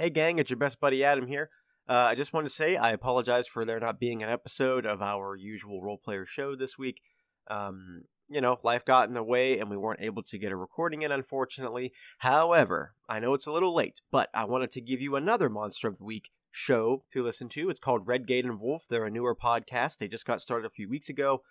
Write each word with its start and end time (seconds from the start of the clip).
Hey, 0.00 0.08
gang, 0.08 0.38
it's 0.38 0.48
your 0.48 0.56
best 0.56 0.80
buddy 0.80 1.04
Adam 1.04 1.26
here. 1.26 1.50
Uh, 1.86 1.92
I 1.92 2.14
just 2.14 2.32
wanted 2.32 2.48
to 2.48 2.54
say 2.54 2.74
I 2.74 2.92
apologize 2.92 3.46
for 3.46 3.66
there 3.66 3.78
not 3.78 4.00
being 4.00 4.22
an 4.22 4.30
episode 4.30 4.86
of 4.86 5.02
our 5.02 5.36
usual 5.36 5.82
role 5.82 5.98
player 5.98 6.24
show 6.24 6.56
this 6.56 6.78
week. 6.78 7.02
Um, 7.50 8.04
you 8.26 8.40
know, 8.40 8.58
life 8.64 8.86
got 8.86 9.08
in 9.08 9.14
the 9.14 9.22
way 9.22 9.58
and 9.58 9.68
we 9.68 9.76
weren't 9.76 10.00
able 10.00 10.22
to 10.22 10.38
get 10.38 10.52
a 10.52 10.56
recording 10.56 11.02
in, 11.02 11.12
unfortunately. 11.12 11.92
However, 12.20 12.94
I 13.10 13.18
know 13.18 13.34
it's 13.34 13.46
a 13.46 13.52
little 13.52 13.74
late, 13.74 14.00
but 14.10 14.30
I 14.32 14.46
wanted 14.46 14.70
to 14.70 14.80
give 14.80 15.02
you 15.02 15.16
another 15.16 15.50
Monster 15.50 15.88
of 15.88 15.98
the 15.98 16.04
Week 16.04 16.30
show 16.50 17.04
to 17.12 17.22
listen 17.22 17.50
to. 17.50 17.68
It's 17.68 17.78
called 17.78 18.06
Redgate 18.06 18.46
and 18.46 18.58
Wolf. 18.58 18.84
They're 18.88 19.04
a 19.04 19.10
newer 19.10 19.36
podcast. 19.36 19.98
They 19.98 20.08
just 20.08 20.24
got 20.24 20.40
started 20.40 20.64
a 20.64 20.70
few 20.70 20.88
weeks 20.88 21.10
ago. 21.10 21.42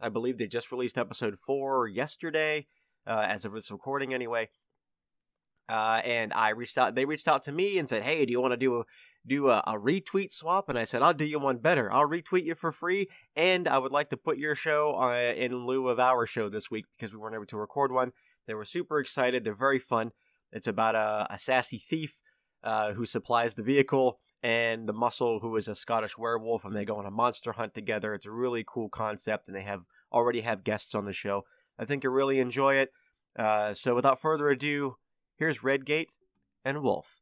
I 0.00 0.10
believe 0.10 0.38
they 0.38 0.46
just 0.46 0.70
released 0.70 0.96
episode 0.96 1.40
four 1.44 1.88
yesterday, 1.88 2.68
uh, 3.04 3.26
as 3.28 3.44
of 3.44 3.52
this 3.52 3.72
recording, 3.72 4.14
anyway. 4.14 4.50
Uh, 5.68 6.00
and 6.04 6.32
I 6.32 6.50
reached 6.50 6.78
out. 6.78 6.94
They 6.94 7.04
reached 7.04 7.28
out 7.28 7.42
to 7.44 7.52
me 7.52 7.78
and 7.78 7.88
said, 7.88 8.02
"Hey, 8.02 8.24
do 8.24 8.32
you 8.32 8.40
want 8.40 8.52
to 8.52 8.56
do 8.56 8.80
a 8.80 8.84
do 9.26 9.50
a, 9.50 9.58
a, 9.66 9.72
retweet 9.72 10.32
swap?" 10.32 10.68
And 10.68 10.78
I 10.78 10.84
said, 10.84 11.02
"I'll 11.02 11.12
do 11.12 11.24
you 11.24 11.40
one 11.40 11.58
better. 11.58 11.92
I'll 11.92 12.08
retweet 12.08 12.44
you 12.44 12.54
for 12.54 12.70
free, 12.70 13.08
and 13.34 13.66
I 13.66 13.78
would 13.78 13.92
like 13.92 14.10
to 14.10 14.16
put 14.16 14.38
your 14.38 14.54
show 14.54 15.10
in 15.36 15.66
lieu 15.66 15.88
of 15.88 15.98
our 15.98 16.26
show 16.26 16.48
this 16.48 16.70
week 16.70 16.84
because 16.92 17.12
we 17.12 17.18
weren't 17.18 17.34
able 17.34 17.46
to 17.46 17.56
record 17.56 17.90
one." 17.90 18.12
They 18.46 18.54
were 18.54 18.64
super 18.64 19.00
excited. 19.00 19.42
They're 19.42 19.54
very 19.54 19.80
fun. 19.80 20.12
It's 20.52 20.68
about 20.68 20.94
a, 20.94 21.26
a 21.30 21.38
sassy 21.38 21.78
thief 21.78 22.20
uh, 22.62 22.92
who 22.92 23.04
supplies 23.04 23.54
the 23.54 23.62
vehicle 23.62 24.20
and 24.42 24.86
the 24.86 24.92
muscle 24.92 25.40
who 25.40 25.56
is 25.56 25.66
a 25.66 25.74
Scottish 25.74 26.16
werewolf, 26.16 26.64
and 26.64 26.74
they 26.74 26.84
go 26.84 26.96
on 26.96 27.06
a 27.06 27.10
monster 27.10 27.52
hunt 27.52 27.74
together. 27.74 28.14
It's 28.14 28.26
a 28.26 28.30
really 28.30 28.64
cool 28.66 28.88
concept, 28.88 29.48
and 29.48 29.56
they 29.56 29.62
have 29.62 29.82
already 30.12 30.42
have 30.42 30.64
guests 30.64 30.94
on 30.94 31.04
the 31.04 31.12
show. 31.12 31.44
I 31.78 31.84
think 31.84 32.04
you'll 32.04 32.12
really 32.12 32.38
enjoy 32.38 32.76
it. 32.76 32.92
Uh, 33.36 33.74
so 33.74 33.94
without 33.94 34.20
further 34.20 34.48
ado, 34.48 34.96
here's 35.36 35.62
Redgate 35.62 36.10
and 36.64 36.82
Wolf. 36.82 37.20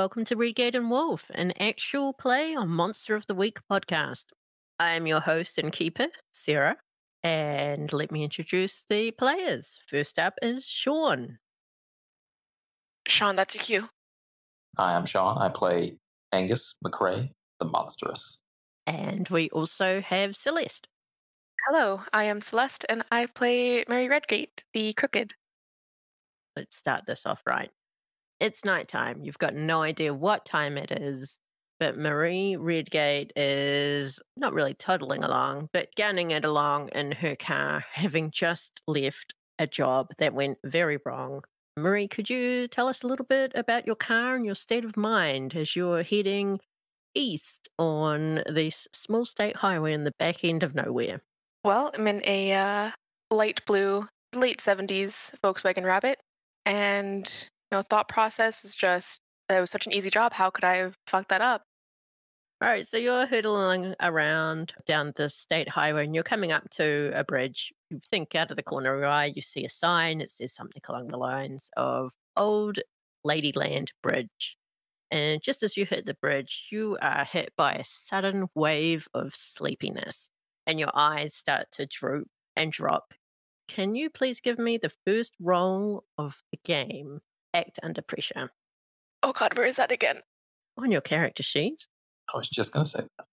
Welcome 0.00 0.24
to 0.24 0.34
Redgate 0.34 0.74
and 0.74 0.90
Wolf, 0.90 1.30
an 1.34 1.52
actual 1.60 2.14
play 2.14 2.54
on 2.54 2.70
Monster 2.70 3.14
of 3.14 3.26
the 3.26 3.34
Week 3.34 3.58
podcast. 3.70 4.24
I 4.78 4.94
am 4.94 5.06
your 5.06 5.20
host 5.20 5.58
and 5.58 5.70
keeper, 5.70 6.06
Sarah, 6.32 6.78
and 7.22 7.92
let 7.92 8.10
me 8.10 8.24
introduce 8.24 8.86
the 8.88 9.10
players. 9.10 9.78
First 9.88 10.18
up 10.18 10.32
is 10.40 10.64
Sean. 10.64 11.36
Sean, 13.08 13.36
that's 13.36 13.54
a 13.54 13.58
cue. 13.58 13.90
Hi, 14.78 14.94
I'm 14.94 15.04
Sean. 15.04 15.36
I 15.36 15.50
play 15.50 15.98
Angus 16.32 16.78
McRae, 16.82 17.28
the 17.58 17.66
monstrous. 17.66 18.40
And 18.86 19.28
we 19.28 19.50
also 19.50 20.00
have 20.00 20.34
Celeste. 20.34 20.88
Hello, 21.68 22.00
I 22.14 22.24
am 22.24 22.40
Celeste, 22.40 22.86
and 22.88 23.04
I 23.12 23.26
play 23.26 23.84
Mary 23.86 24.08
Redgate, 24.08 24.64
the 24.72 24.94
crooked. 24.94 25.34
Let's 26.56 26.74
start 26.74 27.04
this 27.04 27.26
off 27.26 27.42
right 27.46 27.70
it's 28.40 28.64
nighttime. 28.64 29.22
You've 29.22 29.38
got 29.38 29.54
no 29.54 29.82
idea 29.82 30.12
what 30.14 30.44
time 30.44 30.76
it 30.76 30.90
is. 30.90 31.38
But 31.78 31.96
Marie 31.96 32.56
Redgate 32.56 33.32
is 33.36 34.20
not 34.36 34.52
really 34.52 34.74
toddling 34.74 35.24
along, 35.24 35.70
but 35.72 35.88
gunning 35.96 36.30
it 36.30 36.44
along 36.44 36.90
in 36.90 37.12
her 37.12 37.36
car, 37.36 37.84
having 37.92 38.30
just 38.30 38.82
left 38.86 39.34
a 39.58 39.66
job 39.66 40.08
that 40.18 40.34
went 40.34 40.58
very 40.64 40.98
wrong. 41.06 41.42
Marie, 41.78 42.08
could 42.08 42.28
you 42.28 42.68
tell 42.68 42.88
us 42.88 43.02
a 43.02 43.06
little 43.06 43.24
bit 43.24 43.52
about 43.54 43.86
your 43.86 43.96
car 43.96 44.34
and 44.34 44.44
your 44.44 44.54
state 44.54 44.84
of 44.84 44.96
mind 44.96 45.54
as 45.54 45.74
you're 45.74 46.02
heading 46.02 46.60
east 47.14 47.68
on 47.78 48.42
this 48.46 48.86
small 48.92 49.24
state 49.24 49.56
highway 49.56 49.94
in 49.94 50.04
the 50.04 50.14
back 50.18 50.44
end 50.44 50.62
of 50.62 50.74
nowhere? 50.74 51.22
Well, 51.64 51.90
I'm 51.94 52.06
in 52.06 52.22
a 52.26 52.52
uh, 52.52 52.90
light 53.30 53.64
blue, 53.64 54.06
late 54.34 54.58
70s 54.58 55.32
Volkswagen 55.42 55.84
Rabbit, 55.84 56.18
and 56.66 57.48
know, 57.72 57.82
thought 57.82 58.08
process 58.08 58.64
is 58.64 58.74
just 58.74 59.20
that 59.48 59.60
was 59.60 59.70
such 59.70 59.86
an 59.86 59.92
easy 59.92 60.10
job. 60.10 60.32
How 60.32 60.50
could 60.50 60.64
I 60.64 60.76
have 60.76 60.96
fucked 61.06 61.28
that 61.30 61.40
up? 61.40 61.62
All 62.62 62.68
right, 62.68 62.86
so 62.86 62.98
you're 62.98 63.26
hurtling 63.26 63.94
around 64.02 64.74
down 64.84 65.12
the 65.16 65.30
state 65.30 65.68
highway 65.68 66.04
and 66.04 66.14
you're 66.14 66.22
coming 66.22 66.52
up 66.52 66.68
to 66.72 67.10
a 67.14 67.24
bridge. 67.24 67.72
You 67.88 68.00
think 68.10 68.34
out 68.34 68.50
of 68.50 68.56
the 68.56 68.62
corner 68.62 68.92
of 68.92 69.00
your 69.00 69.08
eye, 69.08 69.32
you 69.34 69.40
see 69.40 69.64
a 69.64 69.70
sign. 69.70 70.20
It 70.20 70.30
says 70.30 70.52
something 70.52 70.82
along 70.86 71.08
the 71.08 71.16
lines 71.16 71.70
of 71.76 72.12
Old 72.36 72.78
Ladyland 73.26 73.88
Bridge. 74.02 74.58
And 75.10 75.42
just 75.42 75.62
as 75.62 75.76
you 75.76 75.86
hit 75.86 76.04
the 76.04 76.14
bridge, 76.14 76.68
you 76.70 76.98
are 77.00 77.24
hit 77.24 77.52
by 77.56 77.72
a 77.72 77.84
sudden 77.84 78.46
wave 78.54 79.08
of 79.14 79.34
sleepiness 79.34 80.28
and 80.66 80.78
your 80.78 80.90
eyes 80.94 81.34
start 81.34 81.66
to 81.72 81.86
droop 81.86 82.28
and 82.56 82.70
drop. 82.70 83.14
Can 83.68 83.94
you 83.94 84.10
please 84.10 84.40
give 84.40 84.58
me 84.58 84.76
the 84.76 84.92
first 85.06 85.34
roll 85.40 86.04
of 86.18 86.42
the 86.52 86.58
game 86.62 87.20
act 87.54 87.78
under 87.82 88.02
pressure. 88.02 88.50
Oh 89.22 89.32
god, 89.32 89.56
where 89.56 89.66
is 89.66 89.76
that 89.76 89.92
again? 89.92 90.20
On 90.78 90.90
your 90.90 91.00
character 91.00 91.42
sheet. 91.42 91.86
I 92.32 92.36
was 92.36 92.48
just 92.48 92.72
going 92.72 92.84
to 92.84 92.90
say 92.90 93.00
that. 93.00 93.26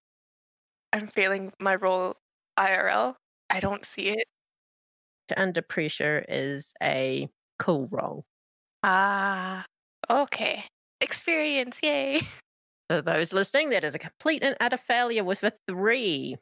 I'm 0.93 1.07
failing 1.07 1.53
my 1.59 1.75
roll 1.75 2.15
IRL. 2.57 3.15
I 3.49 3.59
don't 3.59 3.85
see 3.85 4.09
it. 4.09 4.27
To 5.29 5.41
under 5.41 5.61
pressure 5.61 6.25
is 6.27 6.73
a 6.81 7.27
cool 7.59 7.87
roll. 7.91 8.25
Ah, 8.83 9.65
okay. 10.09 10.63
Experience, 11.01 11.79
yay. 11.83 12.21
For 12.89 13.01
those 13.01 13.33
listening, 13.33 13.69
that 13.71 13.83
is 13.83 13.95
a 13.95 13.99
complete 13.99 14.43
and 14.43 14.55
utter 14.59 14.77
failure 14.77 15.23
with 15.23 15.43
a 15.43 15.51
three. 15.67 16.37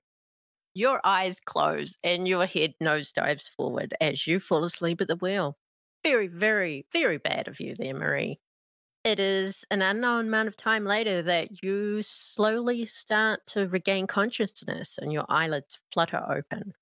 Your 0.76 1.02
eyes 1.04 1.40
close 1.44 1.98
and 2.04 2.28
your 2.28 2.46
head 2.46 2.76
nosedives 2.82 3.50
forward 3.50 3.96
as 4.00 4.28
you 4.28 4.40
fall 4.40 4.64
asleep 4.64 5.02
at 5.02 5.08
the 5.08 5.16
wheel 5.16 5.58
very, 6.06 6.28
very, 6.28 6.86
very 6.94 7.18
bad 7.18 7.48
of 7.48 7.60
you 7.60 7.74
there, 7.76 7.96
Marie. 7.96 8.40
It 9.04 9.20
is 9.20 9.66
an 9.72 9.82
unknown 9.82 10.28
amount 10.28 10.48
of 10.48 10.56
time 10.56 10.86
later 10.86 11.24
that 11.24 11.64
you 11.64 12.04
slowly 12.04 12.86
start 12.86 13.40
to 13.48 13.68
regain 13.68 14.06
consciousness 14.06 15.00
and 15.02 15.12
your 15.12 15.26
eyelids 15.30 15.80
flutter 15.92 16.24
open. 16.30 16.74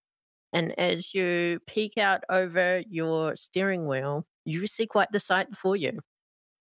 And 0.52 0.78
as 0.78 1.14
you 1.14 1.60
peek 1.68 1.98
out 1.98 2.26
over 2.30 2.84
your 2.90 3.38
steering 3.38 3.88
wheel, 3.88 4.26
you 4.44 4.68
see 4.68 4.88
quite 4.88 5.12
the 5.14 5.22
sight 5.22 5.50
before 5.50 5.78
you. 5.78 6.00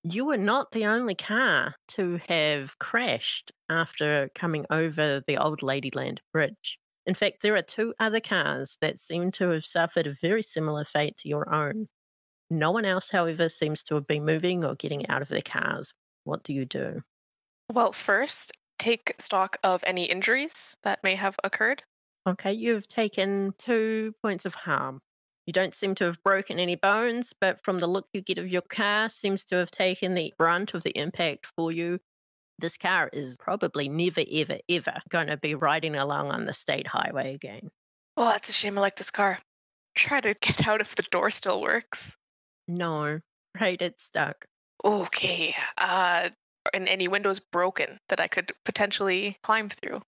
You 0.05 0.25
were 0.25 0.39
not 0.39 0.71
the 0.71 0.87
only 0.87 1.17
car 1.17 1.75
to 1.89 2.21
have 2.29 2.79
crashed 2.79 3.51
after 3.69 4.31
coming 4.37 4.67
over 4.71 5.21
the 5.27 5.37
old 5.37 5.63
Ladyland 5.63 6.19
Bridge. 6.33 6.79
In 7.07 7.15
fact, 7.15 7.43
there 7.43 7.57
are 7.57 7.63
two 7.63 7.93
other 7.99 8.21
cars 8.21 8.79
that 8.81 9.01
seem 9.01 9.33
to 9.33 9.49
have 9.51 9.67
suffered 9.67 10.07
a 10.07 10.13
very 10.13 10.43
similar 10.43 10.85
fate 10.85 11.17
to 11.19 11.29
your 11.29 11.53
own. 11.53 11.89
No 12.53 12.71
one 12.71 12.85
else, 12.85 13.11
however, 13.11 13.49
seems 13.49 13.83
to 13.85 13.95
have 13.95 14.07
been 14.07 14.27
moving 14.27 14.63
or 14.63 14.75
getting 14.75 15.09
out 15.09 15.23
of 15.23 15.29
their 15.29 15.41
cars. 15.41 15.95
What 16.25 16.43
do 16.43 16.53
you 16.53 16.67
do? 16.67 17.01
Well, 17.73 17.93
first, 17.93 18.53
take 18.79 19.15
stock 19.19 19.57
of 19.65 19.83
any 19.87 20.05
injuries 20.05 20.77
that 20.83 21.03
may 21.03 21.15
have 21.15 21.35
occurred. 21.43 21.83
Okay, 22.29 22.53
you've 22.53 22.87
taken 22.87 23.55
two 23.57 24.15
points 24.23 24.45
of 24.45 24.55
harm. 24.55 25.01
You 25.47 25.55
don't 25.55 25.75
seem 25.75 25.95
to 25.95 26.05
have 26.05 26.23
broken 26.23 26.59
any 26.59 26.77
bones, 26.77 27.33
but 27.41 27.65
from 27.65 27.79
the 27.79 27.87
look 27.87 28.07
you 28.13 28.21
get 28.21 28.37
of 28.37 28.49
your 28.49 28.61
car, 28.61 29.09
seems 29.09 29.47
to 29.47 29.57
have 29.57 29.71
taken 29.71 30.13
the 30.13 30.35
brunt 30.37 30.75
of 30.75 30.83
the 30.83 30.97
impact 30.97 31.47
for 31.57 31.73
you. 31.73 32.01
This 32.59 32.77
car 32.77 33.09
is 33.15 33.39
probably 33.39 33.89
never, 33.89 34.23
ever, 34.31 34.59
ever 34.69 35.01
going 35.09 35.29
to 35.29 35.39
be 35.39 35.55
riding 35.55 35.95
along 35.95 36.31
on 36.31 36.45
the 36.45 36.53
state 36.53 36.87
highway 36.87 37.35
again. 37.35 37.71
Well, 38.19 38.29
that's 38.29 38.51
a 38.51 38.53
shame. 38.53 38.77
I 38.77 38.83
like 38.83 38.97
this 38.97 39.11
car. 39.11 39.39
Try 39.95 40.21
to 40.21 40.35
get 40.35 40.69
out 40.69 40.83
if 40.83 40.95
the 40.95 41.03
door 41.11 41.31
still 41.31 41.63
works. 41.63 42.15
No, 42.73 43.21
right, 43.61 43.81
it's 43.81 44.05
stuck. 44.05 44.47
Okay. 44.85 45.55
Uh, 45.77 46.31
and 46.73 46.89
any 46.89 47.07
windows 47.07 47.39
broken 47.39 47.99
that 48.09 48.19
I 48.19 48.29
could 48.29 48.53
potentially 48.65 49.39
climb 49.43 49.69
through? 49.69 50.01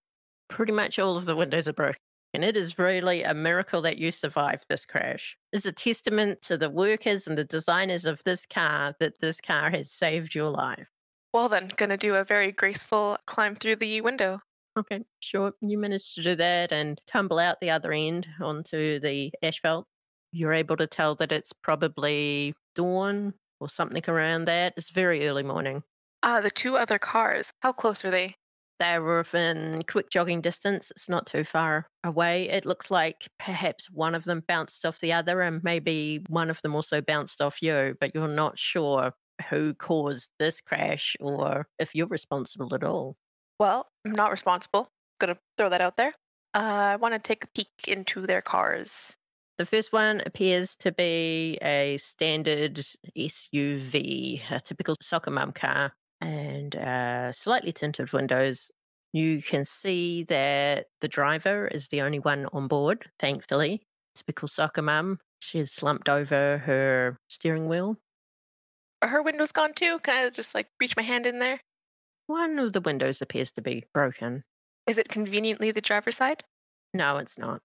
Pretty 0.49 0.71
much 0.71 0.99
all 0.99 1.17
of 1.17 1.25
the 1.25 1.35
windows 1.35 1.67
are 1.67 1.73
broken. 1.73 1.99
And 2.33 2.43
it 2.43 2.57
is 2.57 2.77
really 2.77 3.23
a 3.23 3.33
miracle 3.33 3.81
that 3.83 3.97
you 3.97 4.11
survived 4.11 4.65
this 4.67 4.85
crash. 4.85 5.37
It's 5.53 5.65
a 5.65 5.71
testament 5.71 6.41
to 6.41 6.57
the 6.57 6.69
workers 6.69 7.27
and 7.27 7.37
the 7.37 7.45
designers 7.45 8.05
of 8.05 8.23
this 8.23 8.45
car 8.45 8.93
that 8.99 9.19
this 9.19 9.39
car 9.39 9.69
has 9.69 9.91
saved 9.91 10.35
your 10.35 10.49
life. 10.49 10.87
Well, 11.33 11.47
then, 11.47 11.71
gonna 11.77 11.97
do 11.97 12.15
a 12.15 12.25
very 12.25 12.51
graceful 12.51 13.17
climb 13.27 13.55
through 13.55 13.77
the 13.77 14.01
window. 14.01 14.39
Okay, 14.77 15.05
sure. 15.21 15.53
You 15.61 15.77
managed 15.77 16.15
to 16.15 16.23
do 16.23 16.35
that 16.35 16.73
and 16.73 16.99
tumble 17.07 17.39
out 17.39 17.61
the 17.61 17.69
other 17.69 17.93
end 17.93 18.27
onto 18.41 18.99
the 18.99 19.31
asphalt 19.41 19.87
You're 20.35 20.51
able 20.51 20.75
to 20.75 20.85
tell 20.85 21.15
that 21.15 21.31
it's 21.31 21.53
probably 21.53 22.53
dawn 22.75 23.35
or 23.61 23.69
something 23.69 24.03
around 24.09 24.45
that. 24.45 24.73
It's 24.75 24.89
very 24.89 25.25
early 25.29 25.43
morning. 25.43 25.81
Ah, 26.23 26.41
the 26.41 26.51
two 26.51 26.75
other 26.75 26.99
cars. 26.99 27.53
How 27.61 27.71
close 27.71 28.03
are 28.03 28.11
they? 28.11 28.35
They're 28.81 29.01
within 29.01 29.83
quick 29.87 30.09
jogging 30.09 30.41
distance. 30.41 30.91
It's 30.91 31.07
not 31.07 31.25
too 31.25 31.45
far 31.45 31.87
away. 32.03 32.49
It 32.49 32.65
looks 32.65 32.91
like 32.91 33.29
perhaps 33.39 33.89
one 33.89 34.13
of 34.13 34.25
them 34.25 34.43
bounced 34.45 34.85
off 34.85 34.99
the 34.99 35.13
other, 35.13 35.39
and 35.39 35.63
maybe 35.63 36.25
one 36.27 36.49
of 36.49 36.61
them 36.61 36.75
also 36.75 36.99
bounced 36.99 37.41
off 37.41 37.61
you, 37.61 37.95
but 38.01 38.13
you're 38.13 38.27
not 38.27 38.59
sure 38.59 39.13
who 39.49 39.73
caused 39.75 40.31
this 40.37 40.59
crash 40.59 41.15
or 41.21 41.65
if 41.79 41.95
you're 41.95 42.07
responsible 42.07 42.75
at 42.75 42.83
all. 42.83 43.15
Well, 43.57 43.87
I'm 44.05 44.11
not 44.11 44.31
responsible. 44.31 44.89
Gonna 45.21 45.37
throw 45.57 45.69
that 45.69 45.79
out 45.79 45.95
there. 45.95 46.11
Uh, 46.53 46.91
I 46.91 46.95
want 46.97 47.13
to 47.13 47.19
take 47.19 47.45
a 47.45 47.47
peek 47.55 47.69
into 47.87 48.27
their 48.27 48.41
cars. 48.41 49.15
The 49.57 49.65
first 49.65 49.93
one 49.93 50.21
appears 50.25 50.75
to 50.77 50.91
be 50.91 51.57
a 51.61 51.97
standard 51.97 52.75
SUV, 53.17 54.41
a 54.51 54.59
typical 54.59 54.95
soccer 55.01 55.31
mum 55.31 55.53
car, 55.53 55.93
and 56.19 56.75
uh, 56.75 57.31
slightly 57.31 57.71
tinted 57.71 58.11
windows. 58.11 58.69
You 59.13 59.41
can 59.41 59.63
see 59.63 60.23
that 60.25 60.87
the 60.99 61.07
driver 61.07 61.67
is 61.69 61.87
the 61.87 62.01
only 62.01 62.19
one 62.19 62.47
on 62.51 62.67
board, 62.67 63.09
thankfully. 63.17 63.87
Typical 64.13 64.49
soccer 64.49 64.81
mum. 64.81 65.19
She's 65.39 65.71
slumped 65.71 66.09
over 66.09 66.57
her 66.57 67.17
steering 67.29 67.69
wheel. 67.69 67.97
Are 69.01 69.07
her 69.07 69.21
windows 69.21 69.53
gone 69.53 69.73
too? 69.73 69.99
Can 69.99 70.17
I 70.17 70.29
just 70.31 70.53
like 70.53 70.67
reach 70.81 70.97
my 70.97 71.03
hand 71.03 71.25
in 71.25 71.39
there? 71.39 71.61
One 72.27 72.59
of 72.59 72.73
the 72.73 72.81
windows 72.81 73.21
appears 73.21 73.53
to 73.53 73.61
be 73.61 73.85
broken. 73.93 74.43
Is 74.85 74.97
it 74.97 75.07
conveniently 75.07 75.71
the 75.71 75.81
driver's 75.81 76.17
side? 76.17 76.43
No, 76.93 77.17
it's 77.19 77.37
not. 77.37 77.61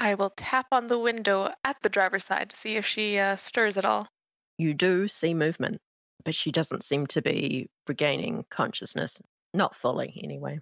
I 0.00 0.14
will 0.14 0.32
tap 0.34 0.66
on 0.72 0.86
the 0.86 0.98
window 0.98 1.52
at 1.62 1.76
the 1.82 1.90
driver's 1.90 2.24
side 2.24 2.48
to 2.50 2.56
see 2.56 2.76
if 2.76 2.86
she 2.86 3.18
uh, 3.18 3.36
stirs 3.36 3.76
at 3.76 3.84
all. 3.84 4.08
You 4.56 4.72
do 4.72 5.08
see 5.08 5.34
movement, 5.34 5.78
but 6.24 6.34
she 6.34 6.50
doesn't 6.50 6.84
seem 6.84 7.06
to 7.08 7.20
be 7.20 7.68
regaining 7.86 8.46
consciousness. 8.50 9.20
Not 9.52 9.76
fully, 9.76 10.18
anyway. 10.24 10.60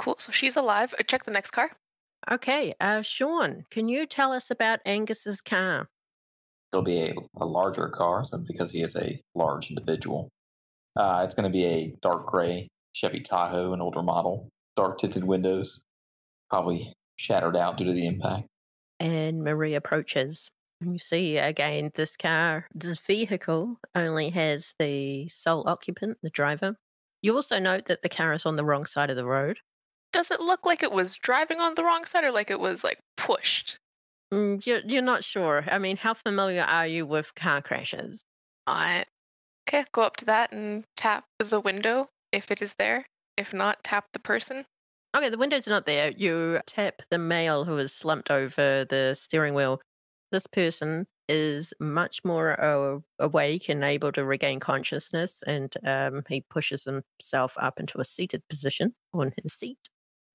Cool. 0.00 0.16
So 0.18 0.32
she's 0.32 0.56
alive. 0.56 0.94
Uh, 0.98 1.04
Check 1.04 1.22
the 1.22 1.30
next 1.30 1.52
car. 1.52 1.70
Okay, 2.30 2.74
uh, 2.80 3.02
Sean, 3.02 3.64
can 3.70 3.88
you 3.88 4.06
tell 4.06 4.32
us 4.32 4.50
about 4.50 4.80
Angus's 4.84 5.40
car? 5.40 5.88
It'll 6.72 6.82
be 6.82 6.98
a, 6.98 7.14
a 7.36 7.46
larger 7.46 7.88
car, 7.88 8.24
so 8.24 8.38
because 8.38 8.70
he 8.70 8.82
is 8.82 8.96
a 8.96 9.20
large 9.34 9.68
individual. 9.70 10.28
Uh, 10.96 11.22
it's 11.24 11.34
going 11.34 11.50
to 11.50 11.56
be 11.56 11.64
a 11.64 11.94
dark 12.02 12.26
gray 12.26 12.68
Chevy 12.94 13.20
Tahoe, 13.20 13.72
an 13.72 13.80
older 13.80 14.02
model, 14.02 14.48
dark 14.76 14.98
tinted 14.98 15.24
windows, 15.24 15.82
probably 16.50 16.92
shattered 17.16 17.56
out 17.56 17.76
due 17.76 17.84
to 17.84 17.92
the 17.92 18.06
impact. 18.06 18.46
And 19.02 19.42
Marie 19.42 19.74
approaches. 19.74 20.50
You 20.80 20.98
see 20.98 21.38
again, 21.38 21.90
this 21.94 22.16
car, 22.16 22.66
this 22.74 22.98
vehicle 22.98 23.78
only 23.94 24.30
has 24.30 24.74
the 24.78 25.28
sole 25.28 25.68
occupant, 25.68 26.18
the 26.22 26.30
driver. 26.30 26.76
You 27.20 27.34
also 27.36 27.58
note 27.58 27.86
that 27.86 28.02
the 28.02 28.08
car 28.08 28.32
is 28.32 28.46
on 28.46 28.56
the 28.56 28.64
wrong 28.64 28.86
side 28.86 29.10
of 29.10 29.16
the 29.16 29.24
road. 29.24 29.58
Does 30.12 30.30
it 30.30 30.40
look 30.40 30.66
like 30.66 30.82
it 30.82 30.92
was 30.92 31.16
driving 31.16 31.60
on 31.60 31.74
the 31.74 31.84
wrong 31.84 32.04
side 32.04 32.24
or 32.24 32.32
like 32.32 32.50
it 32.50 32.60
was 32.60 32.84
like 32.84 33.00
pushed? 33.16 33.78
Mm, 34.32 34.64
You're, 34.66 34.80
you're 34.80 35.02
not 35.02 35.24
sure. 35.24 35.64
I 35.68 35.78
mean, 35.78 35.96
how 35.96 36.14
familiar 36.14 36.62
are 36.62 36.86
you 36.86 37.06
with 37.06 37.34
car 37.34 37.62
crashes? 37.62 38.24
I 38.66 39.04
okay, 39.68 39.84
go 39.92 40.02
up 40.02 40.16
to 40.18 40.24
that 40.26 40.52
and 40.52 40.84
tap 40.96 41.24
the 41.38 41.60
window 41.60 42.08
if 42.32 42.50
it 42.50 42.62
is 42.62 42.74
there. 42.74 43.06
If 43.36 43.54
not, 43.54 43.84
tap 43.84 44.06
the 44.12 44.18
person. 44.18 44.66
Okay, 45.14 45.28
the 45.28 45.36
window's 45.36 45.68
are 45.68 45.70
not 45.70 45.84
there. 45.84 46.10
You 46.10 46.60
tap 46.66 47.02
the 47.10 47.18
male 47.18 47.64
who 47.64 47.76
is 47.76 47.92
slumped 47.92 48.30
over 48.30 48.86
the 48.88 49.14
steering 49.18 49.54
wheel. 49.54 49.80
This 50.30 50.46
person 50.46 51.06
is 51.28 51.74
much 51.78 52.20
more 52.24 52.58
uh, 52.58 52.98
awake 53.18 53.68
and 53.68 53.84
able 53.84 54.10
to 54.12 54.24
regain 54.24 54.58
consciousness, 54.58 55.42
and 55.46 55.72
um, 55.84 56.22
he 56.28 56.44
pushes 56.48 56.84
himself 56.84 57.54
up 57.60 57.78
into 57.78 58.00
a 58.00 58.04
seated 58.04 58.42
position 58.48 58.94
on 59.12 59.32
his 59.42 59.52
seat. 59.52 59.78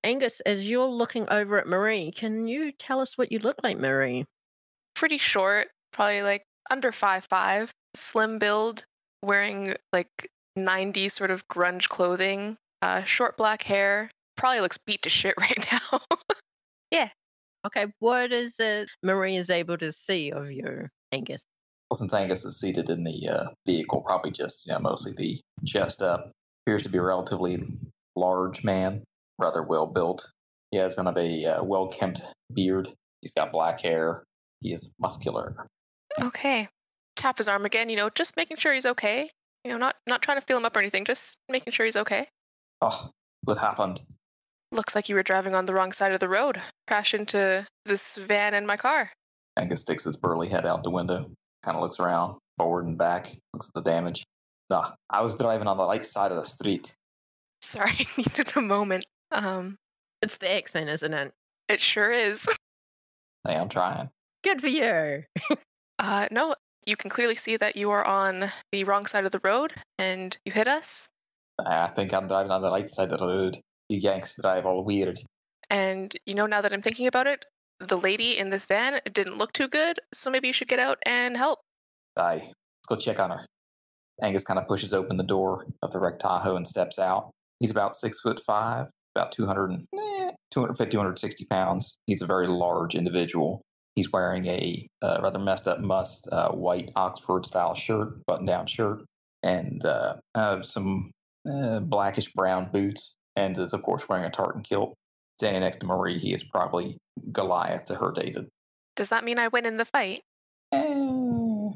Angus, 0.03 0.41
as 0.41 0.69
you're 0.69 0.85
looking 0.85 1.27
over 1.29 1.59
at 1.59 1.68
Marie, 1.68 2.12
can 2.12 2.47
you 2.47 2.71
tell 2.71 3.00
us 3.00 3.18
what 3.18 3.31
you 3.31 3.39
look 3.39 3.57
like, 3.63 3.79
Marie? 3.79 4.25
Pretty 4.95 5.18
short, 5.18 5.69
probably 5.91 6.21
like 6.21 6.44
under 6.69 6.91
five 6.91 7.25
five, 7.25 7.71
slim 7.95 8.38
build, 8.38 8.85
wearing 9.24 9.75
like 9.91 10.29
90s 10.57 11.12
sort 11.12 11.31
of 11.31 11.47
grunge 11.47 11.89
clothing, 11.89 12.57
uh, 12.83 13.03
short 13.03 13.38
black 13.38 13.63
hair. 13.63 14.09
Probably 14.38 14.62
looks 14.62 14.78
beat 14.78 15.01
to 15.04 15.10
shit 15.10 15.36
right 15.39 15.68
now. 15.72 16.00
Yeah. 16.92 17.10
Okay, 17.66 17.88
what 18.00 18.31
is 18.31 18.56
it 18.60 18.89
Marie 19.04 19.36
is 19.36 19.50
able 19.50 19.78
to 19.78 19.92
see 19.92 20.31
of 20.31 20.51
your 20.51 20.89
Angus? 21.12 21.44
Well, 21.89 21.98
since 21.98 22.13
Angus 22.13 22.45
is 22.45 22.60
seated 22.60 22.89
in 22.89 23.04
the 23.04 23.28
uh, 23.28 23.48
vehicle, 23.66 24.01
probably 24.01 24.31
just 24.31 24.66
you 24.66 24.74
know, 24.74 24.80
mostly 24.80 25.13
the 25.16 25.39
chest 25.66 26.01
up, 26.01 26.31
appears 26.66 26.84
to 26.84 26.89
be 26.89 26.98
a 26.98 27.01
relatively 27.01 27.57
large 28.16 28.63
man, 28.63 29.04
rather 29.38 29.63
well 29.63 29.88
built. 29.88 30.30
He 30.72 30.78
has 30.78 30.95
kind 30.95 31.07
of 31.07 31.18
a 31.18 31.45
uh, 31.45 31.63
well 31.63 31.88
kempt 31.88 32.22
beard. 32.54 32.89
He's 33.22 33.31
got 33.36 33.51
black 33.51 33.81
hair. 33.81 34.24
He 34.62 34.74
is 34.74 34.88
muscular. 35.00 35.68
okay. 36.22 36.68
Tap 37.16 37.38
his 37.39 37.48
arm 37.48 37.66
again, 37.66 37.89
you 37.89 37.95
know, 37.95 38.10
just 38.12 38.38
making 38.38 38.57
sure 38.57 38.74
he's 38.74 38.86
okay. 38.86 39.30
You 39.63 39.72
know, 39.72 39.78
not 39.78 39.95
not 40.07 40.22
trying 40.22 40.39
to 40.39 40.45
feel 40.45 40.57
him 40.57 40.66
up 40.66 40.75
or 40.75 40.80
anything, 40.80 41.04
just 41.06 41.38
making 41.50 41.74
sure 41.74 41.86
he's 41.86 41.95
okay. 41.95 42.28
Oh, 42.81 43.10
what 43.44 43.57
happened? 43.57 44.01
Looks 44.71 44.95
like 44.95 45.09
you 45.09 45.15
were 45.15 45.23
driving 45.23 45.53
on 45.53 45.65
the 45.65 45.73
wrong 45.73 45.91
side 45.91 46.11
of 46.11 46.19
the 46.19 46.29
road. 46.29 46.61
Crash 46.87 47.13
into 47.13 47.65
this 47.85 48.17
van 48.17 48.53
and 48.53 48.67
my 48.67 48.77
car. 48.77 49.09
Angus 49.57 49.81
sticks 49.81 50.03
his 50.03 50.17
burly 50.17 50.49
head 50.49 50.65
out 50.65 50.83
the 50.83 50.91
window, 50.91 51.31
kind 51.63 51.75
of 51.77 51.81
looks 51.81 51.99
around, 51.99 52.37
forward 52.57 52.85
and 52.85 52.97
back, 52.97 53.35
looks 53.53 53.67
at 53.67 53.73
the 53.73 53.81
damage. 53.89 54.23
Nah, 54.69 54.91
I 55.09 55.21
was 55.21 55.35
driving 55.35 55.67
on 55.67 55.77
the 55.77 55.85
right 55.87 56.05
side 56.05 56.31
of 56.31 56.37
the 56.37 56.45
street. 56.45 56.93
Sorry, 57.61 57.91
I 57.99 58.05
needed 58.17 58.51
a 58.55 58.61
moment. 58.61 59.05
Um, 59.31 59.77
It's 60.21 60.37
the 60.37 60.51
accent, 60.51 60.89
isn't 60.89 61.13
it? 61.13 61.31
it 61.69 61.79
sure 61.81 62.11
is. 62.11 62.45
Hey, 63.47 63.55
I'm 63.55 63.69
trying. 63.69 64.09
Good 64.43 64.59
for 64.59 64.67
you. 64.67 65.23
Uh, 65.99 66.27
no, 66.31 66.53
you 66.85 66.97
can 66.97 67.09
clearly 67.09 67.35
see 67.35 67.55
that 67.55 67.77
you 67.77 67.91
are 67.91 68.03
on 68.05 68.51
the 68.73 68.83
wrong 68.83 69.05
side 69.05 69.25
of 69.25 69.31
the 69.31 69.39
road 69.41 69.71
and 69.97 70.37
you 70.43 70.51
hit 70.51 70.67
us. 70.67 71.07
I 71.65 71.87
think 71.95 72.13
I'm 72.13 72.27
driving 72.27 72.51
on 72.51 72.61
the 72.61 72.69
right 72.69 72.89
side 72.89 73.13
of 73.13 73.19
the 73.21 73.25
road. 73.25 73.61
You 73.89 74.00
Yanks 74.00 74.36
drive 74.42 74.66
all 74.66 74.84
weird. 74.84 75.19
And 75.69 76.13
you 76.25 76.34
know, 76.34 76.45
now 76.45 76.62
that 76.62 76.74
I'm 76.74 76.81
thinking 76.81 77.07
about 77.07 77.28
it, 77.28 77.45
the 77.80 77.98
lady 77.98 78.38
in 78.38 78.50
this 78.50 78.66
van 78.66 79.00
didn't 79.13 79.38
look 79.38 79.54
too 79.54 79.68
good, 79.68 80.00
so 80.13 80.30
maybe 80.30 80.48
you 80.48 80.54
should 80.54 80.68
get 80.68 80.80
out 80.80 80.98
and 81.06 81.38
help. 81.38 81.60
Aye, 82.18 82.42
let's 82.44 82.88
go 82.88 82.95
check 82.95 83.19
on 83.19 83.32
her. 83.32 83.46
Angus 84.22 84.44
kind 84.44 84.60
of 84.60 84.67
pushes 84.67 84.94
open 84.94 85.17
the 85.17 85.24
door 85.24 85.67
of 85.84 85.91
the 85.91 86.00
wrecked 86.00 86.22
Tahoe 86.22 86.56
and 86.56 86.67
steps 86.67 86.98
out. 86.98 87.29
He's 87.60 87.72
about 87.72 87.96
six 87.96 88.20
foot 88.20 88.41
five, 88.46 88.88
about 89.15 89.32
200, 89.32 89.72
eh, 89.72 90.32
250, 90.51 90.91
260 90.91 91.46
pounds. 91.46 91.98
He's 92.08 92.22
a 92.22 92.25
very 92.25 92.48
large 92.48 92.96
individual. 92.96 93.62
He's 93.96 94.12
wearing 94.12 94.46
a 94.48 94.88
uh, 95.01 95.20
rather 95.22 95.39
messed 95.39 95.67
up 95.67 95.79
must 95.79 96.27
uh, 96.32 96.51
white 96.51 96.91
Oxford 96.96 97.46
style 97.46 97.75
shirt, 97.75 98.24
button 98.25 98.46
down 98.46 98.67
shirt, 98.67 99.03
and 99.44 99.84
uh, 99.86 100.15
uh, 100.36 100.62
some 100.62 101.12
uh, 101.50 101.79
blackish 101.79 102.32
brown 102.34 102.70
boots, 102.72 103.15
and 103.38 103.58
is, 103.60 103.72
of 103.72 103.84
course, 103.84 104.10
wearing 104.10 104.25
a 104.25 104.29
tartan 104.29 104.63
kilt. 104.63 104.96
Standing 105.38 105.62
next 105.62 105.79
to 105.79 105.86
Marie, 105.86 106.17
he 106.17 106.34
is 106.34 106.44
probably 106.44 106.98
Goliath 107.32 107.86
to 107.86 107.96
her 107.96 108.12
David. 108.12 108.48
Does 108.96 109.10
that 109.10 109.24
mean 109.24 109.38
I 109.38 109.48
win 109.50 109.67
in 109.67 109.77
the 109.77 109.86
fight? 109.86 110.24
Eh. 110.72 111.70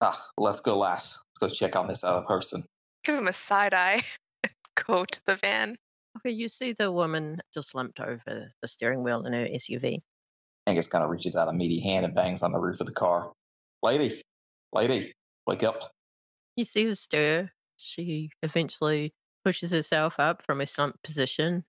Ah, 0.00 0.26
let's 0.36 0.60
go, 0.60 0.76
last. 0.76 1.20
Let's 1.40 1.54
go 1.54 1.56
check 1.56 1.76
on 1.76 1.86
this 1.86 2.02
other 2.02 2.26
person. 2.26 2.64
Give 3.04 3.16
him 3.16 3.28
a 3.28 3.32
side 3.32 3.72
eye. 3.72 4.02
Go 4.86 5.04
to 5.04 5.20
the 5.24 5.36
van. 5.36 5.76
Okay, 6.18 6.34
you 6.34 6.48
see 6.48 6.72
the 6.72 6.90
woman 6.90 7.40
still 7.50 7.62
slumped 7.62 8.00
over 8.00 8.52
the 8.60 8.68
steering 8.68 9.02
wheel 9.02 9.24
in 9.24 9.32
her 9.32 9.46
SUV. 9.46 10.00
Angus 10.66 10.88
kind 10.88 11.04
of 11.04 11.10
reaches 11.10 11.36
out 11.36 11.48
a 11.48 11.52
meaty 11.52 11.80
hand 11.80 12.04
and 12.04 12.14
bangs 12.14 12.42
on 12.42 12.52
the 12.52 12.58
roof 12.58 12.80
of 12.80 12.86
the 12.86 12.92
car. 12.92 13.32
Lady, 13.82 14.22
lady, 14.72 15.12
wake 15.46 15.62
up. 15.62 15.92
You 16.56 16.64
see 16.64 16.86
her 16.86 16.94
stir. 16.94 17.50
She 17.76 18.30
eventually 18.42 19.12
pushes 19.44 19.70
herself 19.70 20.14
up 20.18 20.42
from 20.42 20.60
a 20.60 20.66
slumped 20.66 21.02
position, 21.02 21.64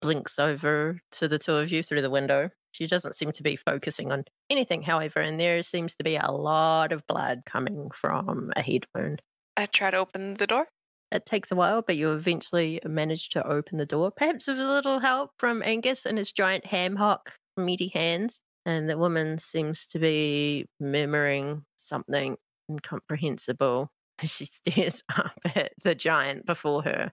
blinks 0.00 0.38
over 0.38 1.00
to 1.12 1.28
the 1.28 1.38
two 1.38 1.54
of 1.54 1.72
you 1.72 1.82
through 1.82 2.02
the 2.02 2.10
window. 2.10 2.50
She 2.72 2.86
doesn't 2.86 3.16
seem 3.16 3.32
to 3.32 3.42
be 3.42 3.56
focusing 3.56 4.12
on 4.12 4.24
anything, 4.50 4.82
however, 4.82 5.20
and 5.20 5.40
there 5.40 5.62
seems 5.62 5.94
to 5.96 6.04
be 6.04 6.16
a 6.16 6.30
lot 6.30 6.92
of 6.92 7.06
blood 7.06 7.42
coming 7.46 7.90
from 7.94 8.52
a 8.54 8.62
head 8.62 8.84
wound. 8.94 9.22
I 9.56 9.66
try 9.66 9.90
to 9.90 9.98
open 9.98 10.34
the 10.34 10.46
door. 10.46 10.68
It 11.12 11.24
takes 11.24 11.50
a 11.50 11.56
while, 11.56 11.82
but 11.82 11.96
you 11.96 12.12
eventually 12.12 12.80
manage 12.84 13.30
to 13.30 13.46
open 13.46 13.78
the 13.78 13.86
door, 13.86 14.10
perhaps 14.10 14.48
with 14.48 14.60
a 14.60 14.68
little 14.68 14.98
help 14.98 15.30
from 15.38 15.62
Angus 15.62 16.04
and 16.04 16.18
his 16.18 16.32
giant 16.32 16.66
ham 16.66 16.96
hock, 16.96 17.32
meaty 17.56 17.88
hands. 17.88 18.42
And 18.66 18.90
the 18.90 18.98
woman 18.98 19.38
seems 19.38 19.86
to 19.86 19.98
be 20.00 20.66
murmuring 20.80 21.64
something 21.76 22.36
incomprehensible 22.68 23.90
as 24.22 24.30
she 24.30 24.46
stares 24.46 25.02
up 25.16 25.38
at 25.54 25.72
the 25.82 25.94
giant 25.94 26.46
before 26.46 26.82
her. 26.82 27.12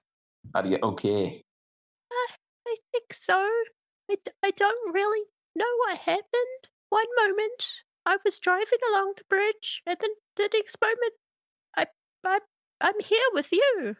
Are 0.55 0.65
you 0.65 0.77
okay? 0.83 1.41
Uh, 2.12 2.33
I 2.67 2.75
think 2.91 3.13
so. 3.13 3.48
I, 4.12 4.15
d- 4.24 4.31
I 4.43 4.51
don't 4.51 4.93
really 4.93 5.24
know 5.55 5.65
what 5.86 5.98
happened. 5.98 6.63
One 6.89 7.05
moment. 7.17 7.67
I 8.05 8.17
was 8.25 8.38
driving 8.38 8.79
along 8.91 9.13
the 9.15 9.24
bridge, 9.29 9.81
and 9.86 9.95
then 10.00 10.10
the 10.36 10.50
next 10.53 10.75
moment, 10.81 11.13
I, 11.77 11.86
I, 12.25 12.39
I'm 12.81 13.00
here 13.00 13.29
with 13.33 13.50
you. 13.53 13.95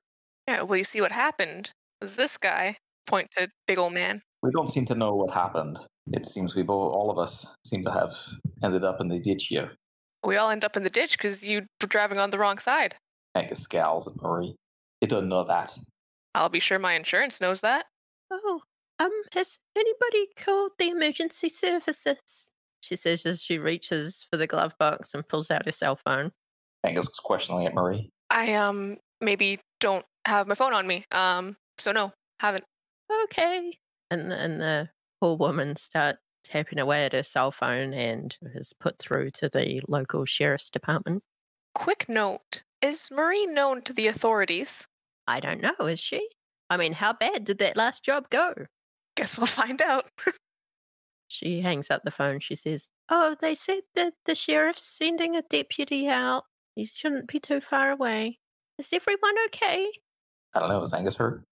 Yeah, 0.48 0.64
well, 0.64 0.78
you 0.78 0.84
see 0.84 1.00
what 1.00 1.14
happened. 1.14 1.72
It 2.02 2.06
was 2.06 2.16
this 2.18 2.38
guy? 2.38 2.76
Point 3.08 3.30
to 3.38 3.48
big 3.66 3.80
old 3.80 3.94
man. 3.94 4.22
We 4.42 4.52
don't 4.52 4.70
seem 4.70 4.86
to 4.88 4.96
know 4.96 5.16
what 5.16 5.34
happened. 5.34 5.78
It 6.12 6.26
seems 6.26 6.54
we 6.54 6.64
both, 6.64 6.94
all 6.94 7.10
of 7.10 7.18
us, 7.18 7.48
seem 7.66 7.82
to 7.86 7.92
have 7.92 8.14
ended 8.62 8.84
up 8.84 9.00
in 9.00 9.08
the 9.08 9.20
ditch 9.20 9.46
here. 9.46 9.72
We 10.24 10.38
all 10.38 10.50
end 10.50 10.64
up 10.64 10.78
in 10.78 10.84
the 10.84 10.90
ditch 10.90 11.18
because 11.18 11.44
you 11.44 11.68
were 11.82 11.88
driving 11.88 12.18
on 12.18 12.30
the 12.30 12.40
wrong 12.40 12.58
side. 12.58 12.96
Angus 13.36 13.60
scowls 13.60 14.08
at 14.08 14.22
Marie. 14.22 14.56
He 15.02 15.08
doesn't 15.08 15.30
know 15.30 15.44
that. 15.44 15.78
I'll 16.36 16.50
be 16.50 16.60
sure 16.60 16.80
my 16.80 16.94
insurance 16.94 17.42
knows 17.42 17.62
that. 17.62 17.86
Oh, 18.32 18.62
um, 19.00 19.12
has 19.34 19.58
anybody 19.76 20.28
called 20.38 20.72
the 20.80 20.90
emergency 20.90 21.50
services? 21.50 22.50
She 22.82 22.96
says 22.96 23.26
as 23.26 23.42
she 23.42 23.60
reaches 23.60 24.28
for 24.32 24.38
the 24.38 24.48
glove 24.48 24.74
box 24.80 25.14
and 25.14 25.28
pulls 25.28 25.52
out 25.52 25.66
her 25.66 25.72
cell 25.72 25.98
phone. 26.06 26.32
Angus 26.86 27.06
looks 27.06 27.20
questioningly 27.20 27.66
at 27.66 27.74
Marie. 27.74 28.10
I 28.30 28.54
um 28.56 28.98
maybe 29.22 29.60
don't 29.80 30.06
have 30.26 30.48
my 30.48 30.56
phone 30.56 30.74
on 30.74 30.88
me. 30.88 31.06
Um, 31.12 31.56
so 31.78 31.92
no, 31.92 32.12
haven't. 32.40 32.66
Okay. 33.26 33.78
And 34.12 34.32
the, 34.32 34.38
and 34.38 34.60
the 34.60 34.90
poor 35.22 35.38
woman 35.38 35.76
starts 35.76 36.20
tapping 36.44 36.80
away 36.80 37.06
at 37.06 37.14
her 37.14 37.24
cell 37.24 37.52
phone 37.52 37.94
and 37.94 38.38
is 38.56 38.74
put 38.74 39.00
through 39.00 39.32
to 39.32 39.50
the 39.50 39.82
local 39.88 40.26
sheriff's 40.26 40.70
department. 40.70 41.24
Quick 41.76 42.08
note: 42.08 42.64
Is 42.82 43.10
Marie 43.12 43.48
known 43.48 43.82
to 43.84 43.94
the 43.94 44.08
authorities? 44.08 44.88
I 45.28 45.40
don't 45.40 45.62
know, 45.62 45.86
is 45.86 46.00
she? 46.00 46.28
I 46.70 46.78
mean, 46.78 46.94
how 46.94 47.14
bad 47.14 47.46
did 47.46 47.60
that 47.60 47.78
last 47.78 48.04
job 48.04 48.30
go? 48.30 48.54
Guess 49.16 49.38
we'll 49.38 49.48
find 49.62 49.82
out. 49.82 50.06
She 51.30 51.62
hangs 51.62 51.90
up 51.90 52.04
the 52.04 52.12
phone. 52.12 52.42
She 52.42 52.54
says, 52.54 52.92
Oh, 53.10 53.36
they 53.40 53.56
said 53.56 53.82
that 53.96 54.14
the 54.26 54.36
sheriff's 54.36 54.84
sending 54.84 55.36
a 55.36 55.42
deputy 55.42 56.08
out. 56.08 56.44
He 56.76 56.86
shouldn't 56.86 57.28
be 57.28 57.40
too 57.40 57.60
far 57.60 57.90
away. 57.90 58.38
Is 58.78 58.90
everyone 58.94 59.34
okay? 59.48 59.90
I 60.54 60.60
don't 60.60 60.70
know, 60.70 60.84
is 60.84 60.94
Angus 60.94 61.16
hurt? 61.16 61.44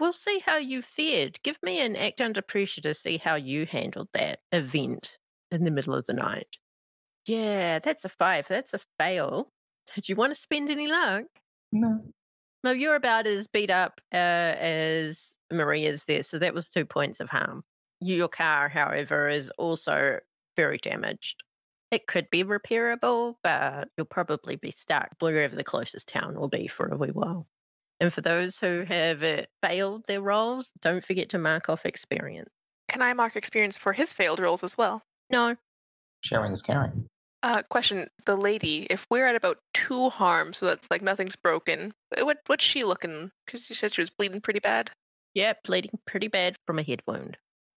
We'll 0.00 0.14
see 0.14 0.42
how 0.44 0.56
you 0.56 0.80
fared. 0.80 1.42
Give 1.42 1.58
me 1.62 1.78
an 1.80 1.94
act 1.94 2.22
under 2.22 2.40
pressure 2.40 2.80
to 2.80 2.94
see 2.94 3.18
how 3.18 3.34
you 3.34 3.66
handled 3.66 4.08
that 4.14 4.40
event 4.50 5.18
in 5.50 5.64
the 5.64 5.70
middle 5.70 5.94
of 5.94 6.06
the 6.06 6.14
night. 6.14 6.56
Yeah, 7.26 7.80
that's 7.80 8.06
a 8.06 8.08
five. 8.08 8.48
That's 8.48 8.72
a 8.72 8.80
fail. 8.98 9.50
Did 9.94 10.08
you 10.08 10.16
want 10.16 10.34
to 10.34 10.40
spend 10.40 10.70
any 10.70 10.88
luck? 10.88 11.24
No. 11.70 12.02
No, 12.64 12.70
you're 12.70 12.94
about 12.94 13.26
as 13.26 13.46
beat 13.46 13.70
up 13.70 14.00
uh, 14.12 14.16
as 14.16 15.36
Marie 15.52 15.84
is 15.84 16.04
there, 16.04 16.22
so 16.22 16.38
that 16.38 16.54
was 16.54 16.70
two 16.70 16.86
points 16.86 17.20
of 17.20 17.28
harm. 17.28 17.62
Your 18.00 18.28
car, 18.28 18.68
however, 18.68 19.28
is 19.28 19.50
also 19.58 20.18
very 20.56 20.78
damaged. 20.78 21.42
It 21.90 22.06
could 22.06 22.28
be 22.30 22.44
repairable, 22.44 23.34
but 23.42 23.88
you'll 23.96 24.06
probably 24.06 24.56
be 24.56 24.70
stuck 24.70 25.10
wherever 25.18 25.56
the 25.56 25.64
closest 25.64 26.08
town 26.08 26.38
will 26.38 26.48
be 26.48 26.68
for 26.68 26.86
a 26.86 26.96
wee 26.96 27.08
while. 27.08 27.46
And 28.00 28.12
for 28.12 28.22
those 28.22 28.58
who 28.58 28.84
have 28.84 29.22
uh, 29.22 29.42
failed 29.62 30.06
their 30.06 30.22
rolls, 30.22 30.72
don't 30.80 31.04
forget 31.04 31.28
to 31.30 31.38
mark 31.38 31.68
off 31.68 31.84
experience. 31.84 32.50
Can 32.88 33.02
I 33.02 33.12
mark 33.12 33.36
experience 33.36 33.76
for 33.76 33.92
his 33.92 34.12
failed 34.12 34.40
rolls 34.40 34.64
as 34.64 34.76
well? 34.78 35.02
No, 35.30 35.56
Sharing 36.22 36.52
is 36.52 36.62
caring. 36.62 37.06
Uh, 37.42 37.62
question: 37.70 38.08
The 38.26 38.36
lady, 38.36 38.86
if 38.90 39.06
we're 39.10 39.26
at 39.26 39.36
about 39.36 39.58
two 39.72 40.08
harm, 40.10 40.52
so 40.52 40.66
that's 40.66 40.90
like 40.90 41.02
nothing's 41.02 41.36
broken. 41.36 41.92
What 42.20 42.38
what's 42.46 42.64
she 42.64 42.82
looking? 42.82 43.30
Because 43.46 43.68
you 43.70 43.74
said 43.76 43.94
she 43.94 44.00
was 44.02 44.10
bleeding 44.10 44.40
pretty 44.40 44.60
bad. 44.60 44.90
yeah, 45.34 45.52
bleeding 45.64 45.98
pretty 46.06 46.28
bad 46.28 46.56
from 46.66 46.78
a 46.78 46.82
head 46.82 47.02
wound. 47.06 47.36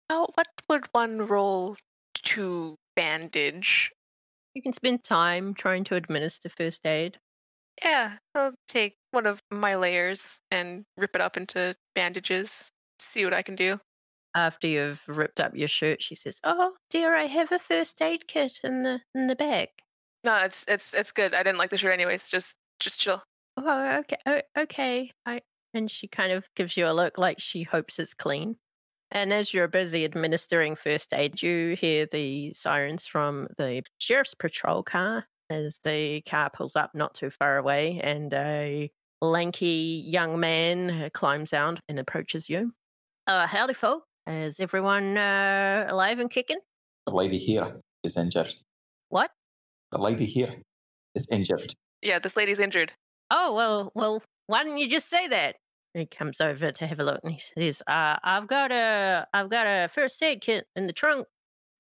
Oh, 0.09 0.29
what 0.35 0.47
would 0.69 0.87
one 0.93 1.27
roll 1.27 1.77
to 2.15 2.77
bandage? 2.97 3.91
You 4.55 4.63
can 4.63 4.73
spend 4.73 5.05
time 5.05 5.55
trying 5.55 5.85
to 5.85 5.95
administer 5.97 6.49
first 6.49 6.87
aid. 6.87 7.19
Yeah, 7.83 8.13
I'll 8.35 8.55
take 8.69 8.97
one 9.11 9.27
of 9.27 9.43
my 9.51 9.77
layers 9.77 10.41
and 10.51 10.85
rip 10.97 11.15
it 11.15 11.21
up 11.21 11.37
into 11.37 11.77
bandages. 11.95 12.71
See 12.99 13.25
what 13.25 13.35
I 13.35 13.43
can 13.43 13.57
do. 13.57 13.79
After 14.35 14.67
you've 14.67 15.03
ripped 15.09 15.41
up 15.41 15.57
your 15.57 15.69
shirt, 15.69 16.03
she 16.03 16.15
says, 16.15 16.41
"Oh 16.45 16.77
dear, 16.89 17.17
I 17.17 17.27
have 17.27 17.51
a 17.51 17.59
first 17.59 18.01
aid 18.01 18.29
kit 18.29 18.61
in 18.63 18.83
the 18.83 19.01
in 19.15 19.27
the 19.27 19.37
bag." 19.37 19.71
No, 20.23 20.37
it's 20.37 20.65
it's 20.69 20.95
it's 20.95 21.13
good. 21.13 21.35
I 21.35 21.43
didn't 21.43 21.59
like 21.59 21.71
the 21.71 21.79
shirt 21.79 21.93
anyways. 21.93 22.29
Just 22.29 22.57
just 22.79 23.01
chill. 23.01 23.23
Oh, 23.57 23.99
okay, 23.99 24.17
oh, 24.27 24.43
okay. 24.57 25.11
I 25.27 25.43
and 25.75 25.91
she 25.91 26.09
kind 26.09 26.33
of 26.33 26.49
gives 26.55 26.77
you 26.77 26.87
a 26.87 26.93
look 26.93 27.19
like 27.19 27.41
she 27.41 27.63
hopes 27.63 27.99
it's 27.99 28.15
clean. 28.15 28.57
And 29.11 29.33
as 29.33 29.53
you're 29.53 29.69
busy 29.69 30.05
administering 30.05 30.77
first 30.77 31.13
aid, 31.13 31.43
you 31.43 31.75
hear 31.75 32.07
the 32.07 32.53
sirens 32.55 33.07
from 33.07 33.49
the 33.59 33.83
sheriff's 33.99 34.35
patrol 34.35 34.83
car 34.85 35.27
as 35.51 35.79
the 35.83 36.23
car 36.23 36.51
pulls 36.51 36.77
up 36.77 36.95
not 36.95 37.15
too 37.15 37.31
far 37.31 37.59
away, 37.59 38.01
and 38.03 38.33
a 38.33 38.93
lanky 39.21 40.03
young 40.07 40.41
man 40.41 40.91
uh, 40.91 41.09
climbs 41.13 41.53
out 41.53 41.81
and 41.89 41.99
approaches 41.99 42.49
you. 42.49 42.73
Uh, 43.27 43.47
howdy, 43.47 43.75
folk. 43.75 44.05
Is 44.27 44.61
everyone 44.61 45.17
uh, 45.17 45.87
alive 45.89 46.19
and 46.19 46.31
kicking? 46.31 46.59
The 47.07 47.15
lady 47.15 47.39
here 47.39 47.81
is 48.05 48.17
injured. 48.17 48.55
What? 49.09 49.31
The 49.93 49.99
lady 49.99 50.25
here 50.25 50.55
is 51.15 51.27
injured. 51.31 51.75
Yeah, 52.03 52.19
this 52.19 52.37
lady's 52.37 52.61
injured. 52.61 52.93
Oh 53.31 53.55
well, 53.55 53.93
well. 53.95 54.23
Why 54.47 54.65
didn't 54.65 54.79
you 54.79 54.89
just 54.89 55.09
say 55.09 55.29
that? 55.29 55.57
He 55.95 56.07
comes 56.07 56.41
over 56.41 56.71
to 56.71 56.87
have 56.87 57.01
a 57.01 57.05
look, 57.05 57.21
and 57.25 57.33
he 57.33 57.41
says, 57.41 57.83
uh, 57.87 58.17
"I've 58.23 58.47
got 58.47 58.71
a, 58.71 59.27
I've 59.33 59.51
got 59.51 59.67
a 59.67 59.89
first 59.89 60.23
aid 60.23 60.41
kit 60.41 60.67
in 60.77 60.87
the 60.87 60.93
trunk." 60.93 61.27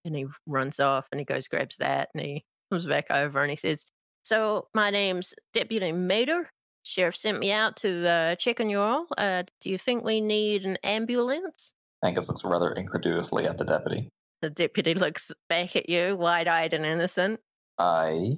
And 0.04 0.16
he 0.16 0.26
runs 0.46 0.80
off, 0.80 1.08
and 1.12 1.20
he 1.20 1.24
goes 1.24 1.46
grabs 1.46 1.76
that, 1.76 2.08
and 2.14 2.24
he 2.24 2.44
comes 2.70 2.86
back 2.86 3.06
over, 3.10 3.40
and 3.40 3.50
he 3.50 3.56
says, 3.56 3.86
"So 4.22 4.68
my 4.74 4.90
name's 4.90 5.34
Deputy 5.52 5.92
Mater. 5.92 6.50
Sheriff 6.82 7.16
sent 7.16 7.38
me 7.38 7.52
out 7.52 7.76
to 7.78 8.08
uh, 8.08 8.34
check 8.36 8.60
on 8.60 8.70
you 8.70 8.80
all. 8.80 9.06
Uh, 9.16 9.44
do 9.60 9.70
you 9.70 9.78
think 9.78 10.04
we 10.04 10.20
need 10.20 10.64
an 10.64 10.78
ambulance?" 10.82 11.72
Angus 12.04 12.28
looks 12.28 12.44
rather 12.44 12.72
incredulously 12.72 13.46
at 13.46 13.58
the 13.58 13.64
deputy. 13.64 14.08
The 14.42 14.50
deputy 14.50 14.94
looks 14.94 15.30
back 15.48 15.76
at 15.76 15.88
you, 15.88 16.16
wide-eyed 16.16 16.72
and 16.72 16.86
innocent. 16.86 17.40
Aye. 17.78 18.36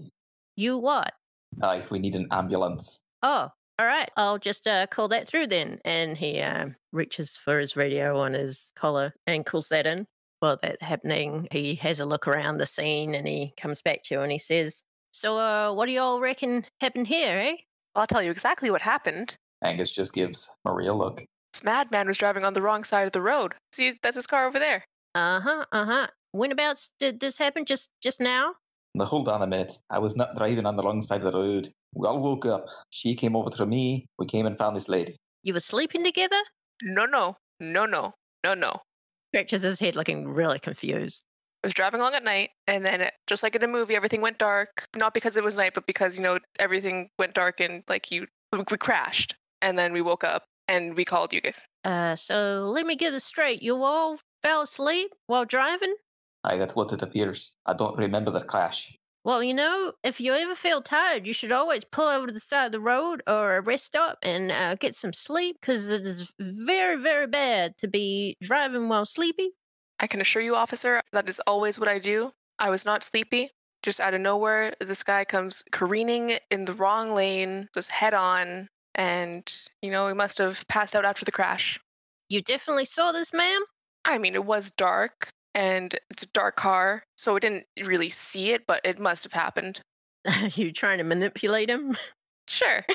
You 0.57 0.79
what? 0.79 1.13
Aye, 1.63 1.85
we 1.91 1.99
need 1.99 2.15
an 2.15 2.27
ambulance. 2.31 3.01
Oh, 3.23 3.49
all 3.79 3.87
right. 3.87 4.11
I'll 4.17 4.39
just 4.39 4.67
uh, 4.67 4.87
call 4.87 5.09
that 5.09 5.27
through 5.27 5.49
then. 5.49 5.79
And 5.85 6.17
he 6.17 6.41
um, 6.41 6.77
reaches 6.93 7.37
for 7.37 7.59
his 7.59 7.77
radio 7.77 8.19
on 8.19 8.33
his 8.35 8.73
collar 8.77 9.15
and 9.27 9.47
calls 9.47 9.69
that 9.69 9.87
in. 9.87 10.07
While 10.41 10.59
that's 10.61 10.83
happening, 10.83 11.47
he 11.53 11.77
has 11.77 12.01
a 12.01 12.05
look 12.05 12.27
around 12.27 12.59
the 12.59 12.67
scene 12.67 13.15
and 13.15 13.27
he 13.29 13.55
comes 13.61 13.81
back 13.81 14.03
to 14.05 14.15
you 14.15 14.21
and 14.23 14.33
he 14.33 14.39
says, 14.39 14.83
So, 15.13 15.39
uh, 15.39 15.73
what 15.73 15.87
do 15.87 15.93
y'all 15.93 16.21
reckon 16.21 16.65
happened 16.81 17.07
here, 17.07 17.39
eh? 17.39 17.57
I'll 17.95 18.07
tell 18.07 18.23
you 18.23 18.31
exactly 18.31 18.71
what 18.71 18.83
happened. 18.83 19.37
Angus 19.63 19.91
just 19.91 20.13
gives 20.13 20.49
Maria 20.65 20.93
a 20.93 20.95
look. 20.95 21.25
This 21.53 21.63
madman 21.63 22.09
was 22.09 22.19
driving 22.19 22.45
on 22.45 22.55
the 22.55 22.63
wrong 22.63 22.85
side 22.85 23.07
of 23.07 23.13
the 23.13 23.21
road. 23.21 23.55
See, 23.73 23.93
that's 24.03 24.17
his 24.17 24.27
car 24.27 24.47
over 24.47 24.59
there. 24.59 24.85
Uh 25.15 25.41
huh, 25.41 25.65
uh 25.73 25.85
huh. 25.85 26.07
Whenabouts 26.35 26.91
did 26.99 27.21
this 27.21 27.37
happen? 27.37 27.65
Just 27.67 27.91
just 28.03 28.21
now? 28.21 28.55
Now 28.95 29.05
hold 29.05 29.29
on 29.29 29.43
a 29.43 29.47
minute. 29.47 29.73
I 29.91 29.99
was 29.99 30.17
not 30.17 30.35
driving 30.37 30.67
on 30.67 30.77
the 30.77 30.83
wrong 30.83 31.03
side 31.03 31.23
of 31.23 31.33
the 31.33 31.39
road. 31.39 31.71
We 31.95 32.07
all 32.07 32.21
woke 32.21 32.47
up. 32.47 32.67
She 32.91 33.15
came 33.15 33.37
over 33.37 33.51
to 33.51 33.67
me. 33.67 34.07
We 34.19 34.27
came 34.27 34.47
and 34.47 34.57
found 34.57 34.77
this 34.77 34.89
lady. 34.89 35.17
You 35.43 35.55
were 35.55 35.61
sleeping 35.61 36.05
together? 36.05 36.41
No, 36.83 37.05
no, 37.05 37.37
no, 37.61 37.85
no, 37.85 38.13
no, 38.45 38.55
no. 38.55 38.77
Scratches 39.35 39.63
his 39.63 39.81
head 39.81 39.97
looking 39.97 40.29
really 40.29 40.59
confused. 40.59 41.23
I 41.63 41.69
was 41.69 41.75
driving 41.75 42.01
along 42.01 42.15
at 42.15 42.25
night, 42.25 42.51
and 42.67 42.85
then 42.85 43.01
it- 43.03 43.15
just 43.29 43.43
like 43.45 43.55
in 43.55 43.63
a 43.63 43.69
movie, 43.69 43.95
everything 43.95 44.21
went 44.21 44.39
dark. 44.39 44.89
Not 44.97 45.15
because 45.15 45.37
it 45.37 45.45
was 45.45 45.57
night, 45.57 45.75
but 45.75 45.87
because 45.87 46.17
you 46.17 46.23
know 46.23 46.41
everything 46.59 47.11
went 47.19 47.35
dark 47.35 47.61
and 47.61 47.85
like 47.89 48.11
you, 48.11 48.27
we 48.53 48.65
crashed, 48.65 49.37
and 49.61 49.79
then 49.79 49.93
we 49.93 50.03
woke 50.03 50.25
up 50.25 50.45
and 50.67 50.97
we 50.97 51.05
called 51.05 51.33
you 51.33 51.41
guys. 51.41 51.65
Uh, 51.85 52.17
so 52.17 52.71
let 52.75 52.85
me 52.87 52.97
get 52.97 53.13
this 53.13 53.25
straight. 53.25 53.63
You 53.63 53.77
all 53.83 54.19
fell 54.43 54.63
asleep 54.63 55.13
while 55.27 55.45
driving? 55.45 55.95
Aye, 56.45 56.57
that's 56.57 56.75
what 56.75 56.93
it 56.93 57.03
appears. 57.03 57.53
I 57.67 57.75
don't 57.75 57.97
remember 57.97 58.33
the 58.33 58.41
crash. 58.43 58.93
Well, 59.25 59.41
you 59.41 59.55
know, 59.55 59.93
if 60.03 60.21
you 60.21 60.35
ever 60.35 60.57
feel 60.57 60.83
tired, 60.83 61.29
you 61.29 61.33
should 61.33 61.53
always 61.53 61.85
pull 61.85 62.09
over 62.09 62.27
to 62.27 62.33
the 62.33 62.41
side 62.41 62.67
of 62.67 62.73
the 62.73 62.81
road 62.81 63.23
or 63.29 63.57
a 63.57 63.61
rest 63.61 63.85
stop 63.85 64.19
and 64.23 64.51
uh, 64.51 64.75
get 64.75 64.97
some 64.97 65.13
sleep 65.13 65.59
because 65.61 65.89
it 65.89 66.01
is 66.01 66.33
very, 66.41 67.01
very 67.01 67.29
bad 67.29 67.79
to 67.79 67.87
be 67.87 68.37
driving 68.43 68.89
while 68.89 69.07
sleepy. 69.07 69.51
I 70.03 70.09
can 70.09 70.21
assure 70.21 70.43
you, 70.43 70.57
officer, 70.57 71.01
that 71.13 71.29
is 71.29 71.41
always 71.47 71.79
what 71.79 71.89
I 71.89 72.01
do. 72.01 72.33
I 72.59 72.71
was 72.71 72.85
not 72.85 73.05
sleepy. 73.05 73.51
Just 73.83 74.01
out 74.01 74.15
of 74.15 74.21
nowhere, 74.21 74.75
this 74.81 75.03
guy 75.03 75.25
comes 75.25 75.63
careening 75.71 76.39
in 76.51 76.65
the 76.65 76.75
wrong 76.75 77.15
lane, 77.15 77.69
just 77.75 77.91
head 77.91 78.13
on, 78.13 78.69
and 78.97 79.51
you 79.81 79.91
know 79.91 80.07
he 80.09 80.15
must 80.15 80.39
have 80.39 80.67
passed 80.69 80.95
out 80.95 81.05
after 81.05 81.25
the 81.25 81.33
crash. 81.33 81.81
You 82.29 82.43
definitely 82.43 82.85
saw 82.85 83.13
this, 83.13 83.33
ma'am? 83.33 83.63
I 84.05 84.19
mean, 84.19 84.35
it 84.35 84.45
was 84.45 84.71
dark, 84.73 85.31
and 85.55 85.95
it's 86.11 86.25
a 86.25 86.29
dark 86.35 86.57
car, 86.57 87.05
so 87.17 87.37
I 87.37 87.39
didn't 87.39 87.67
really 87.85 88.09
see 88.09 88.51
it, 88.51 88.67
but 88.67 88.81
it 88.85 88.99
must 88.99 89.25
have 89.25 89.33
happened. 89.33 89.81
Are 90.27 90.47
you 90.55 90.73
trying 90.73 90.99
to 90.99 91.05
manipulate 91.05 91.71
him? 91.71 91.97
Sure. 92.49 92.85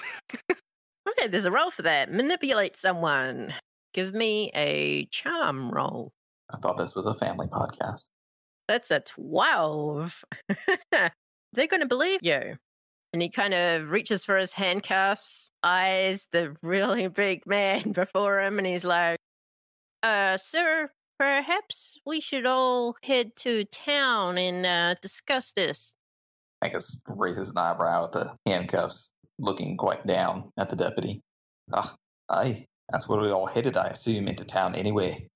Okay, 1.10 1.30
there's 1.30 1.46
a 1.46 1.52
roll 1.52 1.72
for 1.72 1.84
that. 1.84 2.12
Manipulate 2.12 2.76
someone. 2.76 3.54
Give 3.94 4.14
me 4.14 4.52
a 4.54 5.06
charm 5.06 5.72
roll. 5.72 6.12
I 6.50 6.58
thought 6.58 6.78
this 6.78 6.96
was 6.96 7.06
a 7.06 7.14
family 7.14 7.48
podcast. 7.48 8.06
That's 8.68 8.92
a 8.92 9.00
12. 9.00 10.24
They're 10.92 11.68
going 11.68 11.82
to 11.82 11.88
believe 11.88 12.20
you. 12.22 12.58
And 13.14 13.22
he 13.22 13.30
kind 13.30 13.54
of 13.54 13.90
reaches 13.90 14.26
for 14.26 14.38
his 14.38 14.54
handcuffs, 14.54 15.50
eyes 15.64 16.28
the 16.32 16.56
really 16.62 17.08
big 17.08 17.46
man 17.46 17.92
before 17.94 18.42
him, 18.42 18.58
and 18.58 18.68
he's 18.68 18.84
like, 18.84 19.18
uh, 20.04 20.38
sir, 20.38 20.90
perhaps 21.18 21.98
we 22.06 22.20
should 22.20 22.46
all 22.46 22.96
head 23.04 23.36
to 23.38 23.64
town 23.66 24.38
and 24.38 24.66
uh, 24.66 24.96
discuss 25.02 25.52
this. 25.54 25.96
Angus 26.64 27.02
raises 27.08 27.50
an 27.50 27.58
eyebrow 27.58 28.06
at 28.06 28.12
the 28.12 28.32
handcuffs, 28.46 29.10
looking 29.40 29.78
quite 29.78 30.06
down 30.06 30.52
at 30.58 30.70
the 30.70 30.76
deputy. 30.76 31.22
Ah, 31.72 31.96
aye, 32.30 32.66
that's 32.90 33.08
where 33.08 33.20
we 33.20 33.32
all 33.32 33.46
headed, 33.46 33.78
I 33.78 33.88
assume, 33.88 34.28
into 34.28 34.44
town 34.44 34.76
anyway. 34.76 35.28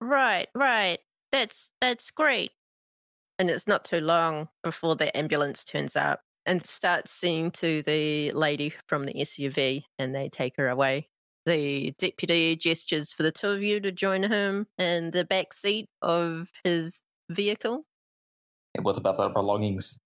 Right, 0.00 0.48
right. 0.54 1.00
That's 1.32 1.70
that's 1.80 2.10
great. 2.10 2.52
And 3.38 3.50
it's 3.50 3.66
not 3.66 3.84
too 3.84 4.00
long 4.00 4.48
before 4.62 4.96
the 4.96 5.16
ambulance 5.16 5.64
turns 5.64 5.96
up 5.96 6.20
and 6.46 6.64
starts 6.66 7.12
seeing 7.12 7.50
to 7.52 7.82
the 7.82 8.32
lady 8.32 8.72
from 8.86 9.04
the 9.04 9.14
SUV 9.14 9.82
and 9.98 10.14
they 10.14 10.28
take 10.28 10.56
her 10.56 10.68
away. 10.68 11.08
The 11.46 11.92
deputy 11.98 12.56
gestures 12.56 13.12
for 13.12 13.22
the 13.22 13.32
two 13.32 13.48
of 13.48 13.62
you 13.62 13.80
to 13.80 13.92
join 13.92 14.22
him 14.22 14.66
in 14.76 15.10
the 15.12 15.24
back 15.24 15.52
seat 15.52 15.88
of 16.02 16.50
his 16.64 17.00
vehicle. 17.30 17.84
And 18.74 18.84
what 18.84 18.96
about 18.96 19.18
our 19.18 19.30
belongings? 19.30 19.98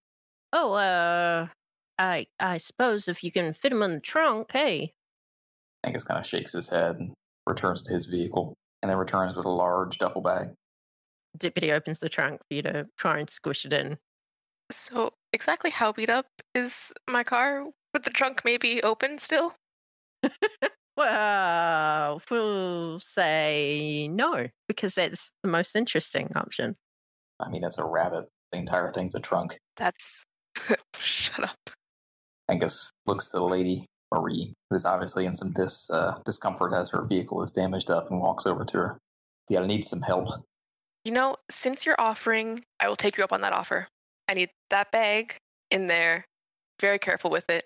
Oh, 0.53 0.75
uh, 0.75 1.49
I 1.99 2.27
I 2.39 2.59
suppose 2.59 3.09
if 3.09 3.25
you 3.25 3.33
can 3.33 3.53
fit 3.53 3.71
them 3.71 3.83
in 3.83 3.95
the 3.95 4.01
trunk, 4.01 4.53
hey. 4.53 4.93
Angus 5.85 6.05
kind 6.05 6.21
of 6.21 6.27
shakes 6.27 6.53
his 6.53 6.69
head 6.69 6.97
and 6.97 7.15
returns 7.47 7.83
to 7.83 7.93
his 7.93 8.07
vehicle, 8.07 8.55
and 8.83 8.91
then 8.91 8.99
returns 8.99 9.35
with 9.35 9.47
a 9.47 9.51
large 9.51 9.99
duffel 9.99 10.23
bag. 10.23 10.49
Deputy 11.39 11.73
opens 11.73 11.99
the 11.99 12.09
trunk 12.09 12.41
for 12.49 12.55
you 12.55 12.63
to 12.63 12.87
try 12.99 13.19
and 13.19 13.31
squish 13.31 13.65
it 13.65 13.73
in. 13.73 13.97
So, 14.71 15.13
exactly 15.33 15.71
how 15.71 15.93
beat 15.93 16.11
up 16.11 16.27
is 16.55 16.93
my 17.09 17.25
car? 17.25 17.65
With 17.95 18.05
the 18.05 18.11
trunk 18.11 18.43
maybe 18.45 18.83
open 18.83 19.19
still? 19.19 19.55
Well, 20.97 22.21
we'll 22.31 23.01
say 23.01 24.09
no, 24.13 24.47
because 24.69 24.95
that's 24.95 25.33
the 25.43 25.49
most 25.49 25.75
interesting 25.75 26.31
option. 26.37 26.77
I 27.41 27.49
mean, 27.49 27.65
it's 27.65 27.79
a 27.79 27.85
rabbit. 27.85 28.25
The 28.53 28.59
entire 28.59 28.93
thing's 28.93 29.15
a 29.15 29.21
trunk. 29.21 29.59
That's. 29.77 30.25
Shut 30.99 31.45
up. 31.45 31.71
Angus 32.51 32.91
looks 33.07 33.29
to 33.31 33.39
the 33.39 33.45
lady, 33.45 33.87
Marie, 34.13 34.53
who's 34.71 34.85
obviously 34.85 35.27
in 35.27 35.35
some 35.35 35.53
dis, 35.53 35.89
uh, 35.91 36.19
discomfort 36.25 36.73
as 36.73 36.91
her 36.91 37.05
vehicle 37.05 37.43
is 37.43 37.51
damaged 37.51 37.91
up, 37.91 38.11
and 38.11 38.21
walks 38.21 38.47
over 38.47 38.65
to 38.65 38.77
her. 38.79 38.99
Yeah, 39.49 39.61
I 39.61 39.67
need 39.67 39.85
some 39.85 40.03
help. 40.03 40.29
You 41.05 41.13
know, 41.13 41.37
since 41.51 41.85
you're 41.85 42.01
offering, 42.01 42.61
I 42.79 42.89
will 42.89 42.97
take 42.97 43.17
you 43.17 43.25
up 43.25 43.33
on 43.33 43.41
that 43.41 43.53
offer. 43.53 43.89
I 44.29 44.35
need 44.35 44.51
that 44.71 44.93
bag 44.93 45.37
in 45.71 45.87
there. 45.87 46.25
Very 46.81 46.99
careful 46.99 47.31
with 47.31 47.49
it. 47.51 47.65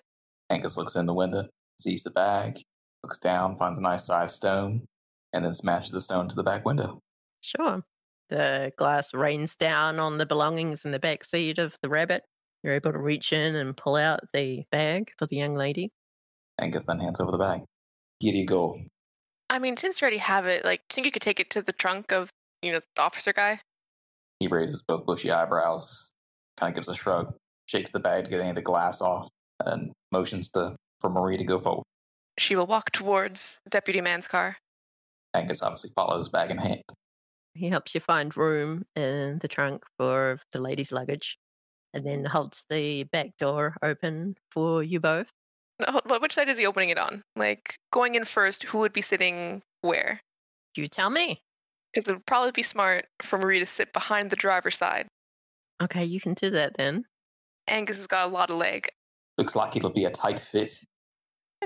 Angus 0.49 0.77
looks 0.77 0.95
in 0.95 1.07
the 1.07 1.15
window, 1.15 1.49
sees 1.81 2.03
the 2.03 2.11
bag, 2.11 2.63
looks 3.03 3.19
down, 3.19 3.57
finds 3.59 3.79
a 3.79 3.83
nice 3.83 4.05
sized 4.05 4.35
stone, 4.35 4.87
and 5.33 5.45
then 5.45 5.55
smashes 5.55 5.93
the 5.93 6.01
stone 6.01 6.29
to 6.29 6.37
the 6.37 6.43
back 6.43 6.65
window. 6.65 7.01
Sure. 7.41 7.83
The 8.31 8.73
glass 8.77 9.15
rains 9.15 9.55
down 9.55 10.01
on 10.01 10.19
the 10.19 10.27
belongings 10.27 10.85
in 10.85 10.91
the 10.91 10.99
back 10.99 11.25
seat 11.25 11.59
of 11.59 11.75
the 11.83 11.89
rabbit. 11.89 12.23
You're 12.63 12.75
able 12.75 12.93
to 12.93 12.99
reach 12.99 13.33
in 13.33 13.55
and 13.55 13.77
pull 13.77 13.97
out 13.97 14.21
the 14.33 14.65
bag 14.73 15.13
for 15.19 15.27
the 15.27 15.37
young 15.37 15.55
lady. 15.55 15.93
Angus 16.61 16.85
then 16.85 16.99
hands 16.99 17.21
over 17.21 17.33
the 17.33 17.39
bag. 17.39 17.63
Here 18.19 18.35
you 18.35 18.47
go. 18.47 18.81
I 19.51 19.59
mean, 19.59 19.77
since 19.77 20.01
you 20.01 20.05
already 20.05 20.19
have 20.19 20.47
it, 20.47 20.65
like, 20.65 20.81
do 20.89 20.95
you 20.95 20.95
think 20.95 21.07
you 21.07 21.13
could 21.13 21.23
take 21.23 21.41
it 21.41 21.51
to 21.51 21.63
the 21.63 21.73
trunk 21.73 22.13
of, 22.13 22.31
you 22.63 22.73
know, 22.73 22.81
the 22.97 23.03
officer 23.03 23.33
guy? 23.33 23.61
He 24.41 24.49
raises 24.49 24.83
both 24.83 25.07
bushy 25.07 25.31
eyebrows, 25.31 26.13
kind 26.57 26.71
of 26.71 26.75
gives 26.75 26.89
a 26.89 26.95
shrug, 26.95 27.35
shakes 27.67 27.91
the 27.91 28.01
bag 28.01 28.25
to 28.25 28.31
get 28.31 28.41
any 28.41 28.51
of 28.51 28.57
the 28.57 28.63
glass 28.63 29.01
off, 29.01 29.29
and 29.65 29.93
motions 30.13 30.49
to 30.51 30.77
for 31.01 31.11
Marie 31.11 31.37
to 31.37 31.45
go 31.45 31.61
forward. 31.61 31.85
She 32.39 32.57
will 32.57 32.67
walk 32.67 32.91
towards 32.91 33.61
Deputy 33.71 34.01
Man's 34.01 34.27
car. 34.27 34.57
Angus 35.35 35.63
obviously 35.63 35.91
follows 35.95 36.29
bag 36.29 36.51
in 36.51 36.59
hand. 36.59 36.83
He 37.55 37.69
helps 37.69 37.95
you 37.95 38.01
find 38.01 38.37
room 38.37 38.85
in 38.95 39.39
the 39.39 39.49
trunk 39.49 39.85
for 39.97 40.39
the 40.53 40.61
lady's 40.61 40.93
luggage 40.93 41.39
and 41.95 42.05
then 42.05 42.25
holds 42.25 42.65
the 42.69 43.05
back 43.05 43.37
door 43.39 43.77
open 43.83 44.37
for 44.51 44.83
you 44.83 45.01
both. 45.01 45.29
No, 45.87 46.01
but 46.07 46.23
which 46.23 46.35
side 46.35 46.49
is 46.49 46.59
he 46.59 46.67
opening 46.67 46.89
it 46.89 46.99
on? 46.99 47.23
Like, 47.37 47.77
going 47.93 48.15
in 48.15 48.25
first, 48.25 48.63
who 48.63 48.79
would 48.79 48.95
be 48.95 49.03
sitting 49.03 49.63
where? 49.83 50.21
You 50.75 50.89
tell 50.89 51.11
me. 51.11 51.43
Because 51.93 52.09
it 52.09 52.15
would 52.15 52.27
probably 52.27 52.53
be 52.53 52.63
smart 52.63 53.07
for 53.23 53.39
Marie 53.39 53.59
to 53.59 53.67
sit 53.67 53.93
behind 53.93 54.31
the 54.31 54.37
driver's 54.37 54.77
side. 54.77 55.07
Okay, 55.83 56.05
you 56.05 56.21
can 56.21 56.35
do 56.35 56.51
that 56.51 56.77
then. 56.79 57.05
Angus 57.69 57.97
has 57.97 58.07
got 58.07 58.27
a 58.27 58.33
lot 58.33 58.51
of 58.51 58.57
leg. 58.57 58.89
Looks 59.39 59.55
like 59.55 59.77
it'll 59.77 59.91
be 59.91 60.05
a 60.07 60.11
tight 60.11 60.41
fit. 60.41 60.83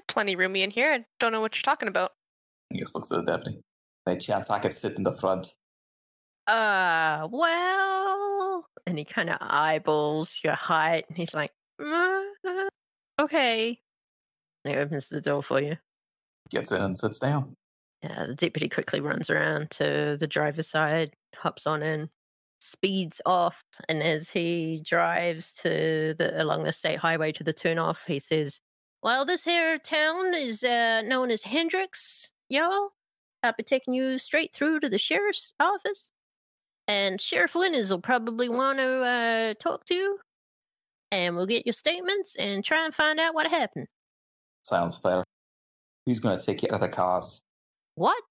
Plenty 0.09 0.35
roomy 0.35 0.63
in 0.63 0.71
here. 0.71 0.93
I 0.93 1.05
don't 1.21 1.33
know 1.33 1.41
what 1.41 1.55
you're 1.55 1.63
talking 1.63 1.89
about. 1.89 2.13
Angus 2.73 2.95
looks 2.95 3.11
at 3.13 3.25
the 3.25 3.33
deputy. 3.33 3.61
Any 4.09 4.19
chance 4.19 4.51
I 4.51 4.59
could 4.59 4.73
sit 4.73 4.97
in 4.97 5.03
the 5.03 5.13
front? 5.13 5.53
Uh, 6.47 7.29
well, 7.31 8.67
and 8.87 8.99
he 8.99 9.05
kind 9.05 9.31
of 9.31 9.37
eyeballs 9.41 10.41
your 10.43 10.55
height, 10.55 11.05
and 11.09 11.17
he's 11.17 11.35
like, 11.35 11.51
"Uh, 11.81 12.23
okay. 13.21 13.79
And 14.65 14.75
he 14.75 14.81
opens 14.81 15.09
the 15.09 15.21
door 15.21 15.43
for 15.43 15.61
you. 15.61 15.77
Gets 16.51 16.73
in 16.73 16.81
and 16.81 16.97
sits 16.97 17.19
down. 17.19 17.55
Yeah, 18.03 18.27
the 18.27 18.35
deputy 18.35 18.69
quickly 18.69 19.01
runs 19.01 19.29
around 19.29 19.71
to 19.73 20.17
the 20.19 20.27
driver's 20.27 20.69
side, 20.69 21.15
hops 21.37 21.67
on 21.67 21.83
in, 21.83 22.09
speeds 22.61 23.21
off, 23.27 23.63
and 23.89 24.03
as 24.03 24.31
he 24.31 24.83
drives 24.87 25.53
to 25.55 26.15
the 26.17 26.43
along 26.43 26.65
the 26.65 26.73
state 26.73 26.99
highway 26.99 27.33
to 27.33 27.45
the 27.45 27.53
turnoff, 27.53 28.07
he 28.07 28.19
says, 28.19 28.61
"Well, 29.03 29.25
this 29.25 29.45
here 29.45 29.79
town 29.79 30.35
is 30.35 30.63
uh, 30.63 31.03
known 31.03 31.31
as 31.31 31.43
Hendrix, 31.43 32.31
y'all. 32.49 32.91
I'll 33.43 33.55
be 33.57 33.63
taking 33.63 33.95
you 33.95 34.19
straight 34.19 34.53
through 34.55 34.81
to 34.81 34.89
the 34.89 34.99
sheriff's 34.99 35.53
office, 35.61 36.11
and 36.89 37.21
Sheriff 37.21 37.55
Winters 37.55 37.91
will 37.91 38.01
probably 38.01 38.49
want 38.49 38.79
to 38.79 38.89
uh, 39.03 39.55
talk 39.61 39.85
to 39.87 39.95
you, 39.95 40.19
and 41.13 41.37
we'll 41.37 41.47
get 41.47 41.67
your 41.67 41.75
statements 41.75 42.37
and 42.37 42.65
try 42.65 42.85
and 42.85 42.95
find 42.95 43.21
out 43.21 43.35
what 43.35 43.47
happened." 43.47 43.89
Sounds 44.63 44.99
fair. 44.99 45.25
Who's 46.07 46.21
going 46.21 46.39
to 46.39 46.45
take 46.45 46.59
care 46.59 46.75
of 46.75 46.81
the 46.81 46.89
cars? 46.89 47.41
What? 47.95 48.23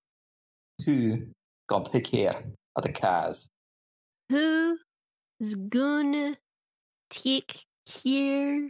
Who 0.86 1.28
going 1.68 1.86
to 1.86 1.92
take 1.92 2.06
care 2.06 2.44
of 2.76 2.84
the 2.84 2.92
cars? 2.92 3.48
Who 4.30 4.78
is 5.40 5.56
gonna 5.56 6.38
take 7.10 7.64
care 7.88 8.66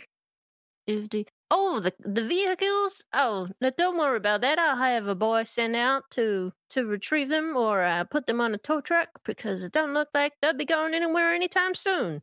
of 0.88 1.10
the 1.10 1.28
oh 1.52 1.80
the 1.80 1.94
the 2.00 2.26
vehicles? 2.26 3.04
Oh, 3.14 3.50
no, 3.60 3.70
don't 3.72 3.98
worry 3.98 4.18
about 4.18 4.42
that. 4.42 4.58
I'll 4.58 4.78
have 4.78 5.08
a 5.08 5.16
boy 5.16 5.44
sent 5.44 5.76
out 5.76 6.04
to 6.12 6.54
to 6.70 6.86
retrieve 6.86 7.28
them 7.30 7.58
or 7.58 7.84
uh, 7.84 8.06
put 8.06 8.26
them 8.26 8.40
on 8.40 8.54
a 8.54 8.58
tow 8.58 8.80
truck 8.82 9.10
because 9.26 9.64
it 9.64 9.74
don't 9.74 9.94
look 9.94 10.10
like 10.14 10.34
they'll 10.42 10.54
be 10.54 10.66
going 10.66 10.94
anywhere 10.94 11.34
anytime 11.34 11.76
soon. 11.76 12.22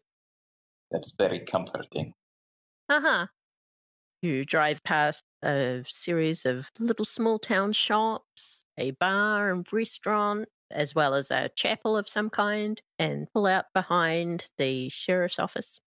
That's 0.90 1.12
very 1.18 1.40
comforting. 1.40 2.14
Uh 2.88 3.00
huh. 3.00 3.26
You 4.22 4.44
drive 4.44 4.82
past 4.82 5.22
a 5.42 5.84
series 5.86 6.46
of 6.46 6.70
little 6.78 7.04
small 7.04 7.38
town 7.38 7.72
shops, 7.72 8.64
a 8.78 8.92
bar 8.92 9.50
and 9.50 9.66
restaurant, 9.72 10.48
as 10.70 10.94
well 10.94 11.14
as 11.14 11.30
a 11.30 11.50
chapel 11.50 11.96
of 11.96 12.08
some 12.08 12.30
kind, 12.30 12.80
and 12.98 13.30
pull 13.32 13.46
out 13.46 13.66
behind 13.74 14.46
the 14.58 14.88
sheriff's 14.88 15.38
office. 15.38 15.80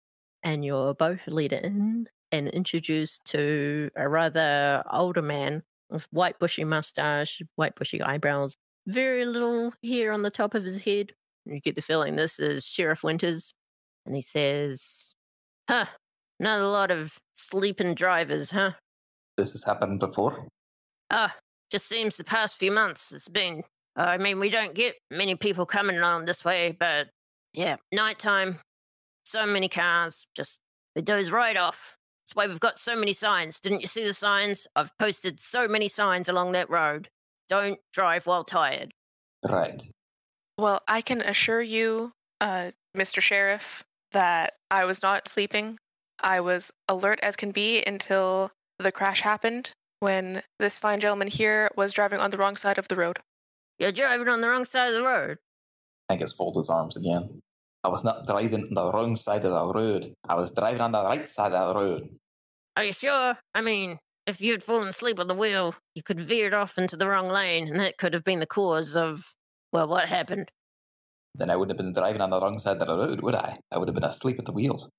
And 0.43 0.65
you're 0.65 0.95
both 0.95 1.27
led 1.27 1.53
in 1.53 2.09
and 2.31 2.49
introduced 2.49 3.25
to 3.27 3.91
a 3.97 4.09
rather 4.09 4.85
older 4.93 5.23
man 5.23 5.63
with 5.91 6.07
white 6.11 6.39
bushy 6.39 6.65
mustache, 6.65 7.41
white 7.57 7.75
bushy 7.75 8.03
eyebrows, 8.03 8.55
very 8.87 9.25
little 9.25 9.73
hair 9.83 10.13
on 10.13 10.23
the 10.23 10.31
top 10.31 10.55
of 10.55 10.65
his 10.65 10.83
head. 10.83 11.13
You 11.45 11.61
get 11.61 11.75
the 11.75 11.83
feeling 11.83 12.17
this 12.17 12.39
is 12.39 12.65
Sheriff 12.65 13.03
Winters. 13.03 13.55
And 14.07 14.15
he 14.15 14.23
says, 14.23 15.15
Huh, 15.69 15.87
not 16.41 16.61
a 16.61 16.69
lot 16.69 16.91
of 16.91 17.19
sleeping 17.33 17.95
drivers, 17.95 18.51
huh? 18.51 18.73
This 19.37 19.53
has 19.53 19.65
happened 19.65 20.01
before. 20.01 20.47
Ah, 21.11 21.35
just 21.71 21.87
seems 21.87 22.17
the 22.17 22.25
past 22.25 22.59
few 22.59 22.73
months 22.73 23.13
it's 23.13 23.29
been. 23.29 23.63
I 23.97 24.19
mean, 24.19 24.39
we 24.39 24.51
don't 24.51 24.75
get 24.75 24.95
many 25.11 25.35
people 25.35 25.67
coming 25.67 25.99
on 25.99 26.25
this 26.25 26.45
way, 26.45 26.77
but 26.79 27.09
yeah, 27.53 27.77
nighttime, 27.93 28.59
so 29.25 29.45
many 29.47 29.69
cars, 29.69 30.27
just 30.35 30.61
it 30.95 31.05
does 31.05 31.31
right 31.31 31.57
off. 31.57 31.97
That's 32.25 32.37
why 32.37 32.47
we've 32.47 32.61
got 32.61 32.79
so 32.79 32.95
many 32.95 33.13
signs. 33.13 33.59
Didn't 33.59 33.81
you 33.81 33.87
see 33.89 34.05
the 34.05 34.15
signs? 34.15 34.67
I've 34.77 34.97
posted 34.99 35.41
so 35.41 35.67
many 35.67 35.89
signs 35.89 36.29
along 36.29 36.53
that 36.53 36.71
road. 36.71 37.09
Don't 37.49 37.79
drive 37.93 38.27
while 38.27 38.45
tired. 38.45 38.93
Right. 39.49 39.83
Well, 40.59 40.83
I 40.89 41.01
can 41.01 41.23
assure 41.23 41.63
you, 41.63 42.13
uh, 42.41 42.73
Mr. 42.97 43.21
Sheriff, 43.23 43.85
that 44.13 44.55
I 44.71 44.85
was 44.85 45.03
not 45.03 45.29
sleeping. 45.29 45.79
I 46.21 46.41
was 46.41 46.71
alert 46.89 47.21
as 47.23 47.37
can 47.37 47.51
be 47.51 47.83
until 47.87 48.51
the 48.79 48.93
crash 48.93 49.21
happened 49.21 49.73
when 50.01 50.43
this 50.59 50.79
fine 50.79 51.01
gentleman 51.01 51.29
here 51.29 51.71
was 51.77 51.93
driving 51.93 52.21
on 52.21 52.31
the 52.31 52.39
wrong 52.39 52.57
side 52.57 52.79
of 52.79 52.89
the 52.89 52.97
road. 52.97 53.19
You're 53.79 53.93
driving 53.93 54.29
on 54.29 54.41
the 54.41 54.49
wrong 54.49 54.65
side 54.65 54.89
of 54.89 54.95
the 54.95 55.05
road. 55.05 55.39
Angus 56.11 56.33
folded 56.33 56.61
his 56.61 56.71
arms 56.71 56.97
again. 56.97 57.41
I 57.85 57.89
was 57.89 58.03
not 58.03 58.27
driving 58.27 58.65
on 58.65 58.75
the 58.75 58.93
wrong 58.93 59.15
side 59.17 59.45
of 59.45 59.53
the 59.53 59.73
road. 59.73 60.15
I 60.29 60.35
was 60.35 60.51
driving 60.51 60.81
on 60.81 60.93
the 60.93 61.05
right 61.05 61.27
side 61.27 61.53
of 61.53 61.75
the 61.75 61.81
road. 61.81 62.09
Are 62.77 62.85
you 62.85 62.93
sure? 62.93 63.37
I 63.55 63.61
mean, 63.61 63.99
if 64.27 64.41
you'd 64.41 64.63
fallen 64.63 64.89
asleep 64.89 65.19
at 65.19 65.29
the 65.29 65.35
wheel, 65.35 65.75
you 65.95 66.03
could 66.03 66.19
have 66.19 66.29
veered 66.29 66.55
off 66.55 66.79
into 66.79 66.97
the 66.97 67.09
wrong 67.09 67.29
lane, 67.29 67.69
and 67.69 67.81
that 67.81 67.99
could 67.99 68.15
have 68.15 68.25
been 68.25 68.41
the 68.41 68.47
cause 68.47 68.97
of, 68.97 69.33
well, 69.73 69.89
what 69.89 70.09
happened. 70.09 70.51
Then 71.35 71.51
I 71.51 71.57
wouldn't 71.57 71.79
have 71.79 71.85
been 71.85 71.93
driving 71.93 72.21
on 72.21 72.31
the 72.31 72.41
wrong 72.41 72.59
side 72.59 72.81
of 72.81 72.87
the 72.87 72.97
road, 72.97 73.21
would 73.21 73.35
I? 73.35 73.59
I 73.71 73.79
would 73.79 73.89
have 73.89 73.95
been 73.95 74.05
asleep 74.05 74.39
at 74.39 74.45
the 74.45 74.53
wheel. 74.53 74.91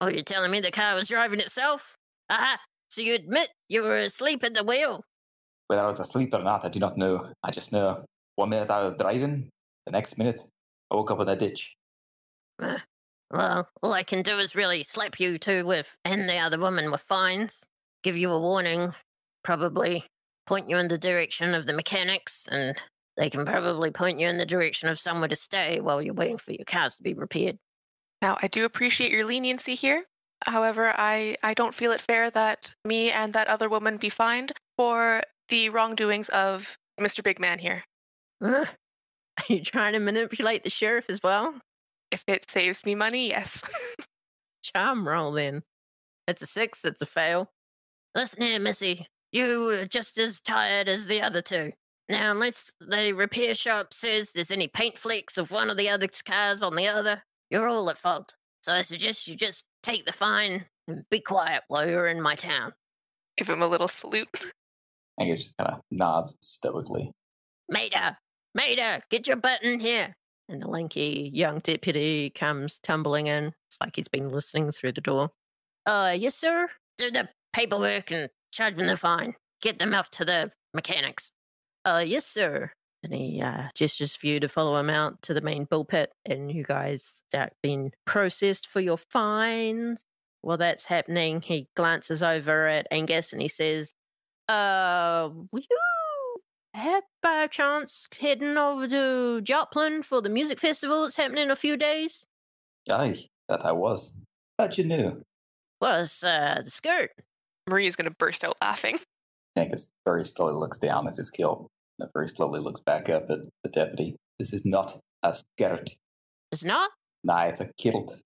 Oh, 0.00 0.08
you're 0.08 0.22
telling 0.22 0.50
me 0.50 0.60
the 0.60 0.70
car 0.70 0.94
was 0.94 1.08
driving 1.08 1.40
itself? 1.40 1.96
Aha! 2.30 2.58
So 2.88 3.00
you 3.00 3.14
admit 3.14 3.48
you 3.68 3.82
were 3.82 3.96
asleep 3.96 4.44
at 4.44 4.54
the 4.54 4.64
wheel? 4.64 5.04
Whether 5.68 5.82
I 5.82 5.86
was 5.88 6.00
asleep 6.00 6.34
or 6.34 6.42
not, 6.42 6.64
I 6.64 6.68
do 6.68 6.78
not 6.78 6.96
know. 6.96 7.32
I 7.42 7.50
just 7.50 7.72
know 7.72 8.04
one 8.36 8.50
minute 8.50 8.70
I 8.70 8.82
was 8.84 8.94
driving, 8.98 9.48
the 9.86 9.92
next 9.92 10.18
minute 10.18 10.40
I 10.90 10.96
woke 10.96 11.10
up 11.10 11.20
in 11.20 11.28
a 11.28 11.36
ditch. 11.36 11.74
Well, 13.30 13.68
all 13.82 13.92
I 13.92 14.02
can 14.04 14.22
do 14.22 14.38
is 14.38 14.54
really 14.54 14.84
slap 14.84 15.18
you 15.18 15.38
two 15.38 15.66
with, 15.66 15.96
and 16.04 16.28
the 16.28 16.36
other 16.36 16.58
woman 16.58 16.90
with 16.92 17.00
fines, 17.00 17.62
give 18.02 18.16
you 18.16 18.30
a 18.30 18.40
warning, 18.40 18.94
probably 19.42 20.04
point 20.46 20.68
you 20.68 20.76
in 20.76 20.88
the 20.88 20.98
direction 20.98 21.54
of 21.54 21.66
the 21.66 21.72
mechanics, 21.72 22.46
and 22.50 22.76
they 23.16 23.30
can 23.30 23.44
probably 23.44 23.90
point 23.90 24.20
you 24.20 24.28
in 24.28 24.38
the 24.38 24.46
direction 24.46 24.88
of 24.88 25.00
somewhere 25.00 25.28
to 25.28 25.36
stay 25.36 25.80
while 25.80 26.02
you're 26.02 26.14
waiting 26.14 26.38
for 26.38 26.52
your 26.52 26.64
cars 26.64 26.96
to 26.96 27.02
be 27.02 27.14
repaired. 27.14 27.58
Now, 28.24 28.38
I 28.40 28.48
do 28.48 28.64
appreciate 28.64 29.12
your 29.12 29.26
leniency 29.26 29.74
here. 29.74 30.02
However, 30.46 30.94
I, 30.96 31.36
I 31.42 31.52
don't 31.52 31.74
feel 31.74 31.92
it 31.92 32.00
fair 32.00 32.30
that 32.30 32.72
me 32.86 33.10
and 33.10 33.34
that 33.34 33.48
other 33.48 33.68
woman 33.68 33.98
be 33.98 34.08
fined 34.08 34.50
for 34.78 35.20
the 35.50 35.68
wrongdoings 35.68 36.30
of 36.30 36.78
Mr. 36.98 37.22
Big 37.22 37.38
Man 37.38 37.58
here. 37.58 37.84
Are 38.40 38.66
you 39.50 39.62
trying 39.62 39.92
to 39.92 39.98
manipulate 39.98 40.64
the 40.64 40.70
sheriff 40.70 41.04
as 41.10 41.22
well? 41.22 41.54
If 42.10 42.24
it 42.26 42.50
saves 42.50 42.82
me 42.86 42.94
money, 42.94 43.28
yes. 43.28 43.62
Charm 44.62 45.06
roll 45.06 45.32
then. 45.32 45.62
It's 46.26 46.40
a 46.40 46.46
six, 46.46 46.82
it's 46.82 47.02
a 47.02 47.06
fail. 47.06 47.50
Listen 48.14 48.40
here, 48.40 48.58
Missy. 48.58 49.06
You 49.32 49.64
were 49.64 49.84
just 49.84 50.16
as 50.16 50.40
tired 50.40 50.88
as 50.88 51.04
the 51.04 51.20
other 51.20 51.42
two. 51.42 51.72
Now, 52.08 52.30
unless 52.30 52.72
the 52.80 53.12
repair 53.12 53.52
shop 53.52 53.92
says 53.92 54.32
there's 54.32 54.50
any 54.50 54.68
paint 54.68 54.96
flecks 54.96 55.36
of 55.36 55.50
one 55.50 55.68
of 55.68 55.76
the 55.76 55.90
other 55.90 56.08
cars 56.26 56.62
on 56.62 56.74
the 56.74 56.88
other, 56.88 57.22
you're 57.50 57.68
all 57.68 57.88
at 57.90 57.98
fault. 57.98 58.34
So 58.62 58.72
I 58.72 58.82
suggest 58.82 59.28
you 59.28 59.36
just 59.36 59.64
take 59.82 60.06
the 60.06 60.12
fine 60.12 60.64
and 60.88 61.04
be 61.10 61.20
quiet 61.20 61.62
while 61.68 61.88
you're 61.88 62.08
in 62.08 62.20
my 62.20 62.34
town. 62.34 62.72
Give 63.36 63.48
him 63.48 63.62
a 63.62 63.66
little 63.66 63.88
salute. 63.88 64.28
Angus 65.20 65.42
just 65.42 65.56
kind 65.56 65.70
of 65.70 65.80
nods 65.90 66.34
stoically. 66.40 67.12
Maida, 67.68 68.16
Maida, 68.54 69.02
get 69.10 69.26
your 69.26 69.36
butt 69.36 69.62
in 69.62 69.80
here. 69.80 70.14
And 70.48 70.62
the 70.62 70.68
lanky 70.68 71.30
young 71.32 71.60
deputy 71.60 72.30
comes 72.30 72.78
tumbling 72.82 73.28
in. 73.28 73.46
It's 73.46 73.78
like 73.80 73.96
he's 73.96 74.08
been 74.08 74.28
listening 74.28 74.70
through 74.72 74.92
the 74.92 75.00
door. 75.00 75.30
Uh, 75.86 76.14
yes, 76.18 76.34
sir. 76.34 76.68
Do 76.98 77.10
the 77.10 77.28
paperwork 77.52 78.10
and 78.10 78.28
charge 78.52 78.76
them 78.76 78.86
the 78.86 78.96
fine. 78.96 79.34
Get 79.62 79.78
them 79.78 79.94
off 79.94 80.10
to 80.10 80.24
the 80.24 80.50
mechanics. 80.74 81.30
Uh, 81.84 82.04
yes, 82.06 82.26
sir. 82.26 82.70
And 83.04 83.12
he 83.12 83.42
uh, 83.42 83.64
gestures 83.74 84.16
for 84.16 84.26
you 84.26 84.40
to 84.40 84.48
follow 84.48 84.76
him 84.78 84.88
out 84.88 85.20
to 85.22 85.34
the 85.34 85.42
main 85.42 85.66
bullpit, 85.66 86.06
and 86.24 86.50
you 86.50 86.64
guys 86.64 87.22
start 87.28 87.52
being 87.62 87.92
processed 88.06 88.66
for 88.66 88.80
your 88.80 88.96
fines. 88.96 90.04
While 90.40 90.56
that's 90.56 90.86
happening, 90.86 91.42
he 91.42 91.68
glances 91.76 92.22
over 92.22 92.66
at 92.66 92.86
Angus 92.90 93.32
and 93.32 93.42
he 93.42 93.48
says, 93.48 93.94
Uh, 94.48 95.30
you 95.52 96.38
have 96.74 97.04
by 97.22 97.46
chance 97.46 98.08
heading 98.18 98.56
over 98.56 98.88
to 98.88 99.40
Joplin 99.42 100.02
for 100.02 100.20
the 100.20 100.28
music 100.28 100.58
festival 100.58 101.02
that's 101.02 101.16
happening 101.16 101.44
in 101.44 101.50
a 101.50 101.56
few 101.56 101.76
days? 101.76 102.26
Aye, 102.90 103.28
that 103.48 103.64
I 103.64 103.72
was. 103.72 104.12
How'd 104.58 104.76
you 104.78 104.84
know? 104.84 105.22
Was 105.80 106.22
uh, 106.22 106.62
the 106.64 106.70
skirt. 106.70 107.10
Maria's 107.68 107.96
going 107.96 108.10
to 108.10 108.16
burst 108.18 108.44
out 108.44 108.56
laughing. 108.60 108.98
Angus 109.56 109.88
very 110.04 110.26
slowly 110.26 110.54
looks 110.54 110.78
down 110.78 111.06
at 111.06 111.16
his 111.16 111.30
kill. 111.30 111.70
And 111.98 112.10
very 112.12 112.28
slowly 112.28 112.60
looks 112.60 112.80
back 112.80 113.08
up 113.08 113.30
at 113.30 113.38
the 113.62 113.70
deputy. 113.70 114.16
This 114.38 114.52
is 114.52 114.62
not 114.64 114.98
a 115.22 115.34
skirt. 115.34 115.90
It's 116.50 116.64
not? 116.64 116.90
Nah, 117.22 117.44
it's 117.44 117.60
a 117.60 117.70
kilt. 117.78 118.20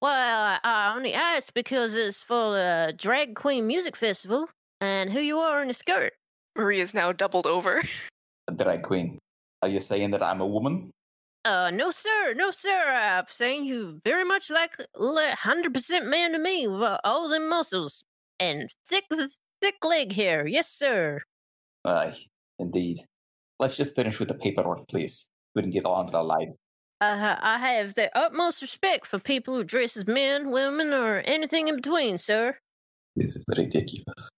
Well, 0.00 0.12
I- 0.12 0.60
I 0.64 0.94
only 0.94 1.12
asked 1.14 1.54
because 1.54 1.94
it's 1.94 2.22
for 2.22 2.52
the 2.52 2.94
Drag 2.96 3.34
Queen 3.34 3.66
Music 3.66 3.96
Festival 3.96 4.48
and 4.80 5.10
who 5.12 5.20
you 5.20 5.38
are 5.38 5.62
in 5.62 5.70
a 5.70 5.74
skirt. 5.74 6.12
Maria's 6.56 6.94
now 6.94 7.12
doubled 7.12 7.46
over. 7.46 7.82
A 8.48 8.52
drag 8.52 8.82
queen. 8.84 9.18
Are 9.62 9.68
you 9.68 9.80
saying 9.80 10.12
that 10.12 10.22
I'm 10.22 10.40
a 10.40 10.46
woman? 10.46 10.90
Uh, 11.44 11.70
no, 11.72 11.90
sir, 11.90 12.32
no, 12.34 12.52
sir. 12.52 12.92
I'm 12.92 13.24
saying 13.28 13.64
you 13.64 14.00
very 14.04 14.24
much 14.24 14.50
like 14.50 14.76
le- 14.94 15.34
100% 15.42 16.06
man 16.06 16.30
to 16.32 16.38
me 16.38 16.68
with 16.68 17.00
all 17.02 17.28
them 17.28 17.48
muscles 17.48 18.04
and 18.38 18.70
thick, 18.86 19.04
thick 19.60 19.84
leg 19.84 20.12
hair. 20.12 20.46
Yes, 20.46 20.70
sir. 20.70 21.20
Aye, 21.84 22.12
indeed. 22.58 22.98
Let's 23.58 23.76
just 23.76 23.94
finish 23.94 24.18
with 24.18 24.28
the 24.28 24.34
paperwork, 24.34 24.88
please. 24.88 25.26
We 25.54 25.62
can 25.62 25.70
get 25.70 25.84
on 25.84 26.06
to 26.06 26.12
the 26.12 26.22
light. 26.22 26.48
Uh, 27.00 27.36
I 27.40 27.58
have 27.58 27.94
the 27.94 28.16
utmost 28.16 28.62
respect 28.62 29.06
for 29.06 29.18
people 29.18 29.54
who 29.54 29.64
dress 29.64 29.96
as 29.96 30.06
men, 30.06 30.50
women, 30.50 30.92
or 30.92 31.18
anything 31.26 31.68
in 31.68 31.76
between, 31.76 32.18
sir. 32.18 32.56
This 33.14 33.36
is 33.36 33.44
ridiculous. 33.48 34.30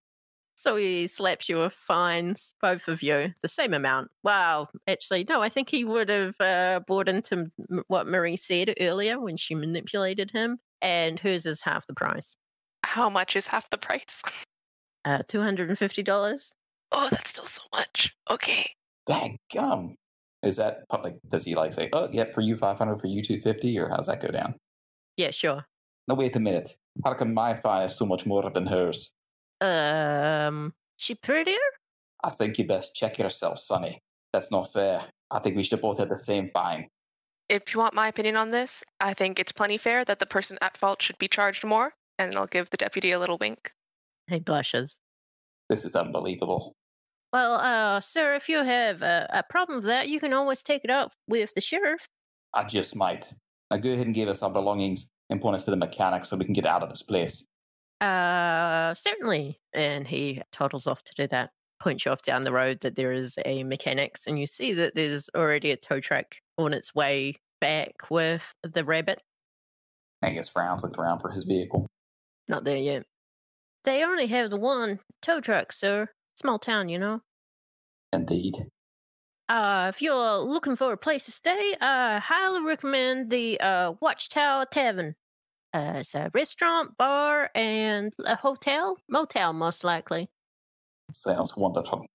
So 0.56 0.74
he 0.74 1.06
slaps 1.06 1.48
you 1.48 1.58
with 1.58 1.72
fines, 1.72 2.54
both 2.60 2.88
of 2.88 3.00
you, 3.00 3.32
the 3.42 3.48
same 3.48 3.74
amount. 3.74 4.08
Wow, 4.24 4.68
actually, 4.88 5.24
no, 5.28 5.40
I 5.40 5.48
think 5.48 5.68
he 5.68 5.84
would 5.84 6.08
have 6.08 6.34
uh, 6.40 6.80
bought 6.84 7.08
into 7.08 7.48
m- 7.70 7.84
what 7.86 8.08
Marie 8.08 8.36
said 8.36 8.74
earlier 8.80 9.20
when 9.20 9.36
she 9.36 9.54
manipulated 9.54 10.32
him, 10.32 10.58
and 10.82 11.20
hers 11.20 11.46
is 11.46 11.62
half 11.62 11.86
the 11.86 11.94
price. 11.94 12.34
How 12.84 13.08
much 13.08 13.36
is 13.36 13.46
half 13.46 13.70
the 13.70 13.78
price? 13.78 14.20
Uh, 15.04 15.22
$250. 15.28 16.52
Oh, 16.92 17.08
that's 17.10 17.30
still 17.30 17.44
so 17.44 17.62
much. 17.72 18.14
Okay. 18.30 18.70
Dang 19.06 19.38
gum. 19.52 19.96
Is 20.42 20.56
that 20.56 20.88
public? 20.88 21.16
Does 21.28 21.44
he 21.44 21.54
like 21.54 21.72
say, 21.72 21.88
oh, 21.92 22.08
yeah, 22.12 22.24
for 22.32 22.40
you 22.40 22.56
500, 22.56 23.00
for 23.00 23.06
you 23.06 23.22
250, 23.22 23.78
or 23.78 23.88
how's 23.88 24.06
that 24.06 24.20
go 24.20 24.28
down? 24.28 24.54
Yeah, 25.16 25.30
sure. 25.30 25.66
No, 26.06 26.14
wait 26.14 26.36
a 26.36 26.40
minute. 26.40 26.76
How 27.04 27.14
come 27.14 27.34
my 27.34 27.54
fine 27.54 27.86
is 27.86 27.96
so 27.96 28.06
much 28.06 28.24
more 28.24 28.48
than 28.50 28.66
hers? 28.66 29.12
Um, 29.60 30.72
she 30.96 31.14
prettier? 31.14 31.56
I 32.22 32.30
think 32.30 32.58
you 32.58 32.66
best 32.66 32.94
check 32.94 33.18
yourself, 33.18 33.58
Sonny. 33.58 34.00
That's 34.32 34.50
not 34.50 34.72
fair. 34.72 35.04
I 35.30 35.40
think 35.40 35.56
we 35.56 35.62
should 35.62 35.80
both 35.80 35.98
have 35.98 36.08
the 36.08 36.18
same 36.18 36.50
fine. 36.52 36.88
If 37.48 37.72
you 37.72 37.80
want 37.80 37.94
my 37.94 38.08
opinion 38.08 38.36
on 38.36 38.50
this, 38.50 38.84
I 39.00 39.14
think 39.14 39.38
it's 39.38 39.52
plenty 39.52 39.78
fair 39.78 40.04
that 40.04 40.18
the 40.18 40.26
person 40.26 40.58
at 40.60 40.76
fault 40.76 41.00
should 41.00 41.18
be 41.18 41.28
charged 41.28 41.64
more, 41.64 41.92
and 42.18 42.34
I'll 42.34 42.46
give 42.46 42.70
the 42.70 42.76
deputy 42.76 43.12
a 43.12 43.18
little 43.18 43.38
wink. 43.38 43.72
He 44.28 44.38
blushes. 44.38 45.00
This 45.68 45.84
is 45.84 45.94
unbelievable. 45.94 46.74
Well, 47.32 47.54
uh, 47.54 48.00
sir, 48.00 48.34
if 48.34 48.48
you 48.48 48.62
have 48.62 49.02
a, 49.02 49.28
a 49.30 49.42
problem 49.42 49.76
with 49.76 49.86
that, 49.86 50.08
you 50.08 50.18
can 50.18 50.32
always 50.32 50.62
take 50.62 50.84
it 50.84 50.90
up 50.90 51.12
with 51.26 51.52
the 51.54 51.60
sheriff. 51.60 52.08
I 52.54 52.64
just 52.64 52.96
might. 52.96 53.32
Now 53.70 53.76
go 53.76 53.90
ahead 53.90 54.06
and 54.06 54.14
give 54.14 54.28
us 54.28 54.42
our 54.42 54.50
belongings 54.50 55.06
and 55.28 55.40
point 55.40 55.56
us 55.56 55.64
to 55.64 55.70
the 55.70 55.76
mechanic 55.76 56.24
so 56.24 56.36
we 56.36 56.46
can 56.46 56.54
get 56.54 56.64
out 56.64 56.82
of 56.82 56.88
this 56.88 57.02
place. 57.02 57.44
Uh, 58.00 58.94
certainly. 58.94 59.60
And 59.74 60.06
he 60.06 60.40
toddles 60.52 60.86
off 60.86 61.02
to 61.04 61.12
do 61.16 61.26
that. 61.28 61.50
Points 61.80 62.04
you 62.04 62.10
off 62.10 62.22
down 62.22 62.44
the 62.44 62.52
road 62.52 62.80
that 62.80 62.96
there 62.96 63.12
is 63.12 63.36
a 63.44 63.62
mechanics, 63.62 64.22
and 64.26 64.36
you 64.36 64.48
see 64.48 64.72
that 64.74 64.96
there's 64.96 65.30
already 65.36 65.70
a 65.70 65.76
tow 65.76 66.00
truck 66.00 66.34
on 66.56 66.74
its 66.74 66.92
way 66.92 67.36
back 67.60 68.10
with 68.10 68.52
the 68.64 68.84
rabbit. 68.84 69.22
Angus 70.22 70.48
frowns, 70.48 70.82
looked 70.82 70.98
around 70.98 71.20
for 71.20 71.30
his 71.30 71.44
vehicle. 71.44 71.86
Not 72.48 72.64
there 72.64 72.78
yet. 72.78 73.04
They 73.84 74.02
only 74.02 74.26
have 74.26 74.50
the 74.50 74.56
one 74.56 74.98
tow 75.22 75.40
truck, 75.40 75.70
sir. 75.70 76.08
Small 76.38 76.60
town, 76.60 76.88
you 76.88 77.00
know. 77.00 77.20
Indeed. 78.12 78.68
Uh, 79.48 79.90
if 79.92 80.00
you're 80.00 80.38
looking 80.38 80.76
for 80.76 80.92
a 80.92 80.96
place 80.96 81.24
to 81.24 81.32
stay, 81.32 81.74
I 81.80 82.20
highly 82.20 82.62
recommend 82.62 83.28
the 83.28 83.58
uh, 83.60 83.94
Watchtower 84.00 84.66
Tavern. 84.66 85.16
Uh, 85.74 85.94
it's 85.96 86.14
a 86.14 86.30
restaurant, 86.32 86.96
bar, 86.96 87.50
and 87.56 88.14
a 88.24 88.36
hotel, 88.36 88.96
motel, 89.08 89.52
most 89.52 89.82
likely. 89.82 90.30
Sounds 91.12 91.56
wonderful. 91.56 92.06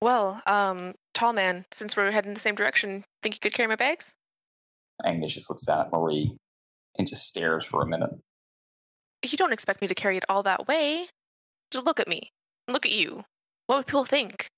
Well, 0.00 0.40
um, 0.46 0.94
tall 1.12 1.32
man, 1.32 1.66
since 1.72 1.96
we're 1.96 2.12
heading 2.12 2.34
the 2.34 2.40
same 2.40 2.54
direction, 2.54 3.02
think 3.24 3.34
you 3.34 3.40
could 3.40 3.54
carry 3.54 3.66
my 3.66 3.74
bags? 3.74 4.14
Angus 5.04 5.34
just 5.34 5.50
looks 5.50 5.64
down 5.64 5.80
at 5.80 5.92
Marie 5.92 6.36
and 6.96 7.08
just 7.08 7.26
stares 7.26 7.64
for 7.64 7.82
a 7.82 7.86
minute. 7.88 8.10
You 9.24 9.36
don't 9.36 9.52
expect 9.52 9.82
me 9.82 9.88
to 9.88 9.96
carry 9.96 10.16
it 10.16 10.24
all 10.28 10.44
that 10.44 10.68
way. 10.68 11.08
Just 11.72 11.86
look 11.86 11.98
at 11.98 12.06
me. 12.06 12.30
Look 12.68 12.86
at 12.86 12.92
you. 12.92 13.24
What 13.68 13.76
would 13.76 13.86
people 13.86 14.06
think? 14.06 14.48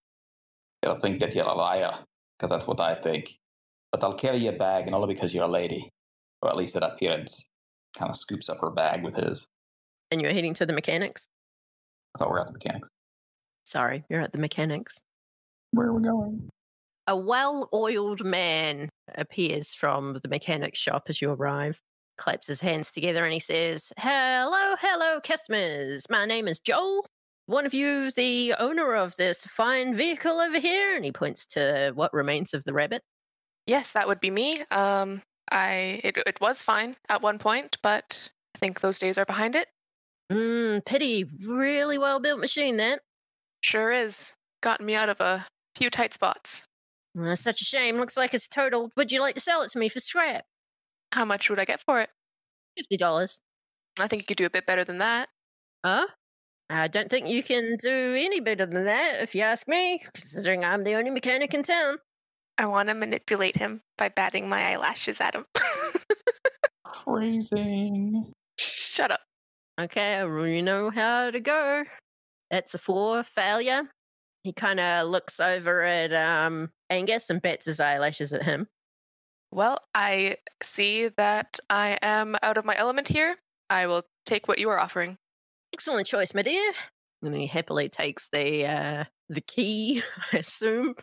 They'll 0.82 1.00
think 1.00 1.18
that 1.18 1.34
you're 1.34 1.44
a 1.44 1.52
liar, 1.52 1.98
because 2.38 2.48
that's 2.48 2.68
what 2.68 2.78
I 2.78 2.94
think. 2.94 3.36
But 3.90 4.04
I'll 4.04 4.14
carry 4.14 4.38
your 4.38 4.52
bag, 4.52 4.86
and 4.86 4.94
only 4.94 5.12
because 5.12 5.34
you're 5.34 5.44
a 5.44 5.48
lady. 5.48 5.90
Or 6.42 6.48
at 6.48 6.56
least 6.56 6.74
that 6.74 6.84
appearance. 6.84 7.44
Kind 7.98 8.08
of 8.08 8.16
scoops 8.16 8.48
up 8.48 8.60
her 8.60 8.70
bag 8.70 9.02
with 9.02 9.16
his. 9.16 9.44
And 10.12 10.22
you're 10.22 10.32
heading 10.32 10.54
to 10.54 10.64
the 10.64 10.72
mechanics? 10.72 11.26
I 12.14 12.18
thought 12.18 12.28
we 12.28 12.34
were 12.34 12.40
at 12.40 12.46
the 12.46 12.52
mechanics. 12.52 12.88
Sorry, 13.64 14.04
you're 14.08 14.20
at 14.20 14.32
the 14.32 14.38
mechanics. 14.38 14.96
Where 15.72 15.88
are 15.88 15.92
we 15.92 16.02
going? 16.04 16.48
A 17.08 17.16
well 17.16 17.68
oiled 17.74 18.24
man 18.24 18.88
appears 19.16 19.74
from 19.74 20.20
the 20.22 20.28
mechanic 20.28 20.76
shop 20.76 21.06
as 21.08 21.20
you 21.20 21.30
arrive, 21.30 21.80
claps 22.16 22.46
his 22.46 22.60
hands 22.60 22.92
together, 22.92 23.24
and 23.24 23.32
he 23.32 23.40
says, 23.40 23.92
Hello, 23.98 24.76
hello, 24.78 25.20
customers. 25.20 26.04
My 26.08 26.26
name 26.26 26.46
is 26.46 26.60
Joel. 26.60 27.04
One 27.50 27.66
of 27.66 27.74
you, 27.74 28.12
the 28.12 28.54
owner 28.60 28.94
of 28.94 29.16
this 29.16 29.44
fine 29.44 29.92
vehicle 29.92 30.38
over 30.38 30.60
here? 30.60 30.94
And 30.94 31.04
he 31.04 31.10
points 31.10 31.44
to 31.46 31.90
what 31.96 32.14
remains 32.14 32.54
of 32.54 32.62
the 32.62 32.72
rabbit. 32.72 33.02
Yes, 33.66 33.90
that 33.90 34.06
would 34.06 34.20
be 34.20 34.30
me. 34.30 34.62
Um, 34.70 35.20
I 35.50 36.00
it, 36.04 36.16
it 36.28 36.40
was 36.40 36.62
fine 36.62 36.94
at 37.08 37.22
one 37.22 37.40
point, 37.40 37.76
but 37.82 38.30
I 38.54 38.58
think 38.60 38.78
those 38.80 39.00
days 39.00 39.18
are 39.18 39.24
behind 39.24 39.56
it. 39.56 39.66
Mmm, 40.30 40.84
pity. 40.84 41.24
Really 41.44 41.98
well 41.98 42.20
built 42.20 42.38
machine, 42.38 42.76
that. 42.76 43.00
Sure 43.62 43.90
is. 43.90 44.32
Gotten 44.62 44.86
me 44.86 44.94
out 44.94 45.08
of 45.08 45.20
a 45.20 45.44
few 45.74 45.90
tight 45.90 46.14
spots. 46.14 46.62
Well, 47.16 47.36
such 47.36 47.62
a 47.62 47.64
shame. 47.64 47.96
Looks 47.96 48.16
like 48.16 48.32
it's 48.32 48.46
totaled. 48.46 48.92
Would 48.96 49.10
you 49.10 49.20
like 49.20 49.34
to 49.34 49.40
sell 49.40 49.62
it 49.62 49.72
to 49.72 49.78
me 49.80 49.88
for 49.88 49.98
scrap? 49.98 50.44
How 51.10 51.24
much 51.24 51.50
would 51.50 51.58
I 51.58 51.64
get 51.64 51.80
for 51.80 52.00
it? 52.00 52.10
Fifty 52.76 52.96
dollars. 52.96 53.40
I 53.98 54.06
think 54.06 54.22
you 54.22 54.26
could 54.26 54.36
do 54.36 54.46
a 54.46 54.50
bit 54.50 54.66
better 54.66 54.84
than 54.84 54.98
that. 54.98 55.28
Huh? 55.84 56.06
I 56.72 56.86
don't 56.86 57.10
think 57.10 57.26
you 57.26 57.42
can 57.42 57.76
do 57.80 58.14
any 58.16 58.38
better 58.38 58.64
than 58.64 58.84
that, 58.84 59.20
if 59.20 59.34
you 59.34 59.42
ask 59.42 59.66
me, 59.66 60.00
considering 60.14 60.64
I'm 60.64 60.84
the 60.84 60.94
only 60.94 61.10
mechanic 61.10 61.52
in 61.52 61.64
town. 61.64 61.96
I 62.58 62.66
want 62.66 62.88
to 62.88 62.94
manipulate 62.94 63.56
him 63.56 63.80
by 63.98 64.08
batting 64.08 64.48
my 64.48 64.70
eyelashes 64.70 65.20
at 65.20 65.34
him. 65.34 65.46
Phrasing. 67.04 68.32
Shut 68.56 69.10
up. 69.10 69.20
Okay, 69.80 70.22
well, 70.24 70.46
you 70.46 70.62
know 70.62 70.90
how 70.90 71.32
to 71.32 71.40
go. 71.40 71.82
That's 72.52 72.74
a 72.74 72.78
four 72.78 73.24
failure. 73.24 73.82
He 74.44 74.52
kind 74.52 74.78
of 74.78 75.08
looks 75.08 75.40
over 75.40 75.82
at 75.82 76.12
um, 76.12 76.70
Angus 76.88 77.30
and 77.30 77.42
bats 77.42 77.66
his 77.66 77.80
eyelashes 77.80 78.32
at 78.32 78.44
him. 78.44 78.68
Well, 79.50 79.78
I 79.94 80.36
see 80.62 81.08
that 81.16 81.58
I 81.68 81.98
am 82.02 82.36
out 82.44 82.58
of 82.58 82.64
my 82.64 82.76
element 82.76 83.08
here. 83.08 83.34
I 83.70 83.88
will 83.88 84.04
take 84.24 84.46
what 84.46 84.60
you 84.60 84.68
are 84.68 84.78
offering. 84.78 85.18
Excellent 85.72 86.06
choice, 86.06 86.34
my 86.34 86.42
dear. 86.42 86.72
And 87.22 87.34
he 87.34 87.46
happily 87.46 87.88
takes 87.88 88.28
the 88.32 88.66
uh, 88.66 89.04
the 89.28 89.40
key, 89.40 90.02
I 90.32 90.38
assume, 90.38 90.94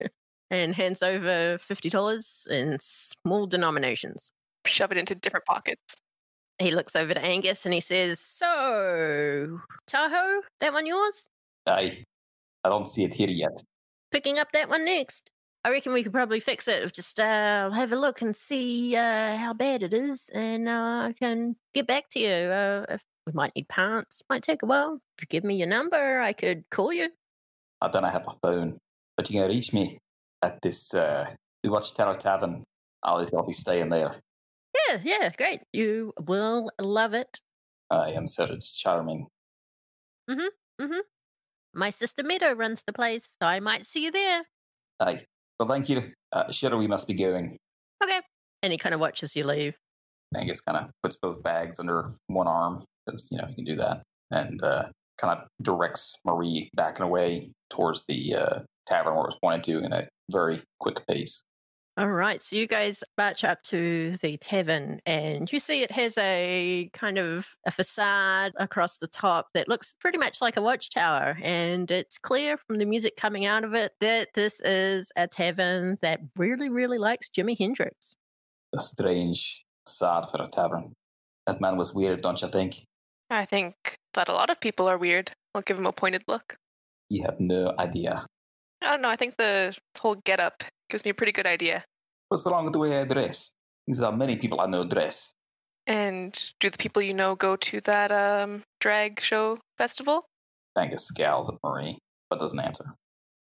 and 0.50 0.74
hands 0.74 1.02
over 1.02 1.58
fifty 1.58 1.90
dollars 1.90 2.46
in 2.50 2.78
small 2.80 3.46
denominations. 3.46 4.30
Shove 4.66 4.92
it 4.92 4.98
into 4.98 5.14
different 5.14 5.46
pockets. 5.46 5.96
He 6.58 6.70
looks 6.70 6.96
over 6.96 7.12
to 7.12 7.24
Angus 7.24 7.66
and 7.66 7.74
he 7.74 7.80
says, 7.80 8.18
"So, 8.20 9.60
Tahoe, 9.86 10.40
that 10.60 10.72
one 10.72 10.86
yours? 10.86 11.28
I, 11.66 12.02
I 12.64 12.68
don't 12.68 12.88
see 12.88 13.04
it 13.04 13.12
here 13.12 13.28
yet. 13.28 13.62
Picking 14.10 14.38
up 14.38 14.52
that 14.52 14.68
one 14.68 14.84
next. 14.84 15.30
I 15.64 15.70
reckon 15.70 15.92
we 15.92 16.04
could 16.04 16.12
probably 16.12 16.38
fix 16.38 16.68
it. 16.68 16.94
Just 16.94 17.18
uh, 17.18 17.70
have 17.70 17.90
a 17.90 17.96
look 17.96 18.22
and 18.22 18.36
see 18.36 18.94
uh, 18.94 19.36
how 19.36 19.52
bad 19.52 19.82
it 19.82 19.92
is, 19.92 20.30
and 20.32 20.68
uh, 20.68 21.08
I 21.08 21.14
can 21.18 21.56
get 21.74 21.88
back 21.88 22.08
to 22.10 22.20
you. 22.20 22.28
Uh, 22.28 22.86
if 22.88 23.02
we 23.26 23.32
might 23.32 23.54
need 23.56 23.68
pants. 23.68 24.22
might 24.30 24.42
take 24.42 24.62
a 24.62 24.66
while. 24.66 25.00
If 25.18 25.22
you 25.22 25.26
give 25.28 25.44
me 25.44 25.56
your 25.56 25.66
number, 25.66 26.20
I 26.20 26.32
could 26.32 26.64
call 26.70 26.92
you. 26.92 27.08
I 27.80 27.88
don't 27.88 28.04
have 28.04 28.26
a 28.26 28.34
phone, 28.42 28.78
but 29.16 29.28
you 29.28 29.40
can 29.40 29.48
reach 29.50 29.72
me 29.72 29.98
at 30.42 30.62
this 30.62 30.94
uh, 30.94 31.26
We 31.62 31.70
Watchtower 31.70 32.16
Tavern. 32.16 32.64
I'll, 33.02 33.26
I'll 33.34 33.46
be 33.46 33.52
staying 33.52 33.90
there. 33.90 34.16
Yeah, 34.88 35.00
yeah, 35.02 35.30
great. 35.36 35.62
You 35.72 36.12
will 36.20 36.70
love 36.80 37.14
it. 37.14 37.40
I 37.90 38.10
am 38.10 38.28
sure 38.28 38.46
it's 38.46 38.72
charming. 38.72 39.26
Mm-hmm. 40.30 40.98
My 41.74 41.90
sister 41.90 42.22
Meadow 42.22 42.52
runs 42.52 42.82
the 42.86 42.92
place, 42.92 43.36
so 43.40 43.46
I 43.46 43.60
might 43.60 43.86
see 43.86 44.04
you 44.04 44.10
there. 44.10 44.44
Aye. 45.00 45.26
Well, 45.58 45.68
thank 45.68 45.88
you. 45.88 46.12
Uh, 46.32 46.50
sure, 46.50 46.76
we 46.76 46.86
must 46.86 47.06
be 47.06 47.14
going. 47.14 47.58
Okay. 48.02 48.20
And 48.62 48.72
he 48.72 48.78
kind 48.78 48.94
of 48.94 49.00
watches 49.00 49.36
you 49.36 49.44
leave. 49.44 49.74
Angus 50.34 50.60
kind 50.60 50.78
of 50.78 50.90
puts 51.02 51.16
both 51.16 51.42
bags 51.42 51.78
under 51.78 52.12
one 52.26 52.48
arm 52.48 52.84
because 53.06 53.28
you 53.30 53.38
know 53.38 53.46
he 53.46 53.54
can 53.54 53.64
do 53.64 53.76
that, 53.76 54.02
and 54.30 54.62
uh, 54.62 54.86
kind 55.18 55.38
of 55.38 55.48
directs 55.62 56.16
Marie 56.24 56.70
backing 56.74 57.04
away 57.04 57.50
towards 57.70 58.04
the 58.08 58.34
uh, 58.34 58.58
tavern 58.86 59.14
where 59.14 59.24
it 59.24 59.28
was 59.28 59.38
pointed 59.42 59.64
to 59.64 59.84
in 59.84 59.92
a 59.92 60.08
very 60.30 60.62
quick 60.80 61.06
pace. 61.06 61.42
All 61.98 62.10
right, 62.10 62.42
so 62.42 62.56
you 62.56 62.66
guys 62.66 63.02
march 63.16 63.42
up 63.42 63.62
to 63.64 64.14
the 64.18 64.36
tavern, 64.36 65.00
and 65.06 65.50
you 65.50 65.58
see 65.58 65.82
it 65.82 65.90
has 65.90 66.18
a 66.18 66.90
kind 66.92 67.16
of 67.16 67.48
a 67.66 67.70
facade 67.70 68.52
across 68.56 68.98
the 68.98 69.06
top 69.06 69.46
that 69.54 69.66
looks 69.66 69.96
pretty 69.98 70.18
much 70.18 70.42
like 70.42 70.58
a 70.58 70.60
watchtower. 70.60 71.38
And 71.42 71.90
it's 71.90 72.18
clear 72.18 72.58
from 72.58 72.76
the 72.76 72.84
music 72.84 73.16
coming 73.16 73.46
out 73.46 73.64
of 73.64 73.72
it 73.72 73.92
that 74.00 74.28
this 74.34 74.60
is 74.60 75.10
a 75.16 75.26
tavern 75.26 75.96
that 76.02 76.20
really, 76.36 76.68
really 76.68 76.98
likes 76.98 77.30
Jimi 77.30 77.56
Hendrix. 77.58 78.14
A 78.76 78.80
strange 78.82 79.64
facade 79.88 80.30
for 80.30 80.42
a 80.42 80.48
tavern. 80.48 80.92
That 81.46 81.62
man 81.62 81.78
was 81.78 81.94
weird, 81.94 82.20
don't 82.20 82.42
you 82.42 82.48
think? 82.48 82.84
I 83.30 83.44
think 83.44 83.98
that 84.14 84.28
a 84.28 84.32
lot 84.32 84.50
of 84.50 84.60
people 84.60 84.88
are 84.88 84.98
weird. 84.98 85.30
I'll 85.54 85.62
give 85.62 85.78
him 85.78 85.86
a 85.86 85.92
pointed 85.92 86.22
look. 86.28 86.56
You 87.08 87.22
have 87.24 87.40
no 87.40 87.74
idea. 87.78 88.26
I 88.82 88.90
don't 88.90 89.02
know. 89.02 89.08
I 89.08 89.16
think 89.16 89.36
the 89.36 89.76
whole 89.98 90.16
getup 90.16 90.62
gives 90.90 91.04
me 91.04 91.10
a 91.10 91.14
pretty 91.14 91.32
good 91.32 91.46
idea. 91.46 91.84
What's 92.28 92.44
wrong 92.44 92.64
with 92.64 92.72
the 92.72 92.78
way 92.78 92.98
I 92.98 93.04
dress? 93.04 93.50
These 93.86 94.00
are 94.00 94.12
many 94.12 94.36
people 94.36 94.60
I 94.60 94.66
know 94.66 94.84
dress. 94.84 95.32
And 95.86 96.38
do 96.58 96.68
the 96.68 96.78
people 96.78 97.00
you 97.02 97.14
know 97.14 97.36
go 97.36 97.56
to 97.56 97.80
that 97.82 98.10
um, 98.10 98.62
drag 98.80 99.20
show 99.20 99.56
festival? 99.78 100.28
Angus 100.76 101.06
scowls 101.06 101.48
at 101.48 101.54
Marie, 101.64 101.98
but 102.28 102.40
doesn't 102.40 102.58
answer. 102.58 102.84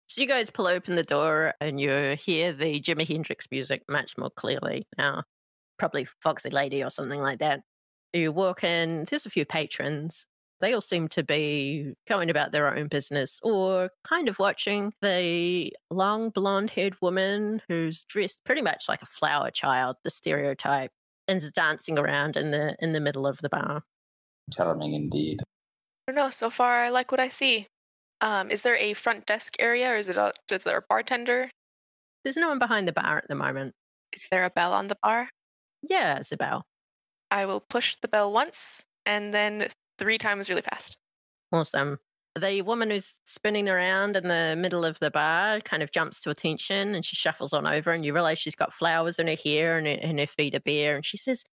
So 0.08 0.20
you 0.20 0.28
guys 0.28 0.50
pull 0.50 0.66
open 0.66 0.96
the 0.96 1.04
door, 1.04 1.54
and 1.60 1.80
you 1.80 2.16
hear 2.20 2.52
the 2.52 2.80
Jimi 2.80 3.06
Hendrix 3.06 3.46
music 3.50 3.82
much 3.88 4.18
more 4.18 4.30
clearly 4.30 4.86
now. 4.98 5.22
Probably 5.78 6.06
Foxy 6.22 6.50
Lady 6.50 6.82
or 6.82 6.90
something 6.90 7.20
like 7.20 7.38
that. 7.38 7.60
You 8.14 8.30
walk 8.30 8.62
in, 8.62 9.04
there's 9.10 9.26
a 9.26 9.30
few 9.30 9.44
patrons. 9.44 10.24
They 10.60 10.72
all 10.72 10.80
seem 10.80 11.08
to 11.08 11.24
be 11.24 11.94
going 12.08 12.30
about 12.30 12.52
their 12.52 12.72
own 12.74 12.86
business 12.86 13.40
or 13.42 13.90
kind 14.04 14.28
of 14.28 14.38
watching 14.38 14.92
the 15.02 15.74
long 15.90 16.30
blonde 16.30 16.70
haired 16.70 16.94
woman 17.02 17.60
who's 17.68 18.04
dressed 18.04 18.38
pretty 18.44 18.62
much 18.62 18.84
like 18.88 19.02
a 19.02 19.06
flower 19.06 19.50
child, 19.50 19.96
the 20.04 20.10
stereotype, 20.10 20.92
and 21.26 21.42
is 21.42 21.50
dancing 21.50 21.98
around 21.98 22.36
in 22.36 22.52
the 22.52 22.76
in 22.78 22.92
the 22.92 23.00
middle 23.00 23.26
of 23.26 23.38
the 23.38 23.48
bar. 23.48 23.82
Charming 24.52 24.94
indeed. 24.94 25.40
I 26.06 26.12
don't 26.12 26.16
know. 26.16 26.30
So 26.30 26.50
far, 26.50 26.84
I 26.84 26.90
like 26.90 27.10
what 27.10 27.20
I 27.20 27.28
see. 27.28 27.66
Um, 28.20 28.48
is 28.48 28.62
there 28.62 28.76
a 28.76 28.94
front 28.94 29.26
desk 29.26 29.56
area, 29.58 29.90
or 29.90 29.96
is 29.96 30.08
it 30.08 30.16
a, 30.16 30.32
is 30.50 30.62
there 30.62 30.78
a 30.78 30.84
bartender? 30.88 31.50
There's 32.22 32.36
no 32.36 32.48
one 32.48 32.60
behind 32.60 32.86
the 32.86 32.92
bar 32.92 33.18
at 33.18 33.28
the 33.28 33.34
moment. 33.34 33.74
Is 34.12 34.28
there 34.30 34.44
a 34.44 34.50
bell 34.50 34.72
on 34.72 34.86
the 34.86 34.96
bar? 35.02 35.28
Yeah, 35.82 36.18
it's 36.18 36.30
a 36.30 36.36
bell. 36.36 36.64
I 37.34 37.46
will 37.46 37.58
push 37.58 37.96
the 37.96 38.06
bell 38.06 38.32
once 38.32 38.84
and 39.06 39.34
then 39.34 39.66
three 39.98 40.18
times 40.18 40.48
really 40.48 40.62
fast. 40.62 40.96
Awesome. 41.50 41.98
The 42.38 42.62
woman 42.62 42.90
who's 42.90 43.12
spinning 43.24 43.68
around 43.68 44.16
in 44.16 44.28
the 44.28 44.54
middle 44.56 44.84
of 44.84 45.00
the 45.00 45.10
bar 45.10 45.60
kind 45.60 45.82
of 45.82 45.90
jumps 45.90 46.20
to 46.20 46.30
attention 46.30 46.94
and 46.94 47.04
she 47.04 47.16
shuffles 47.16 47.52
on 47.52 47.66
over, 47.66 47.90
and 47.90 48.04
you 48.04 48.14
realize 48.14 48.38
she's 48.38 48.54
got 48.54 48.72
flowers 48.72 49.18
in 49.18 49.26
her 49.26 49.36
hair 49.44 49.76
and 49.78 49.86
her, 49.88 49.94
and 49.94 50.20
her 50.20 50.28
feet 50.28 50.54
are 50.54 50.60
bare. 50.60 50.94
And 50.94 51.04
she 51.04 51.16
says, 51.16 51.44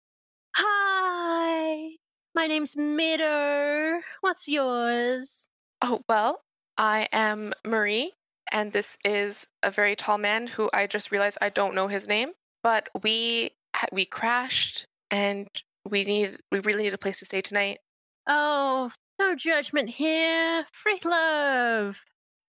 Hi, 0.56 1.90
my 2.36 2.46
name's 2.46 2.78
Meadow. 2.78 4.02
What's 4.22 4.48
yours? 4.48 5.50
Oh, 5.82 6.02
well, 6.08 6.44
I 6.78 7.08
am 7.12 7.54
Marie, 7.66 8.14
and 8.52 8.72
this 8.72 9.00
is 9.04 9.48
a 9.64 9.72
very 9.72 9.96
tall 9.96 10.20
man 10.20 10.46
who 10.46 10.70
I 10.76 10.86
just 10.86 11.12
realized 11.12 11.40
I 11.42 11.50
don't 11.50 11.74
know 11.74 11.88
his 11.88 12.08
name, 12.08 12.34
but 12.62 12.88
we 13.02 13.52
we 13.92 14.06
crashed 14.06 14.86
and 15.10 15.48
we 15.90 16.04
need 16.04 16.38
we 16.52 16.60
really 16.60 16.84
need 16.84 16.94
a 16.94 16.98
place 16.98 17.20
to 17.20 17.26
stay 17.26 17.42
tonight. 17.42 17.80
Oh, 18.28 18.92
no 19.20 19.36
judgment 19.36 19.90
here. 19.90 20.66
Free 20.74 21.00
love. 21.04 22.00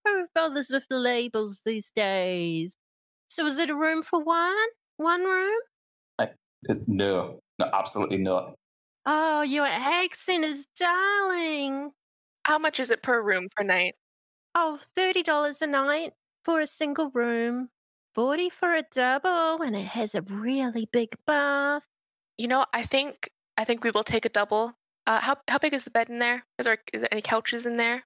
Who 0.05 0.27
bothers 0.35 0.69
with 0.71 0.85
the 0.91 0.99
labels 0.99 1.61
these 1.65 1.91
days? 1.91 2.77
So 3.29 3.47
is 3.47 3.59
it 3.59 3.71
a 3.71 3.75
room 3.75 4.03
for 4.03 4.23
one? 4.23 4.55
One 4.97 5.25
room? 5.25 5.59
Uh, 6.19 6.27
No, 6.87 7.41
no, 7.59 7.71
absolutely 7.73 8.19
not. 8.19 8.55
Oh, 9.07 9.43
your 9.43 9.67
accent 9.67 10.45
is 10.45 10.67
darling. 10.79 11.93
How 12.45 12.59
much 12.59 12.79
is 12.81 12.91
it 12.91 13.03
per 13.03 13.23
room 13.23 13.49
per 13.57 13.65
night? 13.65 13.95
Oh, 14.55 14.79
$30 14.97 15.63
a 15.63 15.67
night 15.67 16.13
for 16.45 16.61
a 16.61 16.67
single 16.67 17.11
room. 17.11 17.71
40 18.15 18.51
for 18.51 18.75
a 18.77 18.83
double, 18.93 19.63
and 19.63 19.75
it 19.75 19.89
has 19.89 20.15
a 20.15 20.21
really 20.23 20.87
big 20.93 21.17
bath. 21.27 21.85
You 22.39 22.49
know, 22.49 22.67
I 22.73 22.85
think 22.85 23.31
I 23.57 23.65
think 23.65 23.85
we 23.85 23.91
will 23.91 24.05
take 24.05 24.25
a 24.25 24.31
double. 24.31 24.73
Uh, 25.07 25.21
how 25.21 25.37
how 25.49 25.59
big 25.59 25.75
is 25.75 25.85
the 25.85 25.91
bed 25.91 26.09
in 26.09 26.19
there? 26.19 26.45
Is 26.59 26.67
there 26.67 26.79
is 26.93 27.03
there 27.03 27.09
any 27.13 27.23
couches 27.23 27.67
in 27.67 27.77
there? 27.77 27.97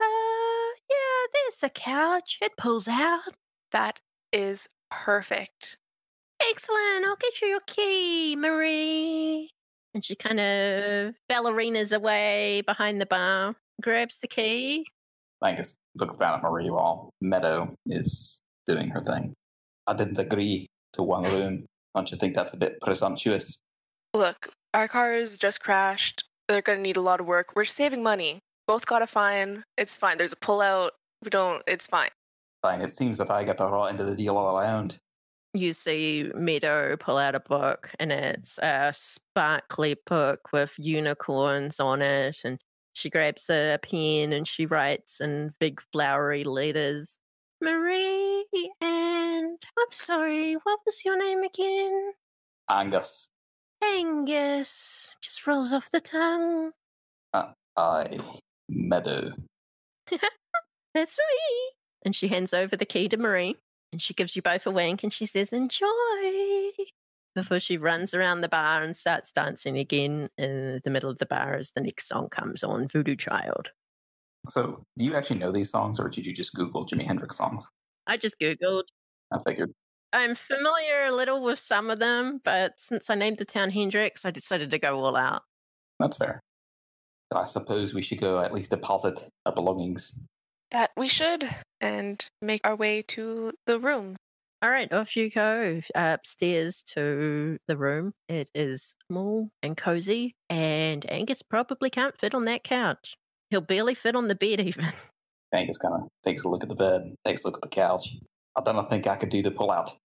Uh, 0.00 0.70
yeah, 0.90 1.26
there's 1.32 1.62
a 1.62 1.70
couch. 1.70 2.38
It 2.40 2.52
pulls 2.56 2.88
out. 2.88 3.34
That 3.72 4.00
is 4.32 4.68
perfect. 4.90 5.78
Excellent. 6.50 7.04
I'll 7.04 7.16
get 7.16 7.40
you 7.40 7.48
your 7.48 7.60
key, 7.66 8.36
Marie. 8.36 9.50
And 9.94 10.04
she 10.04 10.14
kind 10.14 10.38
of 10.38 11.14
ballerinas 11.30 11.92
away 11.92 12.62
behind 12.66 13.00
the 13.00 13.06
bar, 13.06 13.54
grabs 13.82 14.18
the 14.18 14.28
key. 14.28 14.86
Angus 15.44 15.74
looks 15.96 16.16
down 16.16 16.34
at 16.34 16.42
Marie 16.42 16.70
while 16.70 17.10
Meadow 17.20 17.74
is 17.86 18.40
doing 18.66 18.88
her 18.90 19.02
thing. 19.02 19.34
I 19.86 19.94
didn't 19.94 20.18
agree 20.18 20.68
to 20.92 21.02
one 21.02 21.24
room. 21.24 21.66
Don't 21.94 22.10
you 22.10 22.18
think 22.18 22.34
that's 22.34 22.52
a 22.52 22.56
bit 22.56 22.80
presumptuous? 22.80 23.60
Look, 24.14 24.48
our 24.74 24.88
cars 24.88 25.36
just 25.36 25.60
crashed. 25.60 26.24
They're 26.48 26.62
gonna 26.62 26.80
need 26.80 26.96
a 26.96 27.02
lot 27.02 27.20
of 27.20 27.26
work. 27.26 27.54
We're 27.54 27.64
saving 27.64 28.02
money. 28.02 28.40
Both 28.66 28.86
got 28.86 29.02
a 29.02 29.06
fine. 29.06 29.62
It's 29.76 29.96
fine. 29.96 30.18
There's 30.18 30.32
a 30.32 30.36
pullout. 30.36 30.90
We 31.22 31.30
don't. 31.30 31.62
It's 31.66 31.86
fine. 31.86 32.10
Fine, 32.62 32.80
it 32.80 32.96
seems 32.96 33.18
that 33.18 33.30
I 33.30 33.44
get 33.44 33.58
the 33.58 33.70
raw 33.70 33.84
end 33.84 34.00
of 34.00 34.06
the 34.06 34.16
deal 34.16 34.36
all 34.36 34.58
around. 34.58 34.98
You 35.54 35.72
see 35.72 36.30
Meadow 36.34 36.96
pull 36.96 37.16
out 37.16 37.34
a 37.34 37.40
book, 37.40 37.90
and 37.98 38.12
it's 38.12 38.58
a 38.58 38.92
sparkly 38.94 39.96
book 40.06 40.40
with 40.52 40.72
unicorns 40.76 41.80
on 41.80 42.02
it. 42.02 42.38
And 42.44 42.58
she 42.98 43.10
grabs 43.10 43.48
a 43.48 43.78
pen 43.80 44.32
and 44.32 44.46
she 44.46 44.66
writes 44.66 45.20
in 45.20 45.52
big 45.60 45.80
flowery 45.92 46.42
letters, 46.42 47.20
Marie 47.60 48.44
and 48.80 49.58
I'm 49.78 49.92
sorry, 49.92 50.54
what 50.54 50.80
was 50.84 51.04
your 51.04 51.16
name 51.16 51.42
again? 51.42 52.12
Angus, 52.68 53.28
Angus. 53.82 55.16
Just 55.20 55.46
rolls 55.46 55.72
off 55.72 55.90
the 55.90 56.00
tongue. 56.00 56.72
I, 57.76 58.18
Meadow. 58.68 59.32
That's 60.94 61.18
me. 61.18 61.70
And 62.04 62.14
she 62.14 62.28
hands 62.28 62.52
over 62.52 62.76
the 62.76 62.84
key 62.84 63.08
to 63.08 63.16
Marie 63.16 63.56
and 63.92 64.02
she 64.02 64.14
gives 64.14 64.36
you 64.36 64.42
both 64.42 64.66
a 64.66 64.70
wink 64.70 65.02
and 65.02 65.12
she 65.12 65.26
says, 65.26 65.52
Enjoy. 65.52 65.86
Before 67.34 67.60
she 67.60 67.78
runs 67.78 68.14
around 68.14 68.40
the 68.40 68.48
bar 68.48 68.82
and 68.82 68.96
starts 68.96 69.30
dancing 69.30 69.78
again 69.78 70.28
in 70.38 70.80
the 70.82 70.90
middle 70.90 71.10
of 71.10 71.18
the 71.18 71.26
bar 71.26 71.54
as 71.54 71.70
the 71.72 71.80
next 71.80 72.08
song 72.08 72.28
comes 72.28 72.64
on 72.64 72.88
Voodoo 72.88 73.14
Child. 73.14 73.70
So, 74.48 74.84
do 74.96 75.04
you 75.04 75.14
actually 75.14 75.38
know 75.38 75.52
these 75.52 75.70
songs, 75.70 76.00
or 76.00 76.08
did 76.08 76.26
you 76.26 76.34
just 76.34 76.54
Google 76.54 76.86
Jimi 76.86 77.06
Hendrix 77.06 77.36
songs? 77.36 77.68
I 78.06 78.16
just 78.16 78.40
Googled. 78.40 78.84
I 79.32 79.38
figured. 79.46 79.72
I'm 80.12 80.34
familiar 80.34 81.04
a 81.06 81.12
little 81.12 81.42
with 81.42 81.58
some 81.58 81.90
of 81.90 81.98
them, 81.98 82.40
but 82.44 82.78
since 82.78 83.10
I 83.10 83.14
named 83.14 83.38
the 83.38 83.44
town 83.44 83.70
Hendrix, 83.70 84.24
I 84.24 84.30
decided 84.30 84.70
to 84.70 84.78
go 84.78 84.98
all 85.04 85.16
out. 85.16 85.42
That's 86.00 86.16
fair. 86.16 86.40
I 87.34 87.44
suppose 87.44 87.92
we 87.92 88.02
should 88.02 88.20
go 88.20 88.40
at 88.40 88.54
least 88.54 88.70
deposit 88.70 89.28
our 89.44 89.52
belongings. 89.52 90.18
That 90.70 90.90
we 90.96 91.08
should, 91.08 91.48
and 91.80 92.24
make 92.40 92.66
our 92.66 92.76
way 92.76 93.02
to 93.02 93.52
the 93.66 93.78
room. 93.78 94.16
All 94.60 94.70
right, 94.70 94.92
off 94.92 95.16
you 95.16 95.30
go 95.30 95.80
uh, 95.94 96.16
upstairs 96.18 96.82
to 96.94 97.58
the 97.68 97.76
room. 97.76 98.12
It 98.28 98.50
is 98.54 98.96
small 99.10 99.50
and 99.62 99.76
cozy, 99.76 100.34
and 100.48 101.08
Angus 101.10 101.42
probably 101.42 101.90
can't 101.90 102.18
fit 102.18 102.34
on 102.34 102.42
that 102.42 102.64
couch. 102.64 103.14
He'll 103.50 103.60
barely 103.60 103.94
fit 103.94 104.16
on 104.16 104.28
the 104.28 104.34
bed, 104.34 104.60
even. 104.60 104.86
Angus 105.54 105.78
kind 105.78 105.94
of 105.94 106.08
takes 106.24 106.44
a 106.44 106.48
look 106.48 106.62
at 106.62 106.68
the 106.68 106.74
bed, 106.74 107.14
takes 107.24 107.44
a 107.44 107.46
look 107.46 107.56
at 107.56 107.62
the 107.62 107.68
couch. 107.68 108.16
I 108.58 108.72
don't 108.72 108.88
think 108.88 109.06
I 109.06 109.14
could 109.14 109.28
do 109.28 109.42
the 109.42 109.52
pull 109.52 109.70
out. 109.70 109.96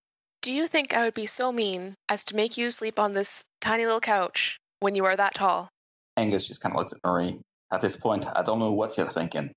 Do 0.43 0.51
you 0.51 0.67
think 0.67 0.93
I 0.93 1.05
would 1.05 1.15
be 1.15 1.25
so 1.25 1.51
mean 1.51 1.95
as 2.07 2.23
to 2.25 2.35
make 2.35 2.55
you 2.55 2.69
sleep 2.69 2.99
on 2.99 3.13
this 3.13 3.43
tiny 3.61 3.85
little 3.85 3.99
couch 3.99 4.59
when 4.79 4.93
you 4.93 5.05
are 5.05 5.15
that 5.15 5.33
tall? 5.33 5.69
Angus 6.17 6.47
just 6.47 6.61
kind 6.61 6.75
of 6.75 6.79
looks 6.79 6.93
at 6.93 6.99
Marie. 7.03 7.39
At 7.71 7.81
this 7.81 7.95
point, 7.95 8.27
I 8.35 8.43
don't 8.43 8.59
know 8.59 8.71
what 8.71 8.95
you're 8.95 9.09
thinking. 9.09 9.51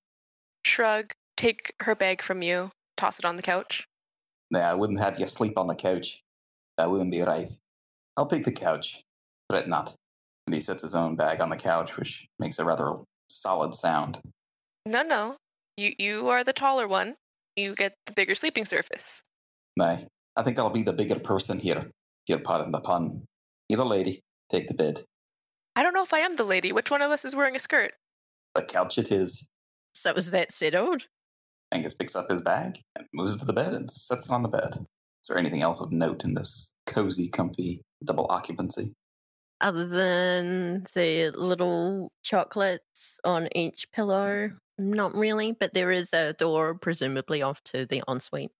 Shrug, 0.64 1.12
take 1.36 1.74
her 1.80 1.94
bag 1.94 2.22
from 2.22 2.40
you, 2.40 2.70
toss 2.96 3.18
it 3.18 3.26
on 3.26 3.36
the 3.36 3.42
couch. 3.42 3.86
Nah, 4.50 4.60
I 4.60 4.74
wouldn't 4.74 5.00
have 5.00 5.20
you 5.20 5.26
sleep 5.26 5.58
on 5.58 5.66
the 5.66 5.74
couch. 5.74 6.22
That 6.78 6.90
wouldn't 6.90 7.10
be 7.10 7.20
right. 7.20 7.48
I'll 8.16 8.26
take 8.26 8.44
the 8.44 8.52
couch. 8.52 9.02
Fret 9.50 9.68
not. 9.68 9.94
And 10.46 10.54
he 10.54 10.60
sets 10.60 10.82
his 10.82 10.94
own 10.94 11.16
bag 11.16 11.40
on 11.40 11.50
the 11.50 11.56
couch, 11.56 11.96
which 11.98 12.26
makes 12.38 12.58
a 12.58 12.64
rather 12.64 12.94
solid 13.28 13.74
sound. 13.74 14.20
No, 14.86 15.02
no. 15.02 15.36
You 15.76 15.92
you 15.98 16.28
are 16.28 16.44
the 16.44 16.54
taller 16.54 16.88
one. 16.88 17.16
You 17.56 17.74
get 17.74 17.94
the 18.04 18.12
bigger 18.12 18.34
sleeping 18.34 18.66
surface. 18.66 19.22
Nay, 19.78 20.06
I 20.36 20.42
think 20.42 20.58
I'll 20.58 20.70
be 20.70 20.82
the 20.82 20.92
bigger 20.92 21.18
person 21.18 21.58
here. 21.58 21.78
If 21.78 22.28
you'll 22.28 22.40
pardon 22.40 22.70
the 22.70 22.80
pun. 22.80 23.22
You're 23.68 23.78
the 23.78 23.86
lady. 23.86 24.22
Take 24.50 24.68
the 24.68 24.74
bed. 24.74 25.02
I 25.74 25.82
don't 25.82 25.94
know 25.94 26.02
if 26.02 26.12
I 26.12 26.20
am 26.20 26.36
the 26.36 26.44
lady. 26.44 26.72
Which 26.72 26.90
one 26.90 27.02
of 27.02 27.10
us 27.10 27.24
is 27.24 27.34
wearing 27.34 27.56
a 27.56 27.58
skirt? 27.58 27.92
The 28.54 28.62
couch 28.62 28.98
it 28.98 29.10
is. 29.10 29.46
So 29.94 30.12
is 30.12 30.30
that 30.30 30.52
settled? 30.52 31.06
Angus 31.72 31.94
picks 31.94 32.14
up 32.14 32.30
his 32.30 32.42
bag 32.42 32.78
and 32.96 33.06
moves 33.12 33.32
it 33.32 33.38
to 33.38 33.44
the 33.44 33.52
bed 33.52 33.74
and 33.74 33.90
sets 33.90 34.26
it 34.26 34.30
on 34.30 34.42
the 34.42 34.48
bed. 34.48 34.74
Is 34.74 35.28
there 35.28 35.38
anything 35.38 35.62
else 35.62 35.80
of 35.80 35.92
note 35.92 36.24
in 36.24 36.34
this 36.34 36.72
cozy, 36.86 37.28
comfy 37.28 37.82
double 38.04 38.26
occupancy? 38.30 38.92
Other 39.60 39.86
than 39.86 40.86
the 40.94 41.32
little 41.34 42.12
chocolates 42.22 43.18
on 43.24 43.48
each 43.56 43.90
pillow, 43.92 44.50
not 44.78 45.14
really, 45.14 45.52
but 45.52 45.74
there 45.74 45.90
is 45.90 46.12
a 46.12 46.32
door, 46.34 46.74
presumably 46.74 47.42
off 47.42 47.62
to 47.64 47.86
the 47.86 48.02
ensuite. 48.08 48.52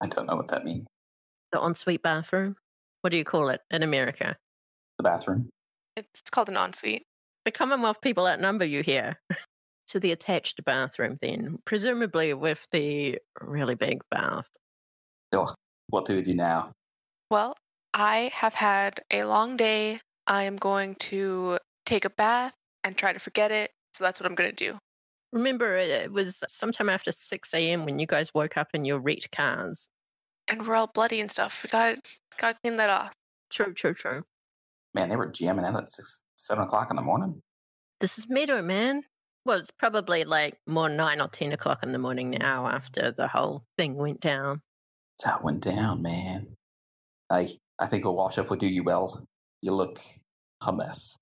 I 0.00 0.06
don't 0.06 0.26
know 0.26 0.36
what 0.36 0.48
that 0.48 0.64
means. 0.64 0.86
The 1.52 1.60
ensuite 1.60 2.02
bathroom. 2.02 2.56
What 3.02 3.10
do 3.10 3.16
you 3.16 3.24
call 3.24 3.48
it 3.48 3.60
in 3.70 3.82
America? 3.82 4.36
The 4.98 5.02
bathroom. 5.02 5.48
It's 5.96 6.30
called 6.30 6.48
an 6.48 6.56
ensuite. 6.56 7.04
The 7.44 7.50
Commonwealth 7.50 8.00
people 8.00 8.26
outnumber 8.26 8.64
you 8.64 8.82
here. 8.82 9.20
to 9.88 10.00
the 10.00 10.12
attached 10.12 10.64
bathroom, 10.64 11.18
then, 11.20 11.58
presumably 11.64 12.32
with 12.34 12.66
the 12.72 13.18
really 13.40 13.74
big 13.74 14.00
bath. 14.10 14.48
Ugh, 15.32 15.54
what 15.88 16.06
do 16.06 16.14
we 16.14 16.22
do 16.22 16.34
now? 16.34 16.72
Well, 17.30 17.54
I 17.92 18.30
have 18.32 18.54
had 18.54 19.00
a 19.10 19.24
long 19.24 19.56
day. 19.56 20.00
I 20.26 20.44
am 20.44 20.56
going 20.56 20.94
to 20.96 21.58
take 21.84 22.04
a 22.04 22.10
bath 22.10 22.54
and 22.84 22.96
try 22.96 23.12
to 23.12 23.18
forget 23.18 23.50
it. 23.50 23.70
So 23.92 24.04
that's 24.04 24.20
what 24.20 24.26
I'm 24.26 24.34
going 24.34 24.54
to 24.54 24.70
do. 24.72 24.78
Remember, 25.32 25.76
it 25.76 25.88
it 25.90 26.12
was 26.12 26.42
sometime 26.48 26.88
after 26.88 27.10
6 27.12 27.54
a.m. 27.54 27.84
when 27.84 27.98
you 27.98 28.06
guys 28.06 28.32
woke 28.34 28.56
up 28.56 28.68
in 28.74 28.84
your 28.84 28.98
wrecked 28.98 29.32
cars. 29.32 29.88
And 30.48 30.66
we're 30.66 30.76
all 30.76 30.88
bloody 30.88 31.20
and 31.20 31.30
stuff. 31.30 31.62
We 31.64 31.70
got 31.70 31.96
got 32.38 32.52
to 32.52 32.58
clean 32.62 32.76
that 32.76 32.90
off. 32.90 33.12
True, 33.50 33.72
true, 33.72 33.94
true. 33.94 34.24
Man, 34.94 35.08
they 35.08 35.16
were 35.16 35.26
jamming 35.26 35.64
out 35.64 35.76
at 35.76 35.90
six, 35.90 36.18
seven 36.36 36.64
o'clock 36.64 36.88
in 36.90 36.96
the 36.96 37.02
morning. 37.02 37.40
This 38.00 38.18
is 38.18 38.28
Meadow, 38.28 38.60
man. 38.62 39.02
Well, 39.44 39.58
it's 39.58 39.70
probably 39.70 40.24
like 40.24 40.58
more 40.66 40.88
9 40.88 41.20
or 41.20 41.28
10 41.28 41.52
o'clock 41.52 41.82
in 41.82 41.92
the 41.92 41.98
morning 41.98 42.30
now 42.30 42.68
after 42.68 43.10
the 43.10 43.26
whole 43.26 43.64
thing 43.76 43.96
went 43.96 44.20
down. 44.20 44.60
That's 45.18 45.30
how 45.30 45.38
it 45.38 45.44
went 45.44 45.60
down, 45.60 46.02
man. 46.02 46.56
I 47.30 47.48
I 47.78 47.86
think 47.86 48.04
we'll 48.04 48.14
wash 48.14 48.38
up 48.38 48.50
with 48.50 48.62
you, 48.62 48.68
you 48.68 48.84
well. 48.84 49.24
You 49.62 49.72
look 49.72 50.00
a 50.60 50.72
mess. 50.72 51.16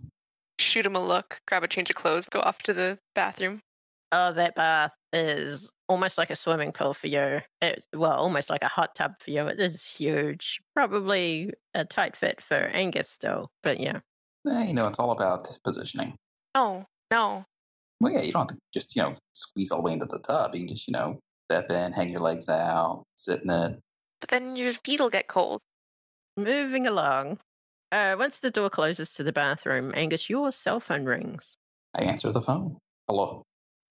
Shoot 0.58 0.84
him 0.84 0.96
a 0.96 1.04
look, 1.04 1.40
grab 1.46 1.64
a 1.64 1.68
change 1.68 1.88
of 1.88 1.96
clothes, 1.96 2.28
go 2.28 2.40
off 2.40 2.62
to 2.62 2.74
the 2.74 2.98
bathroom. 3.14 3.62
Oh, 4.12 4.32
that 4.32 4.54
bath 4.54 4.92
is 5.12 5.70
almost 5.88 6.18
like 6.18 6.30
a 6.30 6.36
swimming 6.36 6.72
pool 6.72 6.94
for 6.94 7.06
you. 7.06 7.40
It, 7.60 7.84
well, 7.94 8.12
almost 8.12 8.50
like 8.50 8.62
a 8.62 8.68
hot 8.68 8.94
tub 8.94 9.14
for 9.20 9.30
you. 9.30 9.46
It 9.46 9.60
is 9.60 9.84
huge. 9.84 10.60
Probably 10.74 11.52
a 11.74 11.84
tight 11.84 12.16
fit 12.16 12.40
for 12.40 12.54
Angus 12.54 13.08
still, 13.08 13.50
but 13.62 13.78
yeah. 13.78 14.00
Eh, 14.48 14.64
you 14.64 14.72
know, 14.72 14.88
it's 14.88 14.98
all 14.98 15.12
about 15.12 15.56
positioning. 15.64 16.14
Oh, 16.54 16.84
no. 17.10 17.44
Well, 18.00 18.12
yeah, 18.12 18.22
you 18.22 18.32
don't 18.32 18.50
have 18.50 18.56
to 18.56 18.62
just, 18.72 18.96
you 18.96 19.02
know, 19.02 19.14
squeeze 19.34 19.70
all 19.70 19.78
the 19.78 19.82
way 19.82 19.92
into 19.92 20.06
the 20.06 20.18
tub. 20.18 20.54
You 20.54 20.66
can 20.66 20.74
just, 20.74 20.88
you 20.88 20.92
know, 20.92 21.18
step 21.50 21.70
in, 21.70 21.92
hang 21.92 22.10
your 22.10 22.20
legs 22.20 22.48
out, 22.48 23.04
sit 23.16 23.42
in 23.42 23.50
it. 23.50 23.78
But 24.20 24.30
then 24.30 24.56
your 24.56 24.72
feet 24.72 25.00
will 25.00 25.10
get 25.10 25.28
cold. 25.28 25.60
Moving 26.36 26.86
along. 26.86 27.38
Uh, 27.92 28.14
once 28.18 28.38
the 28.38 28.50
door 28.50 28.70
closes 28.70 29.12
to 29.14 29.22
the 29.22 29.32
bathroom, 29.32 29.92
Angus, 29.94 30.30
your 30.30 30.52
cell 30.52 30.80
phone 30.80 31.04
rings. 31.04 31.56
I 31.94 32.04
answer 32.04 32.30
the 32.30 32.40
phone. 32.40 32.78
Hello. 33.08 33.42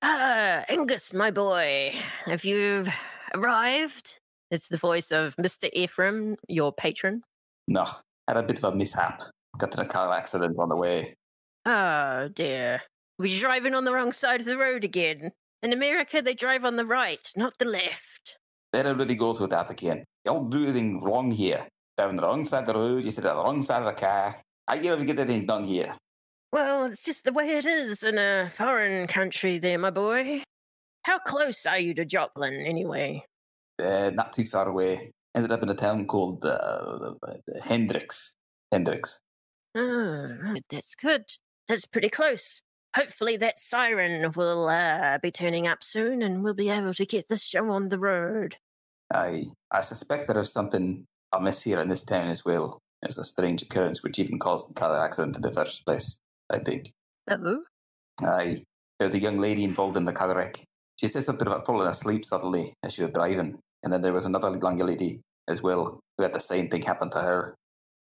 Ah, 0.01 0.63
Angus, 0.69 1.11
my 1.13 1.29
boy, 1.29 1.93
have 2.25 2.45
you've 2.45 2.87
arrived? 3.35 4.17
It's 4.49 4.69
the 4.69 4.77
voice 4.77 5.11
of 5.11 5.35
Mr. 5.35 5.69
Ephraim, 5.73 6.37
your 6.47 6.71
patron. 6.71 7.21
No, 7.67 7.85
had 8.27 8.37
a 8.37 8.43
bit 8.43 8.59
of 8.59 8.63
a 8.63 8.75
mishap. 8.75 9.21
Got 9.57 9.73
in 9.73 9.81
a 9.81 9.85
car 9.85 10.13
accident 10.13 10.57
on 10.57 10.69
the 10.69 10.75
way. 10.75 11.15
Oh 11.65 12.29
dear. 12.29 12.81
We're 13.17 13.39
driving 13.39 13.75
on 13.75 13.83
the 13.83 13.93
wrong 13.93 14.13
side 14.13 14.39
of 14.39 14.45
the 14.45 14.57
road 14.57 14.85
again. 14.85 15.31
In 15.61 15.73
America, 15.73 16.21
they 16.21 16.33
drive 16.33 16.63
on 16.63 16.77
the 16.77 16.85
right, 16.85 17.31
not 17.35 17.57
the 17.59 17.65
left. 17.65 18.37
Everybody 18.73 19.15
goes 19.15 19.41
with 19.41 19.49
that 19.49 19.69
again. 19.69 20.05
Y'all 20.23 20.45
do 20.45 20.63
anything 20.63 21.01
wrong 21.01 21.29
here. 21.29 21.67
Down 21.97 22.15
the 22.15 22.21
wrong 22.21 22.45
side 22.45 22.61
of 22.61 22.67
the 22.67 22.79
road, 22.79 23.03
you 23.03 23.11
sit 23.11 23.25
at 23.25 23.33
the 23.33 23.43
wrong 23.43 23.61
side 23.61 23.81
of 23.81 23.93
the 23.93 23.99
car. 23.99 24.37
How 24.65 24.75
you 24.75 24.93
ever 24.93 25.03
get 25.03 25.19
anything 25.19 25.45
done 25.45 25.65
here? 25.65 25.93
Well, 26.51 26.85
it's 26.85 27.03
just 27.03 27.25
the 27.25 27.33
way 27.33 27.57
it 27.57 27.65
is 27.65 28.01
in 28.01 28.17
a 28.17 28.49
foreign 28.49 29.05
country, 29.07 29.59
there, 29.59 29.77
my 29.77 29.91
boy. 29.91 30.41
How 31.03 31.19
close 31.19 31.65
are 31.65 31.77
you 31.79 31.93
to 31.93 32.05
Joplin, 32.05 32.55
anyway? 32.55 33.23
Uh, 33.81 34.09
not 34.09 34.33
too 34.33 34.45
far 34.45 34.67
away. 34.67 35.11
Ended 35.35 35.51
up 35.51 35.61
in 35.61 35.69
a 35.69 35.75
town 35.75 36.07
called 36.07 36.43
uh, 36.43 37.13
Hendrix. 37.63 38.33
Hendrix. 38.71 39.19
Ah, 39.77 40.27
right, 40.41 40.65
that's 40.69 40.95
good. 40.95 41.25
That's 41.67 41.85
pretty 41.85 42.09
close. 42.09 42.61
Hopefully, 42.95 43.37
that 43.37 43.59
siren 43.59 44.31
will 44.35 44.67
uh, 44.67 45.19
be 45.21 45.29
turning 45.29 45.67
up 45.67 45.83
soon, 45.83 46.23
and 46.23 46.43
we'll 46.43 46.55
be 46.55 46.69
able 46.69 46.95
to 46.95 47.05
get 47.05 47.27
this 47.27 47.43
show 47.43 47.69
on 47.69 47.89
the 47.89 47.99
road. 47.99 48.57
I 49.13 49.45
I 49.71 49.81
suspect 49.81 50.27
there 50.27 50.39
is 50.39 50.51
something 50.51 51.05
amiss 51.31 51.61
here 51.61 51.79
in 51.79 51.89
this 51.89 52.03
town 52.03 52.27
as 52.29 52.43
well. 52.43 52.79
There's 53.01 53.19
a 53.19 53.23
strange 53.23 53.61
occurrence 53.61 54.01
which 54.01 54.17
even 54.17 54.39
caused 54.39 54.67
the 54.67 54.73
car 54.73 54.99
accident 55.03 55.35
in 55.35 55.43
the 55.43 55.51
first 55.51 55.85
place. 55.85 56.19
I 56.49 56.59
think. 56.59 56.91
Oh, 57.29 57.61
Aye. 58.23 58.63
There's 58.99 59.13
a 59.13 59.19
young 59.19 59.39
lady 59.39 59.63
involved 59.63 59.97
in 59.97 60.03
the 60.03 60.11
car 60.11 60.35
wreck. 60.35 60.61
She 60.97 61.07
said 61.07 61.23
something 61.23 61.47
about 61.47 61.65
falling 61.65 61.87
asleep 61.87 62.25
suddenly 62.25 62.73
as 62.83 62.93
she 62.93 63.03
was 63.03 63.11
driving. 63.13 63.57
And 63.83 63.93
then 63.93 64.01
there 64.01 64.13
was 64.13 64.25
another 64.25 64.57
young 64.61 64.77
lady 64.77 65.21
as 65.47 65.61
well 65.61 65.99
who 66.17 66.23
had 66.23 66.33
the 66.33 66.39
same 66.39 66.69
thing 66.69 66.81
happen 66.81 67.09
to 67.11 67.21
her. 67.21 67.55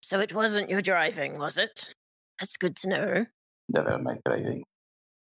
So 0.03 0.20
it 0.20 0.32
wasn't 0.32 0.70
your 0.70 0.82
driving, 0.82 1.39
was 1.39 1.57
it? 1.57 1.93
That's 2.39 2.57
good 2.57 2.76
to 2.76 2.89
know. 2.89 3.26
Would 3.68 4.05
make 4.05 4.22
that 4.24 4.62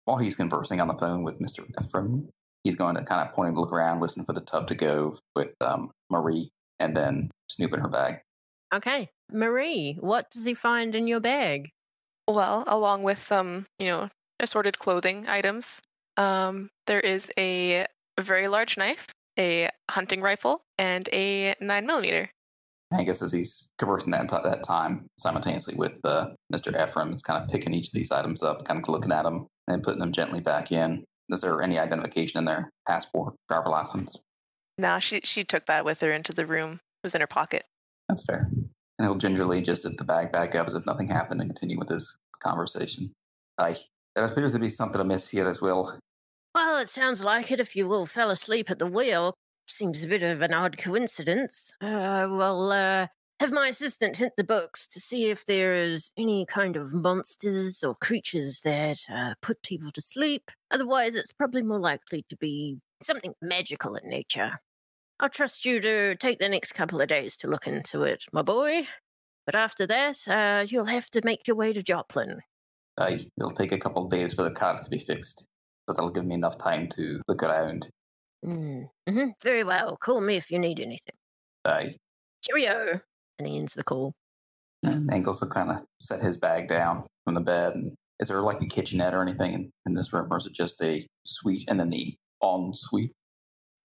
While 0.05 0.19
he's 0.19 0.37
conversing 0.37 0.81
on 0.81 0.87
the 0.87 0.95
phone 0.95 1.25
with 1.25 1.41
Mr. 1.41 1.65
Ephraim, 1.83 2.29
he's 2.63 2.77
going 2.77 2.95
to 2.95 3.03
kind 3.03 3.27
of 3.27 3.35
point 3.35 3.49
and 3.49 3.59
look 3.59 3.73
around, 3.73 4.01
listen 4.01 4.25
for 4.25 4.33
the 4.33 4.41
tub 4.41 4.69
to 4.69 4.77
go 4.77 5.17
with 5.35 5.51
um, 5.61 5.91
Marie, 6.11 6.51
and 6.79 6.97
then 6.97 7.31
snoop 7.49 7.73
in 7.73 7.81
her 7.81 7.89
bag. 7.89 8.21
Okay. 8.73 9.09
Marie, 9.33 9.97
what 10.01 10.31
does 10.31 10.45
he 10.45 10.55
find 10.55 10.95
in 10.95 11.07
your 11.07 11.21
bag? 11.21 11.71
Well, 12.29 12.65
along 12.67 13.05
with 13.05 13.19
some, 13.19 13.67
you 13.79 13.87
know, 13.87 14.11
assorted 14.39 14.79
clothing 14.79 15.27
items, 15.29 15.81
um, 16.19 16.69
there 16.87 17.01
is 17.01 17.33
a 17.39 17.87
very 18.21 18.49
large 18.49 18.77
knife, 18.77 19.07
a 19.39 19.71
hunting 19.91 20.21
rifle, 20.21 20.61
and 20.77 21.09
a 21.11 21.55
nine 21.59 21.87
millimeter. 21.87 22.29
I 22.93 23.05
guess 23.05 23.23
as 23.23 23.33
he's 23.33 23.69
conversing 23.79 24.11
that 24.13 24.31
at 24.33 24.43
that 24.43 24.63
time 24.63 25.07
simultaneously 25.19 25.75
with 25.75 25.99
uh, 26.05 26.29
Mr. 26.53 26.69
Ephraim, 26.69 27.15
is 27.15 27.23
kind 27.23 27.43
of 27.43 27.51
picking 27.51 27.73
each 27.73 27.89
of 27.89 27.95
these 27.95 28.11
items 28.11 28.43
up, 28.43 28.67
kind 28.67 28.83
of 28.83 28.89
looking 28.89 29.13
at 29.13 29.23
them, 29.23 29.47
and 29.67 29.83
putting 29.83 30.01
them 30.01 30.13
gently 30.13 30.41
back 30.41 30.71
in. 30.71 31.05
Is 31.31 31.41
there 31.41 31.63
any 31.63 31.79
identification 31.79 32.39
in 32.39 32.45
there? 32.45 32.71
Passport, 32.87 33.35
driver 33.49 33.71
license? 33.71 34.17
Now 34.77 34.99
she 34.99 35.21
she 35.25 35.45
took 35.45 35.65
that 35.67 35.85
with 35.87 36.01
her 36.01 36.13
into 36.13 36.35
the 36.35 36.47
room. 36.47 36.75
It 36.75 37.05
was 37.05 37.15
in 37.15 37.23
her 37.23 37.27
pocket. 37.27 37.65
That's 38.09 38.25
fair. 38.25 38.51
And 38.99 39.07
he'll 39.07 39.15
gingerly 39.15 39.63
just 39.63 39.83
zip 39.83 39.97
the 39.97 40.05
bag 40.05 40.33
back 40.33 40.55
up 40.55 40.67
as 40.67 40.75
if 40.75 40.85
nothing 40.87 41.09
happened 41.09 41.41
and 41.41 41.51
continue 41.51 41.79
with 41.79 41.89
his 41.89 42.17
conversation. 42.41 43.13
Aye, 43.59 43.77
there 44.15 44.25
appears 44.25 44.53
to 44.53 44.59
be 44.59 44.69
something 44.69 45.01
amiss 45.01 45.29
here 45.29 45.49
as 45.49 45.61
well. 45.61 45.99
Well, 46.55 46.79
it 46.79 46.89
sounds 46.89 47.23
like 47.23 47.53
it 47.53 47.61
if 47.61 47.77
you 47.77 47.93
all 47.93 48.07
fell 48.07 48.31
asleep 48.31 48.71
at 48.71 48.79
the 48.79 48.87
wheel. 48.87 49.35
Seems 49.69 50.03
a 50.03 50.09
bit 50.09 50.23
of 50.23 50.43
an 50.43 50.55
odd 50.55 50.79
coincidence. 50.79 51.75
Uh, 51.81 52.27
well, 52.31 52.73
uh, 52.73 53.07
have 53.39 53.53
my 53.53 53.69
assistant 53.69 54.17
hit 54.17 54.33
the 54.37 54.43
books 54.43 54.87
to 54.89 55.01
see 55.01 55.27
if 55.27 55.45
there's 55.45 56.13
any 56.17 56.45
kind 56.47 56.77
of 56.77 56.93
monsters 56.93 57.85
or 57.85 57.95
creatures 57.95 58.63
that 58.65 58.99
uh, 59.13 59.35
put 59.43 59.63
people 59.63 59.93
to 59.93 60.01
sleep. 60.01 60.51
Otherwise, 60.73 61.15
it's 61.15 61.33
probably 61.33 61.63
more 61.63 61.79
likely 61.79 62.25
to 62.29 62.37
be 62.37 62.79
something 63.01 63.35
magical 63.41 63.95
in 63.95 64.09
nature. 64.09 64.59
I'll 65.21 65.29
trust 65.29 65.65
you 65.65 65.81
to 65.81 66.15
take 66.17 66.39
the 66.39 66.49
next 66.49 66.73
couple 66.75 67.01
of 67.01 67.09
days 67.09 67.37
to 67.39 67.49
look 67.49 67.67
into 67.67 68.03
it, 68.03 68.25
my 68.33 68.43
boy. 68.43 68.87
But 69.47 69.55
after 69.55 69.87
that, 69.87 70.29
uh, 70.29 70.67
you'll 70.69 70.85
have 70.85 71.11
to 71.11 71.23
make 71.25 71.47
your 71.47 71.57
way 71.57 71.73
to 71.73 71.83
Joplin. 71.83 72.41
Aye, 72.99 73.27
it'll 73.37 73.51
take 73.51 73.73
a 73.73 73.79
couple 73.79 74.05
of 74.05 74.11
days 74.11 74.35
for 74.35 74.43
the 74.43 74.51
car 74.51 74.81
to 74.81 74.91
be 74.91 74.99
fixed, 74.99 75.47
but 75.87 75.97
that'll 75.97 76.11
give 76.11 76.25
me 76.25 76.35
enough 76.35 76.59
time 76.59 76.89
to 76.91 77.21
look 77.29 77.43
around. 77.43 77.89
Mm. 78.45 78.89
hmm 79.09 79.29
Very 79.43 79.65
well. 79.65 79.97
Call 79.97 80.21
me 80.21 80.37
if 80.37 80.51
you 80.51 80.59
need 80.59 80.79
anything. 80.81 81.15
Aye. 81.65 81.95
Cheerio. 82.45 83.01
And 83.39 83.49
he 83.49 83.57
ends 83.57 83.75
the 83.75 83.83
call. 83.83 84.13
And 84.83 85.13
Angus 85.13 85.41
will 85.41 85.49
kind 85.49 85.71
of 85.71 85.79
set 86.01 86.21
his 86.21 86.37
bag 86.37 86.69
down 86.69 87.05
from 87.25 87.35
the 87.35 87.41
bed. 87.41 87.75
And 87.75 87.93
is 88.21 88.29
there 88.29 88.41
like 88.43 88.61
a 88.61 88.67
kitchenette 88.67 89.15
or 89.15 89.23
anything 89.23 89.53
in, 89.53 89.71
in 89.87 89.95
this 89.95 90.13
room, 90.13 90.29
or 90.31 90.39
is 90.39 90.47
it 90.47 90.53
just 90.53 90.81
a 90.83 91.07
suite 91.25 91.65
and 91.69 91.81
then 91.81 91.91
the 91.91 92.17
en 92.43 92.71
suite? 92.75 93.13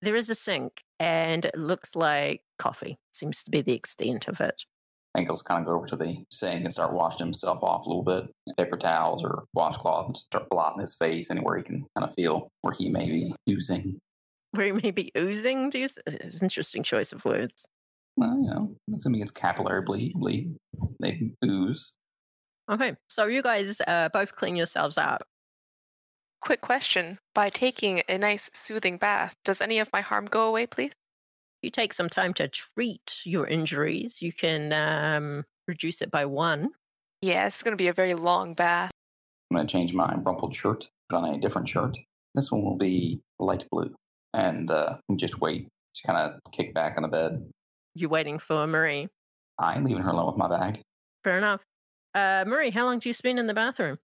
There 0.03 0.17
is 0.17 0.29
a 0.29 0.35
sink, 0.35 0.83
and 0.99 1.45
it 1.45 1.57
looks 1.57 1.95
like 1.95 2.41
coffee. 2.59 2.97
Seems 3.13 3.41
to 3.43 3.51
be 3.51 3.61
the 3.61 3.71
extent 3.71 4.27
of 4.27 4.41
it. 4.41 4.65
Angus 5.15 5.41
kind 5.41 5.61
of 5.61 5.65
go 5.65 5.75
over 5.75 5.87
to 5.87 5.95
the 5.95 6.17
sink 6.29 6.65
and 6.65 6.73
start 6.73 6.91
washing 6.91 7.25
himself 7.25 7.63
off 7.63 7.85
a 7.85 7.89
little 7.89 8.03
bit. 8.03 8.29
Paper 8.57 8.75
towels 8.75 9.23
or 9.23 9.45
washcloth 9.53 10.07
and 10.07 10.17
start 10.17 10.49
blotting 10.49 10.81
his 10.81 10.93
face 10.95 11.31
anywhere 11.31 11.55
he 11.55 11.63
can 11.63 11.85
kind 11.97 12.05
of 12.05 12.13
feel 12.15 12.49
where 12.61 12.73
he 12.73 12.89
may 12.89 13.05
be 13.05 13.33
oozing. 13.49 13.97
Where 14.51 14.65
he 14.65 14.71
may 14.73 14.91
be 14.91 15.09
oozing. 15.17 15.69
Do 15.69 15.79
you? 15.79 15.87
It's 16.05 16.41
an 16.41 16.45
interesting 16.47 16.83
choice 16.83 17.13
of 17.13 17.23
words. 17.23 17.65
Well, 18.17 18.37
you 18.37 18.49
know, 18.49 18.75
assuming 18.93 19.21
it's 19.21 19.31
capillary 19.31 19.83
bleed, 19.83 20.15
bleed, 20.15 20.53
they 20.99 21.31
ooze. 21.45 21.93
Okay, 22.69 22.97
so 23.07 23.27
you 23.27 23.41
guys 23.41 23.79
uh, 23.87 24.09
both 24.09 24.35
clean 24.35 24.57
yourselves 24.57 24.97
out. 24.97 25.21
Quick 26.43 26.59
question: 26.59 27.17
By 27.33 27.47
taking 27.47 28.03
a 28.09 28.17
nice 28.17 28.49
soothing 28.53 28.97
bath, 28.97 29.33
does 29.45 29.61
any 29.61 29.79
of 29.79 29.89
my 29.93 30.01
harm 30.01 30.25
go 30.25 30.49
away, 30.49 30.67
please? 30.67 30.91
You 31.61 31.71
take 31.71 31.93
some 31.93 32.09
time 32.09 32.33
to 32.33 32.49
treat 32.49 33.21
your 33.23 33.47
injuries. 33.47 34.21
You 34.21 34.33
can 34.33 34.73
um, 34.73 35.45
reduce 35.69 36.01
it 36.01 36.11
by 36.11 36.25
one. 36.25 36.71
Yeah, 37.21 37.47
it's 37.47 37.63
going 37.63 37.71
to 37.71 37.81
be 37.81 37.87
a 37.87 37.93
very 37.93 38.13
long 38.13 38.55
bath. 38.55 38.91
I'm 39.49 39.55
going 39.55 39.65
to 39.65 39.71
change 39.71 39.93
my 39.93 40.15
rumpled 40.15 40.53
shirt, 40.53 40.89
put 41.09 41.15
on 41.15 41.33
a 41.33 41.39
different 41.39 41.69
shirt. 41.69 41.97
This 42.35 42.51
one 42.51 42.61
will 42.61 42.75
be 42.75 43.21
light 43.39 43.65
blue. 43.71 43.95
And 44.33 44.69
uh, 44.69 44.97
just 45.15 45.39
wait. 45.39 45.69
Just 45.95 46.05
kind 46.05 46.19
of 46.19 46.41
kick 46.51 46.73
back 46.73 46.95
on 46.97 47.03
the 47.03 47.07
bed. 47.09 47.49
You're 47.95 48.09
waiting 48.09 48.37
for 48.37 48.67
Marie. 48.67 49.07
I'm 49.57 49.85
leaving 49.85 50.03
her 50.03 50.09
alone 50.09 50.27
with 50.27 50.37
my 50.37 50.49
bag. 50.49 50.81
Fair 51.23 51.37
enough. 51.37 51.61
Uh, 52.13 52.43
Marie, 52.45 52.71
how 52.71 52.83
long 52.83 52.99
do 52.99 53.07
you 53.07 53.13
spend 53.13 53.39
in 53.39 53.47
the 53.47 53.53
bathroom? 53.53 53.97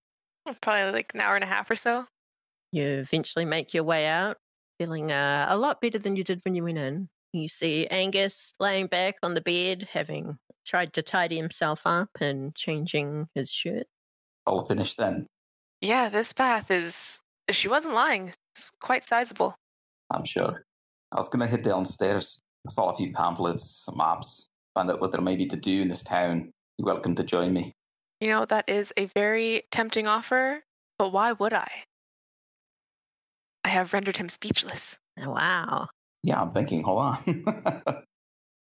Probably 0.61 0.93
like 0.93 1.11
an 1.13 1.19
hour 1.19 1.35
and 1.35 1.43
a 1.43 1.47
half 1.47 1.69
or 1.69 1.75
so. 1.75 2.05
You 2.71 2.83
eventually 2.83 3.45
make 3.45 3.73
your 3.73 3.83
way 3.83 4.05
out, 4.05 4.37
feeling 4.77 5.11
uh, 5.11 5.47
a 5.49 5.57
lot 5.57 5.81
better 5.81 5.99
than 5.99 6.15
you 6.15 6.23
did 6.23 6.41
when 6.43 6.55
you 6.55 6.63
went 6.63 6.77
in. 6.77 7.09
You 7.33 7.47
see 7.47 7.87
Angus 7.87 8.53
laying 8.59 8.87
back 8.87 9.15
on 9.23 9.33
the 9.33 9.41
bed, 9.41 9.87
having 9.91 10.37
tried 10.65 10.93
to 10.93 11.01
tidy 11.01 11.37
himself 11.37 11.81
up 11.85 12.09
and 12.19 12.55
changing 12.55 13.27
his 13.35 13.51
shirt. 13.51 13.87
I'll 14.45 14.65
finish 14.65 14.95
then. 14.95 15.27
Yeah, 15.81 16.09
this 16.09 16.33
bath 16.33 16.71
is. 16.71 17.19
She 17.49 17.67
wasn't 17.67 17.95
lying. 17.95 18.33
It's 18.53 18.71
quite 18.81 19.07
sizable. 19.07 19.55
I'm 20.11 20.25
sure. 20.25 20.63
I 21.11 21.17
was 21.17 21.29
going 21.29 21.41
to 21.41 21.47
head 21.47 21.63
downstairs. 21.63 22.39
I 22.67 22.71
saw 22.71 22.89
a 22.89 22.95
few 22.95 23.13
pamphlets, 23.13 23.83
some 23.85 23.97
maps, 23.97 24.49
find 24.73 24.91
out 24.91 25.01
what 25.01 25.11
there 25.11 25.21
may 25.21 25.35
be 25.35 25.47
to 25.47 25.55
do 25.55 25.81
in 25.81 25.87
this 25.87 26.03
town. 26.03 26.51
You're 26.77 26.85
welcome 26.85 27.15
to 27.15 27.23
join 27.23 27.53
me. 27.53 27.73
You 28.19 28.29
know, 28.29 28.45
that 28.45 28.69
is 28.69 28.93
a 28.97 29.05
very 29.05 29.63
tempting 29.71 30.07
offer, 30.07 30.63
but 30.97 31.11
why 31.11 31.31
would 31.31 31.53
I? 31.53 31.69
I 33.69 33.73
have 33.73 33.93
rendered 33.93 34.17
him 34.17 34.29
speechless. 34.29 34.97
Oh, 35.19 35.29
wow. 35.29 35.89
Yeah, 36.23 36.41
I'm 36.41 36.51
thinking, 36.53 36.81
hold 36.81 37.01
on. 37.03 37.45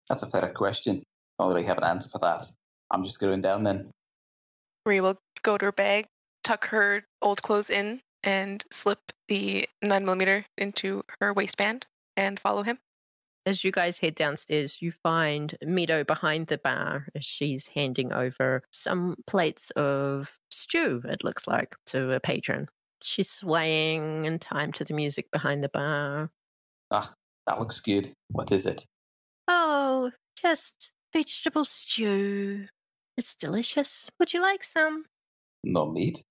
That's 0.08 0.22
a 0.22 0.30
fair 0.30 0.52
question. 0.54 1.02
I 1.36 1.42
don't 1.42 1.52
really 1.52 1.66
have 1.66 1.78
an 1.78 1.84
answer 1.84 2.08
for 2.08 2.20
that. 2.20 2.46
I'm 2.92 3.02
just 3.02 3.18
going 3.18 3.40
down 3.40 3.64
then. 3.64 3.90
Marie 4.86 5.00
will 5.00 5.18
go 5.42 5.58
to 5.58 5.64
her 5.64 5.72
bag, 5.72 6.06
tuck 6.44 6.66
her 6.66 7.02
old 7.22 7.42
clothes 7.42 7.70
in, 7.70 8.02
and 8.22 8.62
slip 8.70 9.00
the 9.26 9.68
9mm 9.84 10.44
into 10.58 11.02
her 11.20 11.32
waistband 11.32 11.88
and 12.16 12.38
follow 12.38 12.62
him. 12.62 12.78
As 13.46 13.64
you 13.64 13.72
guys 13.72 13.98
head 13.98 14.14
downstairs, 14.14 14.80
you 14.80 14.92
find 14.92 15.58
Meadow 15.60 16.04
behind 16.04 16.46
the 16.46 16.58
bar 16.58 17.08
as 17.16 17.24
she's 17.24 17.66
handing 17.66 18.12
over 18.12 18.62
some 18.70 19.16
plates 19.26 19.70
of 19.70 20.38
stew, 20.52 21.02
it 21.04 21.24
looks 21.24 21.48
like, 21.48 21.74
to 21.86 22.12
a 22.12 22.20
patron. 22.20 22.68
She's 23.02 23.30
swaying 23.30 24.24
in 24.24 24.38
time 24.38 24.72
to 24.72 24.84
the 24.84 24.94
music 24.94 25.30
behind 25.30 25.62
the 25.62 25.68
bar. 25.68 26.30
Ah, 26.90 27.12
that 27.46 27.58
looks 27.58 27.80
good. 27.80 28.12
What 28.28 28.50
is 28.52 28.66
it? 28.66 28.84
Oh, 29.48 30.10
just 30.40 30.92
vegetable 31.12 31.64
stew. 31.64 32.66
It's 33.16 33.34
delicious. 33.34 34.08
Would 34.18 34.32
you 34.32 34.40
like 34.40 34.64
some? 34.64 35.04
No 35.62 35.90
meat? 35.90 36.22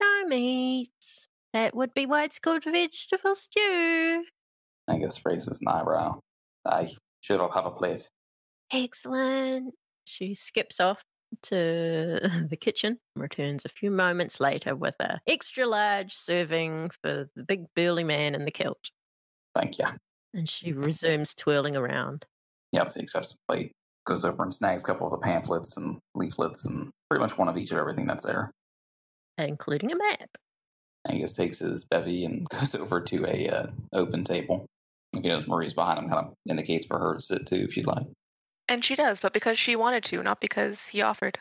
No 0.00 0.24
meat. 0.26 0.90
That 1.52 1.74
would 1.74 1.92
be 1.94 2.06
why 2.06 2.24
it's 2.24 2.38
called 2.38 2.64
vegetable 2.64 3.34
stew. 3.34 4.24
Angus 4.88 5.20
raises 5.24 5.60
an 5.60 5.68
eyebrow. 5.68 6.18
Sure 7.20 7.42
I'll 7.42 7.50
have 7.50 7.66
a 7.66 7.70
plate. 7.70 8.08
Excellent. 8.72 9.74
She 10.04 10.34
skips 10.34 10.80
off 10.80 11.02
to 11.42 12.20
the 12.48 12.56
kitchen, 12.56 12.98
returns 13.16 13.64
a 13.64 13.68
few 13.68 13.90
moments 13.90 14.40
later 14.40 14.74
with 14.74 14.96
a 15.00 15.20
extra 15.26 15.66
large 15.66 16.12
serving 16.14 16.90
for 17.02 17.28
the 17.34 17.44
big 17.44 17.66
burly 17.74 18.04
man 18.04 18.34
in 18.34 18.44
the 18.44 18.50
kilt. 18.50 18.90
Thank 19.54 19.78
you. 19.78 19.86
And 20.34 20.48
she 20.48 20.72
resumes 20.72 21.34
twirling 21.34 21.76
around. 21.76 22.24
He 22.70 22.78
obviously 22.78 23.02
accepts 23.02 23.30
the 23.30 23.36
plate, 23.48 23.72
goes 24.06 24.24
over 24.24 24.42
and 24.42 24.54
snags 24.54 24.82
a 24.82 24.86
couple 24.86 25.06
of 25.06 25.12
the 25.12 25.18
pamphlets 25.18 25.76
and 25.76 25.98
leaflets 26.14 26.64
and 26.66 26.90
pretty 27.10 27.22
much 27.22 27.36
one 27.36 27.48
of 27.48 27.58
each 27.58 27.70
of 27.70 27.78
everything 27.78 28.06
that's 28.06 28.24
there. 28.24 28.50
including 29.38 29.92
a 29.92 29.96
map. 29.96 30.30
Angus 31.08 31.32
takes 31.32 31.58
his 31.58 31.84
bevy 31.84 32.24
and 32.24 32.48
goes 32.50 32.74
over 32.74 33.00
to 33.00 33.26
a 33.26 33.48
uh, 33.48 33.66
open 33.92 34.24
table. 34.24 34.66
If 35.12 35.22
he 35.22 35.28
knows 35.28 35.46
Marie's 35.46 35.74
behind 35.74 35.98
him, 35.98 36.08
kind 36.08 36.26
of 36.26 36.34
indicates 36.48 36.86
for 36.86 36.98
her 36.98 37.14
to 37.16 37.20
sit 37.20 37.46
too 37.46 37.66
if 37.68 37.74
she'd 37.74 37.86
like. 37.86 38.06
And 38.72 38.82
she 38.82 38.94
does, 38.94 39.20
but 39.20 39.34
because 39.34 39.58
she 39.58 39.76
wanted 39.76 40.02
to, 40.04 40.22
not 40.22 40.40
because 40.40 40.88
he 40.88 41.02
offered. 41.02 41.38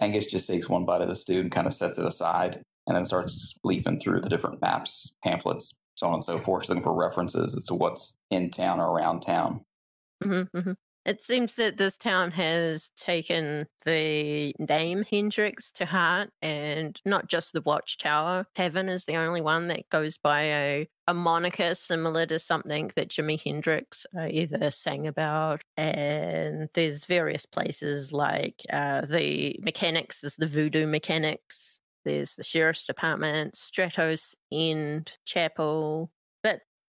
Angus 0.00 0.26
just 0.26 0.48
takes 0.48 0.68
one 0.68 0.84
bite 0.84 1.00
of 1.00 1.08
the 1.08 1.14
stew 1.14 1.38
and 1.38 1.52
kind 1.52 1.68
of 1.68 1.72
sets 1.72 1.98
it 1.98 2.04
aside 2.04 2.60
and 2.88 2.96
then 2.96 3.06
starts 3.06 3.54
leafing 3.62 4.00
through 4.00 4.22
the 4.22 4.28
different 4.28 4.60
maps, 4.60 5.14
pamphlets, 5.22 5.76
so 5.94 6.08
on 6.08 6.14
and 6.14 6.24
so 6.24 6.40
forth, 6.40 6.68
looking 6.68 6.82
for 6.82 6.92
references 6.92 7.54
as 7.54 7.62
to 7.62 7.76
what's 7.76 8.18
in 8.32 8.50
town 8.50 8.80
or 8.80 8.90
around 8.90 9.20
town. 9.20 9.60
hmm 10.20 10.42
hmm 10.52 10.72
It 11.08 11.22
seems 11.22 11.54
that 11.54 11.78
this 11.78 11.96
town 11.96 12.32
has 12.32 12.90
taken 12.90 13.66
the 13.86 14.54
name 14.58 15.06
Hendrix 15.10 15.72
to 15.72 15.86
heart, 15.86 16.28
and 16.42 17.00
not 17.06 17.28
just 17.28 17.54
the 17.54 17.62
Watchtower. 17.62 18.44
Tavern 18.54 18.90
is 18.90 19.06
the 19.06 19.16
only 19.16 19.40
one 19.40 19.68
that 19.68 19.88
goes 19.88 20.18
by 20.18 20.42
a, 20.42 20.88
a 21.06 21.14
moniker 21.14 21.74
similar 21.74 22.26
to 22.26 22.38
something 22.38 22.90
that 22.94 23.08
Jimi 23.08 23.40
Hendrix 23.42 24.04
uh, 24.18 24.26
either 24.28 24.70
sang 24.70 25.06
about. 25.06 25.62
And 25.78 26.68
there's 26.74 27.06
various 27.06 27.46
places 27.46 28.12
like 28.12 28.60
uh, 28.70 29.00
the 29.00 29.58
Mechanics, 29.62 30.20
there's 30.20 30.36
the 30.36 30.46
Voodoo 30.46 30.86
Mechanics, 30.86 31.80
there's 32.04 32.34
the 32.34 32.44
Sheriff's 32.44 32.84
Department, 32.84 33.54
Stratos 33.54 34.34
End 34.52 35.16
Chapel, 35.24 36.10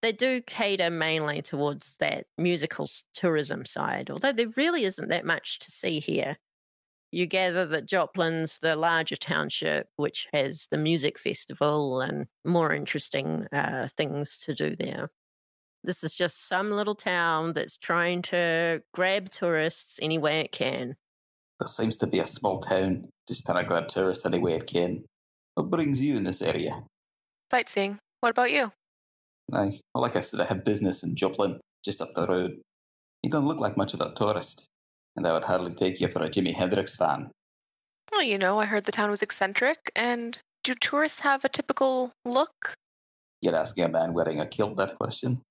they 0.02 0.12
do 0.12 0.42
cater 0.42 0.90
mainly 0.90 1.42
towards 1.42 1.96
that 1.98 2.26
musical 2.38 2.88
tourism 3.14 3.66
side, 3.66 4.10
although 4.10 4.32
there 4.32 4.50
really 4.56 4.86
isn't 4.86 5.10
that 5.10 5.26
much 5.26 5.60
to 5.60 5.72
see 5.72 6.00
here. 6.00 6.38
You 7.12 7.26
gather 7.26 7.66
that 7.66 7.88
Joplin's 7.88 8.60
the 8.62 8.76
larger 8.76 9.16
township, 9.16 9.88
which 9.96 10.28
has 10.32 10.68
the 10.70 10.78
music 10.78 11.18
festival 11.18 12.02
and 12.02 12.28
more 12.46 12.74
interesting 12.74 13.48
uh, 13.52 13.88
things 13.98 14.38
to 14.46 14.54
do 14.54 14.76
there. 14.76 15.10
This 15.84 16.04
is 16.04 16.14
just 16.14 16.48
some 16.48 16.72
little 16.72 16.96
town 16.96 17.54
that's 17.54 17.78
trying 17.78 18.22
to 18.24 18.84
grab 18.94 19.30
tourists 19.32 19.98
any 20.02 20.18
way 20.18 20.42
it 20.42 20.52
can. 20.52 20.96
There 21.60 21.68
seems 21.68 21.98
to 21.98 22.08
be 22.08 22.20
a 22.20 22.28
small 22.28 22.60
town 22.60 23.10
just 23.28 23.46
trying 23.46 23.64
to 23.64 23.68
grab 23.68 23.88
tourists 23.88 24.26
any 24.26 24.40
way 24.40 24.54
it 24.54 24.68
can. 24.68 25.04
What 25.56 25.70
brings 25.70 26.02
you 26.02 26.16
in 26.16 26.24
this 26.24 26.42
area? 26.42 26.84
Sightseeing. 27.52 27.98
What 28.20 28.30
about 28.30 28.52
you? 28.52 28.72
Aye. 29.54 29.80
Well, 29.94 30.02
like 30.02 30.16
I 30.16 30.22
said, 30.22 30.40
I 30.40 30.46
have 30.46 30.64
business 30.66 31.04
in 31.04 31.16
Joplin, 31.16 31.60
just 31.84 32.02
up 32.02 32.14
the 32.14 32.28
road. 32.28 32.60
You 33.24 33.30
don't 33.30 33.48
look 33.48 33.60
like 33.60 33.78
much 33.78 33.94
of 33.94 34.02
a 34.02 34.14
tourist, 34.14 34.68
and 35.16 35.26
I 35.26 35.34
would 35.34 35.44
hardly 35.44 35.74
take 35.74 36.00
you 36.00 36.08
for 36.08 36.24
a 36.24 36.30
Jimi 36.30 36.56
Hendrix 36.56 36.96
fan. 36.96 37.32
Well, 38.12 38.24
you 38.24 38.38
know, 38.38 38.60
I 38.60 38.66
heard 38.66 38.86
the 38.86 38.92
town 38.92 39.10
was 39.10 39.22
eccentric, 39.22 39.92
and 39.96 40.40
do 40.64 40.74
tourists 40.76 41.20
have 41.22 41.46
a 41.46 41.50
typical 41.50 42.12
look? 42.26 42.74
You're 43.42 43.56
asking 43.56 43.86
a 43.86 43.90
man 43.90 44.14
wearing 44.14 44.40
a 44.40 44.46
kilt 44.46 44.78
that 44.78 44.98
question? 44.98 45.42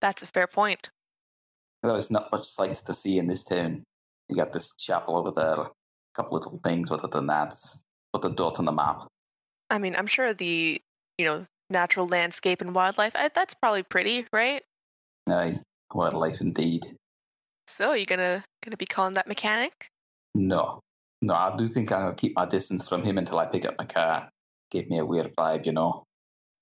That's 0.00 0.22
a 0.22 0.26
fair 0.26 0.46
point. 0.46 0.90
There's 1.82 2.10
not 2.10 2.30
much 2.32 2.48
sights 2.48 2.82
to 2.82 2.94
see 2.94 3.18
in 3.18 3.26
this 3.26 3.44
town. 3.44 3.82
You 4.28 4.36
got 4.36 4.52
this 4.52 4.72
chapel 4.78 5.16
over 5.16 5.30
there, 5.30 5.64
a 5.64 5.70
couple 6.14 6.36
little 6.36 6.58
things, 6.64 6.90
other 6.90 7.08
than 7.08 7.26
that, 7.26 7.54
put 8.12 8.22
the 8.22 8.30
dot 8.30 8.58
on 8.58 8.64
the 8.64 8.72
map. 8.72 9.06
I 9.70 9.78
mean, 9.78 9.94
I'm 9.96 10.06
sure 10.06 10.34
the, 10.34 10.80
you 11.18 11.24
know, 11.24 11.46
natural 11.72 12.06
landscape 12.06 12.60
and 12.60 12.74
wildlife. 12.74 13.16
I, 13.16 13.30
that's 13.34 13.54
probably 13.54 13.82
pretty, 13.82 14.26
right? 14.32 14.62
Aye, 15.28 15.56
wildlife 15.92 16.40
indeed. 16.40 16.96
So 17.66 17.94
you 17.94 18.06
gonna 18.06 18.44
gonna 18.64 18.76
be 18.76 18.86
calling 18.86 19.14
that 19.14 19.28
mechanic? 19.28 19.88
No, 20.34 20.80
no, 21.22 21.34
I 21.34 21.56
do 21.56 21.68
think 21.68 21.92
I'll 21.92 22.14
keep 22.14 22.34
my 22.34 22.46
distance 22.46 22.88
from 22.88 23.04
him 23.04 23.16
until 23.16 23.38
I 23.38 23.46
pick 23.46 23.64
up 23.64 23.76
my 23.78 23.84
car. 23.84 24.28
Gave 24.70 24.90
me 24.90 24.98
a 24.98 25.06
weird 25.06 25.34
vibe, 25.36 25.66
you 25.66 25.72
know. 25.72 26.04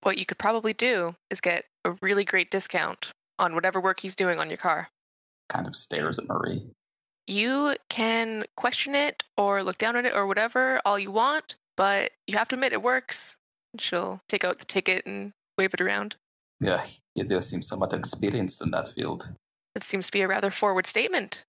What 0.02 0.18
you 0.18 0.26
could 0.26 0.38
probably 0.38 0.74
do 0.74 1.14
is 1.30 1.40
get 1.40 1.64
a 1.84 1.92
really 2.02 2.24
great 2.24 2.50
discount 2.50 3.12
on 3.38 3.54
whatever 3.54 3.80
work 3.80 4.00
he's 4.00 4.16
doing 4.16 4.38
on 4.38 4.48
your 4.48 4.58
car. 4.58 4.88
Kind 5.48 5.66
of 5.66 5.74
stares 5.74 6.18
at 6.18 6.28
Marie. 6.28 6.62
You 7.26 7.76
can 7.88 8.44
question 8.56 8.94
it 8.94 9.22
or 9.36 9.62
look 9.62 9.78
down 9.78 9.96
on 9.96 10.04
it 10.04 10.14
or 10.14 10.26
whatever 10.26 10.80
all 10.84 10.98
you 10.98 11.10
want, 11.10 11.56
but 11.76 12.10
you 12.26 12.36
have 12.36 12.48
to 12.48 12.56
admit 12.56 12.72
it 12.72 12.82
works. 12.82 13.36
She'll 13.78 14.20
take 14.28 14.44
out 14.44 14.58
the 14.58 14.64
ticket 14.64 15.06
and 15.06 15.32
wave 15.56 15.74
it 15.74 15.80
around. 15.80 16.16
Yeah, 16.60 16.84
you 17.14 17.24
do 17.24 17.40
seem 17.40 17.62
somewhat 17.62 17.92
experienced 17.92 18.60
in 18.62 18.70
that 18.72 18.88
field. 18.88 19.28
It 19.74 19.84
seems 19.84 20.06
to 20.06 20.12
be 20.12 20.22
a 20.22 20.28
rather 20.28 20.50
forward 20.50 20.86
statement. 20.86 21.44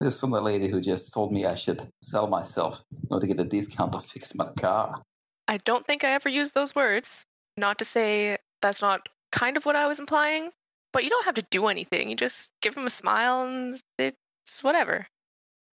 This 0.00 0.14
is 0.14 0.20
from 0.20 0.30
the 0.30 0.40
lady 0.40 0.68
who 0.68 0.80
just 0.80 1.12
told 1.12 1.32
me 1.32 1.46
I 1.46 1.54
should 1.54 1.88
sell 2.02 2.26
myself 2.26 2.82
in 2.90 3.08
order 3.10 3.26
to 3.26 3.34
get 3.34 3.44
a 3.44 3.48
discount 3.48 3.92
to 3.92 4.00
fix 4.00 4.34
my 4.34 4.48
car. 4.58 5.02
I 5.48 5.58
don't 5.58 5.86
think 5.86 6.04
I 6.04 6.10
ever 6.10 6.28
used 6.28 6.54
those 6.54 6.74
words. 6.74 7.22
Not 7.56 7.78
to 7.78 7.84
say 7.84 8.36
that's 8.60 8.82
not 8.82 9.08
kind 9.32 9.56
of 9.56 9.64
what 9.64 9.76
I 9.76 9.86
was 9.86 9.98
implying, 9.98 10.50
but 10.92 11.04
you 11.04 11.10
don't 11.10 11.24
have 11.24 11.36
to 11.36 11.46
do 11.50 11.66
anything. 11.68 12.10
You 12.10 12.16
just 12.16 12.50
give 12.60 12.76
him 12.76 12.86
a 12.86 12.90
smile 12.90 13.42
and 13.42 13.80
it's 13.98 14.62
whatever. 14.62 15.06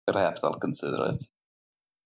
Perhaps 0.08 0.44
I'll 0.44 0.54
consider 0.54 1.08
it. 1.10 1.24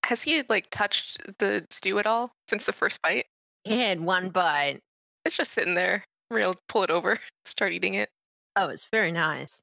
Has 0.06 0.24
he 0.24 0.44
like 0.48 0.68
touched 0.72 1.20
the 1.40 1.66
stew 1.70 2.00
at 2.00 2.08
all 2.08 2.32
since 2.48 2.66
the 2.66 2.74
first 2.74 3.02
bite? 3.02 3.26
He 3.68 3.82
had 3.82 4.00
one 4.00 4.30
bite. 4.30 4.80
It's 5.26 5.36
just 5.36 5.52
sitting 5.52 5.74
there. 5.76 6.04
Real 6.32 6.54
pull 6.70 6.84
it 6.84 6.90
over, 6.90 7.20
start 7.46 7.74
eating 7.74 7.96
it. 7.96 8.10
Oh, 8.56 8.70
it's 8.70 8.88
very 8.92 9.12
nice. 9.12 9.60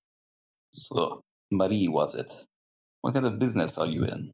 So, 0.72 1.22
Marie, 1.50 1.88
was 1.88 2.14
it? 2.14 2.32
What 3.00 3.14
kind 3.14 3.26
of 3.26 3.38
business 3.38 3.78
are 3.78 3.86
you 3.86 4.04
in? 4.04 4.30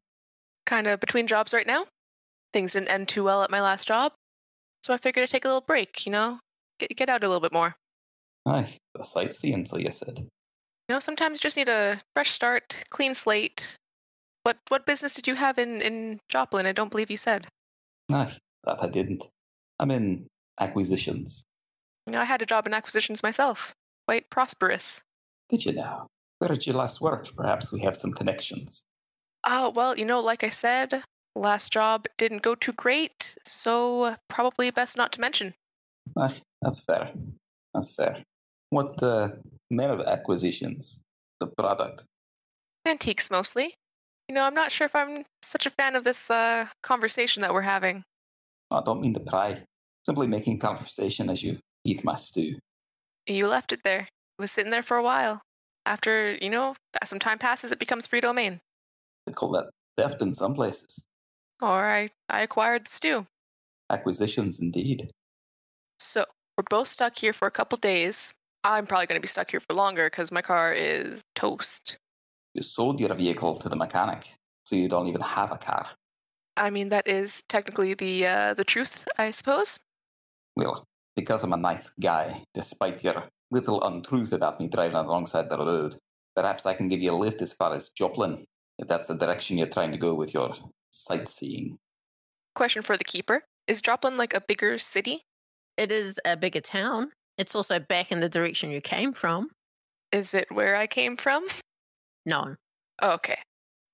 Kind 0.65 0.87
of 0.87 0.99
between 0.99 1.27
jobs 1.27 1.53
right 1.53 1.67
now. 1.67 1.85
Things 2.53 2.73
didn't 2.73 2.89
end 2.89 3.07
too 3.07 3.23
well 3.23 3.43
at 3.43 3.51
my 3.51 3.61
last 3.61 3.87
job, 3.87 4.11
so 4.83 4.93
I 4.93 4.97
figured 4.97 5.23
I'd 5.23 5.29
take 5.29 5.45
a 5.45 5.47
little 5.47 5.61
break. 5.61 6.05
You 6.05 6.11
know, 6.11 6.39
get 6.79 6.95
get 6.95 7.09
out 7.09 7.23
a 7.23 7.27
little 7.27 7.41
bit 7.41 7.53
more. 7.53 7.75
Aye, 8.45 8.73
a 8.99 9.05
sightseeing, 9.05 9.65
so 9.65 9.77
you 9.77 9.91
said. 9.91 10.17
You 10.17 10.95
know, 10.95 10.99
sometimes 10.99 11.39
you 11.39 11.43
just 11.43 11.57
need 11.57 11.69
a 11.69 12.01
fresh 12.13 12.31
start, 12.31 12.75
clean 12.89 13.15
slate. 13.15 13.77
What 14.43 14.57
what 14.67 14.85
business 14.85 15.13
did 15.13 15.27
you 15.27 15.35
have 15.35 15.57
in 15.57 15.81
in 15.81 16.19
Joplin? 16.27 16.65
I 16.65 16.73
don't 16.73 16.91
believe 16.91 17.11
you 17.11 17.17
said. 17.17 17.47
Aye, 18.11 18.35
that 18.65 18.83
I 18.83 18.87
didn't. 18.87 19.23
I'm 19.81 19.89
in 19.89 20.27
acquisitions. 20.59 21.43
You 22.05 22.13
know, 22.13 22.21
I 22.21 22.25
had 22.25 22.43
a 22.43 22.45
job 22.45 22.67
in 22.67 22.73
acquisitions 22.73 23.23
myself. 23.23 23.73
Quite 24.07 24.29
prosperous. 24.29 25.01
Did 25.49 25.65
you 25.65 25.73
now? 25.73 26.07
Where 26.37 26.49
did 26.49 26.65
you 26.67 26.73
last 26.73 27.01
work? 27.01 27.27
Perhaps 27.35 27.71
we 27.71 27.81
have 27.81 27.97
some 27.97 28.13
connections. 28.13 28.83
Oh, 29.43 29.71
well, 29.71 29.97
you 29.97 30.05
know, 30.05 30.19
like 30.19 30.43
I 30.43 30.49
said, 30.49 31.03
last 31.35 31.73
job 31.73 32.05
didn't 32.19 32.43
go 32.43 32.53
too 32.53 32.73
great, 32.73 33.35
so 33.43 34.15
probably 34.29 34.69
best 34.69 34.97
not 34.97 35.11
to 35.13 35.21
mention. 35.21 35.53
Ah, 36.15 36.33
that's 36.61 36.79
fair. 36.79 37.11
That's 37.73 37.91
fair. 37.91 38.23
What 38.69 39.01
uh, 39.01 39.29
manner 39.71 39.93
of 39.93 40.01
acquisitions? 40.01 40.99
The 41.39 41.47
product? 41.47 42.05
Antiques 42.85 43.31
mostly. 43.31 43.73
You 44.29 44.35
know, 44.35 44.43
I'm 44.43 44.53
not 44.53 44.71
sure 44.71 44.85
if 44.85 44.95
I'm 44.95 45.25
such 45.41 45.65
a 45.65 45.71
fan 45.71 45.95
of 45.95 46.03
this 46.03 46.29
uh, 46.29 46.67
conversation 46.83 47.41
that 47.41 47.53
we're 47.53 47.61
having. 47.61 48.03
I 48.69 48.81
don't 48.85 49.01
mean 49.01 49.13
to 49.15 49.19
pry. 49.19 49.63
Simply 50.05 50.27
making 50.27 50.59
conversation 50.59 51.29
as 51.29 51.43
you 51.43 51.59
eat 51.83 52.03
my 52.03 52.15
stew. 52.15 52.57
You 53.27 53.47
left 53.47 53.71
it 53.71 53.81
there. 53.83 54.01
It 54.01 54.41
was 54.41 54.51
sitting 54.51 54.71
there 54.71 54.81
for 54.81 54.97
a 54.97 55.03
while. 55.03 55.41
After, 55.85 56.37
you 56.41 56.49
know, 56.49 56.75
some 57.03 57.19
time 57.19 57.37
passes, 57.37 57.71
it 57.71 57.79
becomes 57.79 58.07
free 58.07 58.21
domain. 58.21 58.59
They 59.25 59.33
call 59.33 59.51
that 59.51 59.69
theft 59.97 60.21
in 60.21 60.33
some 60.33 60.53
places. 60.53 60.99
Or 61.61 61.87
I, 61.89 62.09
I 62.29 62.41
acquired 62.41 62.85
the 62.85 62.91
stew. 62.91 63.27
Acquisitions, 63.89 64.59
indeed. 64.59 65.11
So, 65.99 66.25
we're 66.57 66.63
both 66.69 66.87
stuck 66.87 67.17
here 67.17 67.33
for 67.33 67.47
a 67.47 67.51
couple 67.51 67.77
days. 67.77 68.33
I'm 68.63 68.85
probably 68.85 69.07
going 69.07 69.19
to 69.19 69.21
be 69.21 69.27
stuck 69.27 69.51
here 69.51 69.59
for 69.59 69.73
longer 69.73 70.09
because 70.09 70.31
my 70.31 70.41
car 70.41 70.73
is 70.73 71.23
toast. 71.35 71.97
You 72.53 72.63
sold 72.63 72.99
your 72.99 73.13
vehicle 73.13 73.57
to 73.57 73.69
the 73.69 73.75
mechanic, 73.75 74.27
so 74.65 74.75
you 74.75 74.87
don't 74.87 75.07
even 75.07 75.21
have 75.21 75.51
a 75.51 75.57
car. 75.57 75.87
I 76.57 76.69
mean, 76.69 76.89
that 76.89 77.07
is 77.07 77.43
technically 77.47 77.93
the 77.93 78.27
uh, 78.27 78.53
the 78.53 78.63
truth, 78.63 79.07
I 79.17 79.31
suppose. 79.31 79.79
Well, 80.61 80.85
because 81.15 81.43
I'm 81.43 81.53
a 81.53 81.57
nice 81.57 81.89
guy, 81.99 82.43
despite 82.53 83.03
your 83.03 83.27
little 83.49 83.81
untruth 83.81 84.31
about 84.31 84.59
me 84.59 84.67
driving 84.67 84.95
alongside 84.95 85.49
the 85.49 85.57
road, 85.57 85.97
perhaps 86.35 86.67
I 86.67 86.75
can 86.75 86.87
give 86.87 87.01
you 87.01 87.11
a 87.11 87.17
lift 87.17 87.41
as 87.41 87.53
far 87.53 87.73
as 87.73 87.89
Joplin, 87.89 88.45
if 88.77 88.87
that's 88.87 89.07
the 89.07 89.15
direction 89.15 89.57
you're 89.57 89.65
trying 89.65 89.91
to 89.91 89.97
go 89.97 90.13
with 90.13 90.35
your 90.35 90.53
sightseeing. 90.91 91.79
Question 92.53 92.83
for 92.83 92.95
the 92.95 93.03
keeper 93.03 93.41
Is 93.65 93.81
Joplin 93.81 94.17
like 94.17 94.35
a 94.35 94.41
bigger 94.41 94.77
city? 94.77 95.23
It 95.77 95.91
is 95.91 96.19
a 96.25 96.37
bigger 96.37 96.61
town. 96.61 97.11
It's 97.39 97.55
also 97.55 97.79
back 97.79 98.11
in 98.11 98.19
the 98.19 98.29
direction 98.29 98.69
you 98.69 98.81
came 98.81 99.13
from. 99.13 99.49
Is 100.11 100.35
it 100.35 100.45
where 100.51 100.75
I 100.75 100.85
came 100.85 101.17
from? 101.17 101.43
No. 102.23 102.55
Oh, 103.01 103.13
okay. 103.13 103.39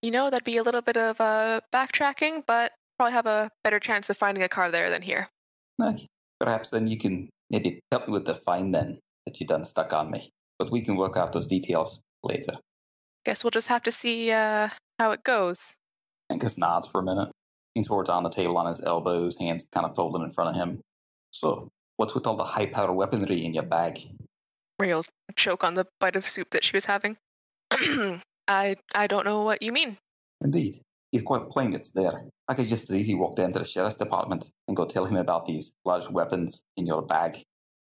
You 0.02 0.12
know, 0.12 0.30
that'd 0.30 0.44
be 0.44 0.58
a 0.58 0.64
little 0.64 0.82
bit 0.82 0.98
of 0.98 1.22
uh, 1.22 1.62
backtracking, 1.74 2.44
but 2.46 2.74
probably 2.98 3.14
have 3.14 3.26
a 3.26 3.50
better 3.64 3.80
chance 3.80 4.10
of 4.10 4.18
finding 4.18 4.44
a 4.44 4.50
car 4.50 4.70
there 4.70 4.90
than 4.90 5.02
here. 5.02 5.30
Aye. 5.82 6.08
Perhaps 6.40 6.70
then 6.70 6.88
you 6.88 6.98
can 6.98 7.30
maybe 7.50 7.80
help 7.92 8.08
me 8.08 8.14
with 8.14 8.26
the 8.26 8.36
fine 8.36 8.72
then 8.72 9.00
that 9.26 9.40
you 9.40 9.48
done 9.48 9.66
stuck 9.66 9.94
on 9.94 10.12
me. 10.12 10.32
But 10.60 10.72
we 10.72 10.82
can 10.82 10.96
work 10.96 11.18
out 11.18 11.34
those 11.34 11.48
details 11.48 12.00
later. 12.24 12.54
Guess 13.26 13.44
we'll 13.44 13.52
just 13.52 13.68
have 13.68 13.84
to 13.84 13.92
see 13.92 14.32
uh, 14.32 14.70
how 15.00 15.12
it 15.12 15.24
goes. 15.24 15.78
Angus 16.30 16.58
nods 16.58 16.88
for 16.88 17.02
a 17.02 17.04
minute. 17.04 17.30
Leans 17.76 17.88
forward 17.88 18.10
on 18.10 18.24
the 18.24 18.30
table 18.30 18.58
on 18.58 18.68
his 18.68 18.82
elbows, 18.82 19.38
hands 19.38 19.68
kind 19.72 19.86
of 19.86 19.96
folded 19.96 20.24
in 20.24 20.32
front 20.32 20.50
of 20.50 20.56
him. 20.56 20.80
So, 21.32 21.70
what's 21.98 22.16
with 22.16 22.26
all 22.26 22.36
the 22.36 22.44
high 22.44 22.66
power 22.66 22.92
weaponry 22.92 23.46
in 23.46 23.54
your 23.54 23.64
bag? 23.64 24.00
Real 24.80 25.04
choke 25.36 25.64
on 25.64 25.74
the 25.74 25.86
bite 26.00 26.16
of 26.16 26.28
soup 26.28 26.50
that 26.52 26.64
she 26.64 26.76
was 26.76 26.86
having. 26.86 27.18
I 28.48 28.76
I 28.96 29.08
don't 29.08 29.26
know 29.26 29.44
what 29.44 29.62
you 29.62 29.72
mean. 29.72 29.98
Indeed. 30.42 30.82
He's 31.12 31.22
quite 31.22 31.50
plain 31.50 31.74
it's 31.74 31.92
there. 31.92 32.26
I 32.48 32.54
could 32.54 32.68
just 32.68 32.90
as 32.90 32.96
easily 32.96 33.16
walk 33.16 33.36
down 33.36 33.54
to 33.54 33.60
the 33.60 33.66
sheriff's 33.66 33.96
department 33.96 34.50
and 34.68 34.76
go 34.76 34.86
tell 34.86 35.06
him 35.06 35.18
about 35.18 35.46
these 35.46 35.72
large 35.86 36.10
weapons 36.10 36.62
in 36.76 36.86
your 36.86 37.02
bag. 37.02 37.44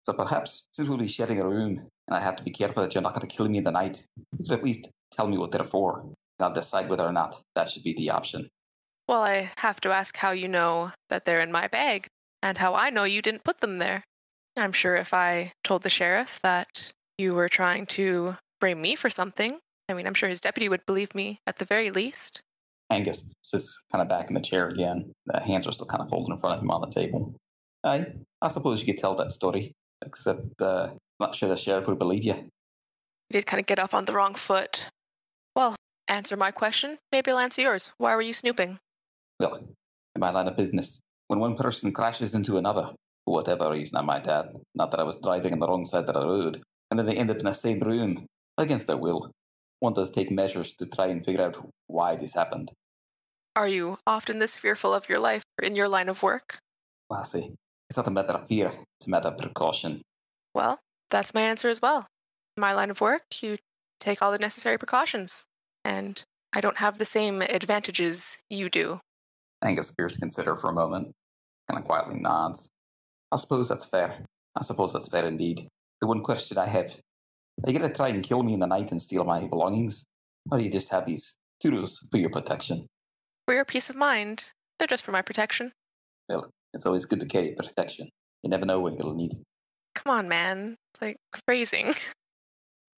So 0.03 0.13
perhaps, 0.13 0.67
since 0.73 0.87
we'll 0.87 0.97
be 0.97 1.07
sharing 1.07 1.39
a 1.39 1.47
room 1.47 1.87
and 2.07 2.15
I 2.15 2.19
have 2.19 2.35
to 2.35 2.43
be 2.43 2.51
careful 2.51 2.83
that 2.83 2.93
you're 2.93 3.01
not 3.01 3.13
going 3.13 3.27
to 3.27 3.35
kill 3.35 3.47
me 3.47 3.57
in 3.57 3.63
the 3.63 3.71
night, 3.71 4.05
you 4.17 4.45
could 4.45 4.59
at 4.59 4.63
least 4.63 4.89
tell 5.11 5.27
me 5.27 5.37
what 5.37 5.51
they're 5.51 5.63
for. 5.63 6.01
and 6.01 6.13
I'll 6.39 6.53
decide 6.53 6.89
whether 6.89 7.05
or 7.05 7.11
not 7.11 7.41
that 7.55 7.69
should 7.69 7.83
be 7.83 7.93
the 7.93 8.09
option. 8.11 8.49
Well, 9.07 9.21
I 9.21 9.51
have 9.57 9.79
to 9.81 9.91
ask 9.91 10.17
how 10.17 10.31
you 10.31 10.47
know 10.47 10.91
that 11.09 11.25
they're 11.25 11.41
in 11.41 11.51
my 11.51 11.67
bag, 11.67 12.07
and 12.41 12.57
how 12.57 12.75
I 12.75 12.89
know 12.89 13.03
you 13.03 13.21
didn't 13.21 13.43
put 13.43 13.59
them 13.59 13.77
there. 13.77 14.03
I'm 14.57 14.71
sure 14.71 14.95
if 14.95 15.13
I 15.13 15.51
told 15.63 15.83
the 15.83 15.89
sheriff 15.89 16.39
that 16.43 16.91
you 17.17 17.33
were 17.33 17.49
trying 17.49 17.85
to 17.87 18.35
frame 18.59 18.81
me 18.81 18.95
for 18.95 19.09
something, 19.09 19.57
I 19.89 19.93
mean, 19.93 20.07
I'm 20.07 20.13
sure 20.13 20.29
his 20.29 20.41
deputy 20.41 20.69
would 20.69 20.85
believe 20.85 21.13
me 21.13 21.39
at 21.47 21.57
the 21.57 21.65
very 21.65 21.91
least. 21.91 22.41
Angus 22.89 23.23
sits 23.41 23.81
kind 23.91 24.01
of 24.01 24.09
back 24.09 24.29
in 24.29 24.35
the 24.35 24.41
chair 24.41 24.67
again. 24.67 25.11
The 25.25 25.39
hands 25.39 25.67
are 25.67 25.71
still 25.71 25.87
kind 25.87 26.03
of 26.03 26.09
folded 26.09 26.33
in 26.33 26.39
front 26.39 26.57
of 26.57 26.63
him 26.63 26.71
on 26.71 26.81
the 26.81 26.87
table. 26.87 27.33
I, 27.83 28.05
I 28.41 28.49
suppose 28.49 28.79
you 28.79 28.85
could 28.85 29.01
tell 29.01 29.15
that 29.15 29.31
story, 29.31 29.73
except 30.05 30.61
uh, 30.61 30.89
I'm 30.91 30.97
not 31.19 31.35
sure 31.35 31.49
the 31.49 31.55
sheriff 31.55 31.87
would 31.87 31.99
believe 31.99 32.23
you. 32.23 32.33
You 32.33 33.31
did 33.31 33.45
kind 33.47 33.59
of 33.59 33.65
get 33.65 33.79
off 33.79 33.93
on 33.93 34.05
the 34.05 34.13
wrong 34.13 34.35
foot. 34.35 34.87
Well, 35.55 35.75
answer 36.07 36.37
my 36.37 36.51
question. 36.51 36.97
Maybe 37.11 37.31
I'll 37.31 37.39
answer 37.39 37.61
yours. 37.61 37.91
Why 37.97 38.15
were 38.15 38.21
you 38.21 38.33
snooping? 38.33 38.77
Well, 39.39 39.55
in 39.55 40.19
my 40.19 40.31
line 40.31 40.47
of 40.47 40.57
business, 40.57 40.99
when 41.27 41.39
one 41.39 41.55
person 41.55 41.91
crashes 41.91 42.33
into 42.33 42.57
another, 42.57 42.91
for 43.25 43.33
whatever 43.33 43.71
reason 43.71 43.97
I 43.97 44.01
might 44.01 44.27
add, 44.27 44.49
not 44.75 44.91
that 44.91 44.99
I 44.99 45.03
was 45.03 45.17
driving 45.21 45.53
on 45.53 45.59
the 45.59 45.67
wrong 45.67 45.85
side 45.85 46.07
of 46.07 46.13
the 46.13 46.25
road, 46.25 46.61
and 46.89 46.99
then 46.99 47.05
they 47.07 47.15
end 47.15 47.31
up 47.31 47.37
in 47.37 47.45
the 47.45 47.53
same 47.53 47.79
room, 47.79 48.27
against 48.57 48.87
their 48.87 48.97
will, 48.97 49.31
one 49.85 49.93
does 49.93 50.09
take 50.09 50.31
measures 50.31 50.73
to 50.73 50.85
try 50.87 51.07
and 51.07 51.23
figure 51.23 51.43
out 51.43 51.55
why 51.85 52.15
this 52.15 52.33
happened. 52.33 52.71
Are 53.55 53.67
you 53.67 53.97
often 54.07 54.39
this 54.39 54.57
fearful 54.57 54.93
of 54.95 55.07
your 55.07 55.19
life 55.19 55.43
or 55.61 55.67
in 55.67 55.75
your 55.75 55.87
line 55.87 56.09
of 56.09 56.23
work? 56.23 56.57
Ah, 57.11 57.17
Lassie, 57.19 57.53
it's 57.87 57.95
not 57.95 58.07
a 58.07 58.11
matter 58.11 58.33
of 58.33 58.47
fear, 58.47 58.73
it's 58.97 59.07
a 59.07 59.11
matter 59.11 59.29
of 59.29 59.37
precaution. 59.37 60.01
Well, 60.55 60.79
that's 61.11 61.35
my 61.35 61.41
answer 61.41 61.69
as 61.69 61.83
well. 61.83 61.99
In 62.57 62.61
my 62.61 62.73
line 62.73 62.89
of 62.89 62.99
work, 62.99 63.21
you 63.43 63.57
take 63.99 64.23
all 64.23 64.31
the 64.31 64.39
necessary 64.39 64.79
precautions, 64.79 65.45
and 65.85 66.21
I 66.51 66.61
don't 66.61 66.77
have 66.77 66.97
the 66.97 67.05
same 67.05 67.43
advantages 67.43 68.39
you 68.49 68.69
do. 68.69 68.99
Angus 69.63 69.91
appears 69.91 70.13
to 70.13 70.19
consider 70.19 70.55
for 70.55 70.71
a 70.71 70.73
moment, 70.73 71.11
kind 71.69 71.79
of 71.79 71.85
quietly 71.85 72.19
nods. 72.19 72.67
I 73.31 73.37
suppose 73.37 73.69
that's 73.69 73.85
fair. 73.85 74.25
I 74.59 74.63
suppose 74.63 74.93
that's 74.93 75.09
fair 75.09 75.27
indeed. 75.27 75.67
The 76.01 76.07
one 76.07 76.23
question 76.23 76.57
I 76.57 76.67
have 76.67 76.99
are 77.63 77.71
you 77.71 77.79
going 77.79 77.89
to 77.89 77.95
try 77.95 78.09
and 78.09 78.23
kill 78.23 78.43
me 78.43 78.53
in 78.53 78.59
the 78.59 78.67
night 78.67 78.91
and 78.91 79.01
steal 79.01 79.23
my 79.23 79.47
belongings? 79.47 80.03
Or 80.51 80.57
do 80.57 80.63
you 80.63 80.69
just 80.69 80.89
have 80.89 81.05
these 81.05 81.35
kudos 81.61 82.05
for 82.11 82.17
your 82.17 82.29
protection? 82.29 82.85
For 83.47 83.53
your 83.53 83.65
peace 83.65 83.89
of 83.89 83.95
mind, 83.95 84.51
they're 84.77 84.87
just 84.87 85.03
for 85.03 85.11
my 85.11 85.21
protection. 85.21 85.71
Well, 86.29 86.49
it's 86.73 86.85
always 86.85 87.05
good 87.05 87.19
to 87.21 87.25
carry 87.25 87.53
protection. 87.53 88.09
You 88.43 88.49
never 88.49 88.65
know 88.65 88.79
when 88.79 88.95
you'll 88.95 89.15
need 89.15 89.31
it. 89.31 89.43
Come 89.95 90.13
on, 90.13 90.27
man. 90.27 90.75
It's 90.93 91.01
like 91.01 91.17
phrasing. 91.45 91.93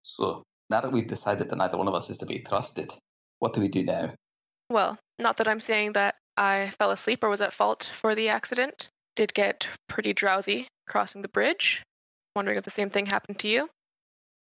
So, 0.10 0.44
now 0.70 0.80
that 0.80 0.94
we've 0.94 1.06
decided 1.06 1.50
that 1.50 1.58
neither 1.58 1.78
one 1.78 1.90
of 1.90 1.94
us 1.94 2.10
is 2.10 2.18
to 2.20 2.26
be 2.26 2.40
trusted, 2.40 2.94
what 3.40 3.52
do 3.52 3.60
we 3.60 3.68
do 3.68 3.84
now? 3.84 4.14
Well, 4.70 4.98
not 5.20 5.36
that 5.36 5.50
I'm 5.50 5.60
saying 5.60 5.94
that 5.94 6.16
I 6.38 6.72
fell 6.80 6.92
asleep 6.92 7.26
or 7.26 7.30
was 7.30 7.42
at 7.42 7.52
fault 7.52 7.92
for 7.94 8.16
the 8.16 8.30
accident. 8.30 8.88
Did 9.18 9.34
get 9.34 9.68
pretty 9.90 10.14
drowsy 10.14 10.70
crossing 10.88 11.22
the 11.22 11.28
bridge. 11.28 11.84
Wondering 12.38 12.58
if 12.58 12.64
the 12.64 12.72
same 12.72 12.90
thing 12.90 13.06
happened 13.06 13.40
to 13.40 13.50
you. 13.50 13.68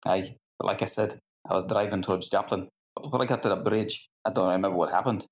Aye, 0.07 0.35
but 0.57 0.65
like 0.65 0.81
I 0.81 0.85
said, 0.85 1.19
I 1.49 1.53
was 1.53 1.65
driving 1.67 2.01
towards 2.01 2.29
Joplin. 2.29 2.67
But 2.95 3.03
before 3.03 3.21
I 3.21 3.25
got 3.25 3.43
to 3.43 3.49
the 3.49 3.55
bridge, 3.55 4.07
I 4.25 4.31
don't 4.31 4.47
remember 4.47 4.77
what 4.77 4.91
happened. 4.91 5.25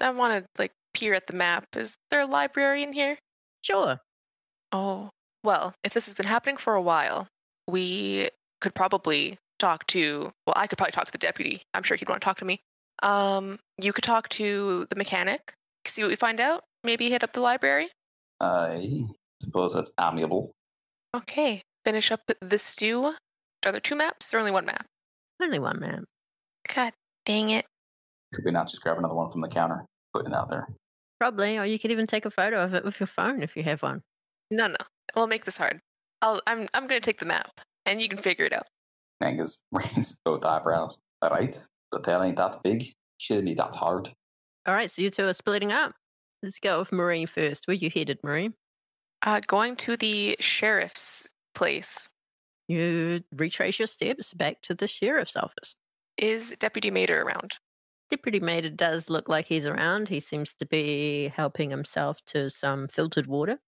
I 0.00 0.10
want 0.10 0.44
to 0.44 0.48
like 0.58 0.72
peer 0.94 1.14
at 1.14 1.26
the 1.26 1.36
map. 1.36 1.64
Is 1.76 1.94
there 2.10 2.20
a 2.20 2.26
library 2.26 2.82
in 2.82 2.92
here? 2.92 3.16
Sure. 3.62 3.98
Oh, 4.72 5.10
well, 5.42 5.74
if 5.84 5.92
this 5.92 6.06
has 6.06 6.14
been 6.14 6.26
happening 6.26 6.56
for 6.56 6.74
a 6.74 6.82
while, 6.82 7.28
we 7.68 8.28
could 8.60 8.74
probably 8.74 9.38
talk 9.58 9.86
to. 9.88 10.30
Well, 10.46 10.54
I 10.56 10.66
could 10.66 10.78
probably 10.78 10.92
talk 10.92 11.06
to 11.06 11.12
the 11.12 11.18
deputy. 11.18 11.62
I'm 11.74 11.82
sure 11.82 11.96
he'd 11.96 12.08
want 12.08 12.20
to 12.20 12.24
talk 12.24 12.38
to 12.38 12.44
me. 12.44 12.60
Um, 13.02 13.58
you 13.78 13.92
could 13.92 14.04
talk 14.04 14.28
to 14.30 14.86
the 14.90 14.96
mechanic. 14.96 15.52
See 15.86 16.02
what 16.02 16.08
we 16.08 16.16
find 16.16 16.40
out. 16.40 16.64
Maybe 16.84 17.10
hit 17.10 17.24
up 17.24 17.32
the 17.32 17.40
library. 17.40 17.88
I 18.40 19.06
suppose 19.42 19.74
that's 19.74 19.90
amiable. 20.00 20.52
Okay, 21.14 21.62
finish 21.84 22.10
up 22.10 22.20
the 22.40 22.58
stew. 22.58 23.14
Are 23.66 23.72
there 23.72 23.80
two 23.80 23.96
maps 23.96 24.32
or 24.32 24.38
only 24.38 24.52
one 24.52 24.64
map? 24.64 24.86
Only 25.42 25.58
one 25.58 25.80
map. 25.80 26.04
God 26.72 26.92
dang 27.24 27.50
it. 27.50 27.66
Could 28.32 28.44
we 28.44 28.52
not 28.52 28.68
just 28.68 28.80
grab 28.80 28.96
another 28.96 29.14
one 29.14 29.28
from 29.30 29.40
the 29.40 29.48
counter, 29.48 29.84
put 30.14 30.24
it 30.24 30.32
out 30.32 30.48
there? 30.48 30.68
Probably, 31.18 31.58
or 31.58 31.64
you 31.64 31.76
could 31.76 31.90
even 31.90 32.06
take 32.06 32.26
a 32.26 32.30
photo 32.30 32.62
of 32.62 32.74
it 32.74 32.84
with 32.84 33.00
your 33.00 33.08
phone 33.08 33.42
if 33.42 33.56
you 33.56 33.64
have 33.64 33.82
one. 33.82 34.02
No, 34.52 34.68
no. 34.68 34.76
We'll 35.16 35.26
make 35.26 35.44
this 35.44 35.56
hard. 35.56 35.80
I'll, 36.22 36.40
I'm, 36.46 36.68
I'm 36.74 36.86
going 36.86 37.00
to 37.00 37.04
take 37.04 37.18
the 37.18 37.26
map, 37.26 37.60
and 37.86 38.00
you 38.00 38.08
can 38.08 38.18
figure 38.18 38.44
it 38.44 38.52
out. 38.52 38.66
Angus 39.20 39.60
raised 39.72 40.16
both 40.24 40.44
eyebrows. 40.44 40.96
All 41.20 41.30
right, 41.30 41.60
the 41.90 42.00
tail 42.00 42.22
ain't 42.22 42.36
that 42.36 42.62
big. 42.62 42.92
Shouldn't 43.18 43.46
be 43.46 43.54
that 43.54 43.74
hard. 43.74 44.12
All 44.66 44.74
right, 44.74 44.90
so 44.90 45.02
you 45.02 45.10
two 45.10 45.26
are 45.26 45.34
splitting 45.34 45.72
up. 45.72 45.92
Let's 46.40 46.60
go 46.60 46.78
with 46.78 46.92
Marie 46.92 47.26
first. 47.26 47.66
Where 47.66 47.74
you 47.74 47.90
headed, 47.92 48.20
Marie? 48.22 48.50
Uh, 49.22 49.40
going 49.44 49.74
to 49.76 49.96
the 49.96 50.36
sheriff's 50.38 51.26
place. 51.54 52.08
You 52.68 53.22
retrace 53.32 53.78
your 53.78 53.86
steps 53.86 54.32
back 54.34 54.60
to 54.62 54.74
the 54.74 54.88
sheriff's 54.88 55.36
office. 55.36 55.74
Is 56.18 56.54
Deputy 56.58 56.90
Mater 56.90 57.22
around? 57.22 57.56
Deputy 58.10 58.40
Mater 58.40 58.70
does 58.70 59.10
look 59.10 59.28
like 59.28 59.46
he's 59.46 59.66
around. 59.66 60.08
He 60.08 60.20
seems 60.20 60.54
to 60.54 60.66
be 60.66 61.28
helping 61.28 61.70
himself 61.70 62.18
to 62.26 62.50
some 62.50 62.88
filtered 62.88 63.26
water. 63.26 63.58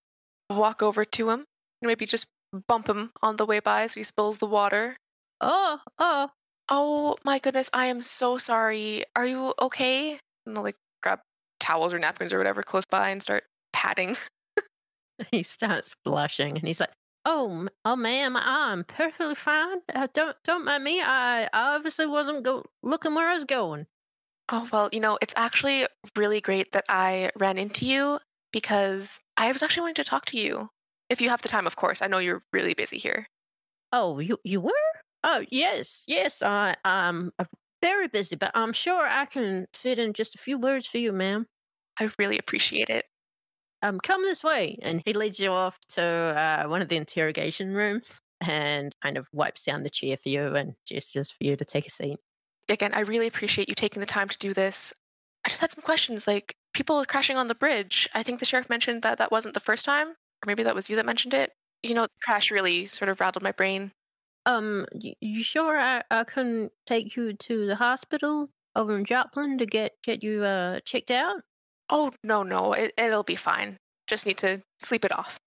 Walk 0.51 0.83
over 0.83 1.05
to 1.05 1.31
him. 1.31 1.45
Maybe 1.83 2.07
just 2.07 2.27
bump 2.67 2.89
him 2.89 3.11
on 3.23 3.37
the 3.37 3.47
way 3.47 3.61
by 3.61 3.87
so 3.87 4.01
he 4.01 4.05
spills 4.05 4.39
the 4.39 4.47
water. 4.47 4.97
Oh, 5.41 5.79
oh, 5.99 6.31
Oh 6.71 7.17
my 7.25 7.39
goodness, 7.39 7.71
I 7.73 7.87
am 7.87 8.03
so 8.03 8.37
sorry. 8.37 9.05
Are 9.17 9.25
you 9.25 9.55
okay? 9.59 10.19
And 10.47 10.57
I'll 10.57 10.63
like 10.63 10.77
grab 11.03 11.21
towels 11.61 11.95
or 11.95 11.99
napkins 11.99 12.33
or 12.33 12.39
whatever 12.39 12.63
close 12.63 12.85
by 12.85 13.09
and 13.09 13.23
start 13.23 13.45
patting. 13.73 14.17
he 15.31 15.43
starts 15.43 15.95
blushing 16.05 16.59
and 16.59 16.67
he's 16.67 16.81
like, 16.81 16.93
"Oh, 17.29 17.69
oh, 17.85 17.95
ma'am, 17.95 18.37
I'm 18.37 18.83
perfectly 18.83 19.37
fine. 19.37 19.83
Uh, 19.95 20.09
don't, 20.13 20.37
don't 20.43 20.65
mind 20.65 20.83
me. 20.83 21.01
I, 21.01 21.45
I 21.45 21.77
obviously 21.77 22.07
wasn't 22.07 22.43
go- 22.43 22.65
looking 22.83 23.15
where 23.15 23.29
I 23.29 23.35
was 23.35 23.45
going." 23.45 23.87
Oh, 24.51 24.69
well, 24.73 24.89
you 24.93 25.01
know, 25.01 25.19
it's 25.23 25.35
actually 25.37 25.87
really 26.17 26.41
great 26.41 26.73
that 26.73 26.85
I 26.89 27.31
ran 27.37 27.59
into 27.59 27.87
you 27.87 28.21
because 28.53 29.21
I 29.37 29.53
was 29.53 29.63
actually 29.63 29.83
wanting 29.83 29.95
to 29.97 30.05
talk 30.05 30.27
to 30.27 30.39
you. 30.39 30.71
If 31.11 31.21
you 31.21 31.31
have 31.31 31.43
the 31.43 31.49
time, 31.49 31.67
of 31.67 31.77
course. 31.77 32.03
I 32.03 32.09
know 32.09 32.19
you're 32.19 32.45
really 32.53 32.75
busy 32.75 32.99
here. 32.99 33.29
Oh, 33.93 34.19
you, 34.21 34.39
you 34.45 34.61
were? 34.61 34.73
Oh, 35.25 35.45
yes, 35.51 36.05
yes. 36.07 36.43
I, 36.43 36.77
I'm 36.85 37.33
uh, 37.39 37.45
very 37.83 38.09
busy, 38.09 38.37
but 38.37 38.53
I'm 38.55 38.73
sure 38.73 39.07
I 39.07 39.27
can 39.27 39.67
fit 39.73 39.99
in 39.99 40.13
just 40.15 40.35
a 40.35 40.39
few 40.39 40.59
words 40.59 40.87
for 40.87 40.99
you, 40.99 41.13
ma'am. 41.13 41.47
I 42.01 42.11
really 42.19 42.39
appreciate 42.39 42.91
it. 42.91 43.07
Um, 43.83 44.01
come 44.01 44.23
this 44.23 44.45
way. 44.45 44.79
And 44.83 45.03
he 45.05 45.13
leads 45.13 45.39
you 45.39 45.51
off 45.51 45.79
to 45.91 46.03
uh, 46.03 46.69
one 46.69 46.83
of 46.83 46.89
the 46.89 46.97
interrogation 46.97 47.73
rooms 47.73 48.21
and 48.41 48.95
kind 49.03 49.17
of 49.17 49.29
wipes 49.33 49.63
down 49.63 49.83
the 49.83 49.91
chair 49.91 50.17
for 50.17 50.29
you 50.29 50.55
and 50.55 50.75
gestures 50.87 51.31
for 51.31 51.45
you 51.45 51.57
to 51.57 51.65
take 51.65 51.87
a 51.87 51.91
seat. 51.91 52.19
Again, 52.69 52.93
I 52.95 53.01
really 53.01 53.27
appreciate 53.27 53.69
you 53.69 53.75
taking 53.75 54.01
the 54.01 54.07
time 54.07 54.29
to 54.29 54.39
do 54.39 54.53
this. 54.53 54.93
I 55.45 55.49
just 55.49 55.61
had 55.61 55.71
some 55.71 55.83
questions 55.83 56.27
like 56.27 56.55
people 56.75 57.05
crashing 57.07 57.37
on 57.37 57.47
the 57.47 57.55
bridge. 57.55 58.09
I 58.15 58.23
think 58.23 58.39
the 58.39 58.45
sheriff 58.45 58.69
mentioned 58.69 59.03
that 59.03 59.19
that 59.19 59.31
wasn't 59.31 59.55
the 59.55 59.61
first 59.61 59.85
time, 59.85 60.09
or 60.09 60.47
maybe 60.47 60.63
that 60.65 60.75
was 60.75 60.89
you 60.89 60.97
that 60.97 61.07
mentioned 61.07 61.35
it. 61.35 61.53
You 61.83 61.95
know, 61.95 62.03
the 62.03 62.11
crash 62.23 62.51
really 62.51 62.87
sort 62.87 63.09
of 63.09 63.21
rattled 63.21 63.43
my 63.43 63.53
brain. 63.53 63.93
Um, 64.47 64.87
you 64.93 65.43
sure 65.43 65.79
I, 65.79 66.03
I 66.11 66.25
can 66.25 66.71
take 66.87 67.17
you 67.17 67.33
to 67.33 67.67
the 67.67 67.77
hospital 67.77 68.51
over 68.77 68.97
in 68.97 69.05
Joplin 69.05 69.59
to 69.59 69.67
get 69.67 69.93
get 70.03 70.23
you 70.23 70.43
uh 70.43 70.81
checked 70.85 71.11
out? 71.11 71.43
Oh, 71.91 72.13
no, 72.25 72.43
no, 72.43 72.73
it, 72.73 72.93
it'll 72.97 73.23
be 73.23 73.37
fine. 73.37 73.79
Just 74.07 74.27
need 74.27 74.39
to 74.39 74.63
sleep 74.81 75.05
it 75.05 75.17
off. 75.17 75.39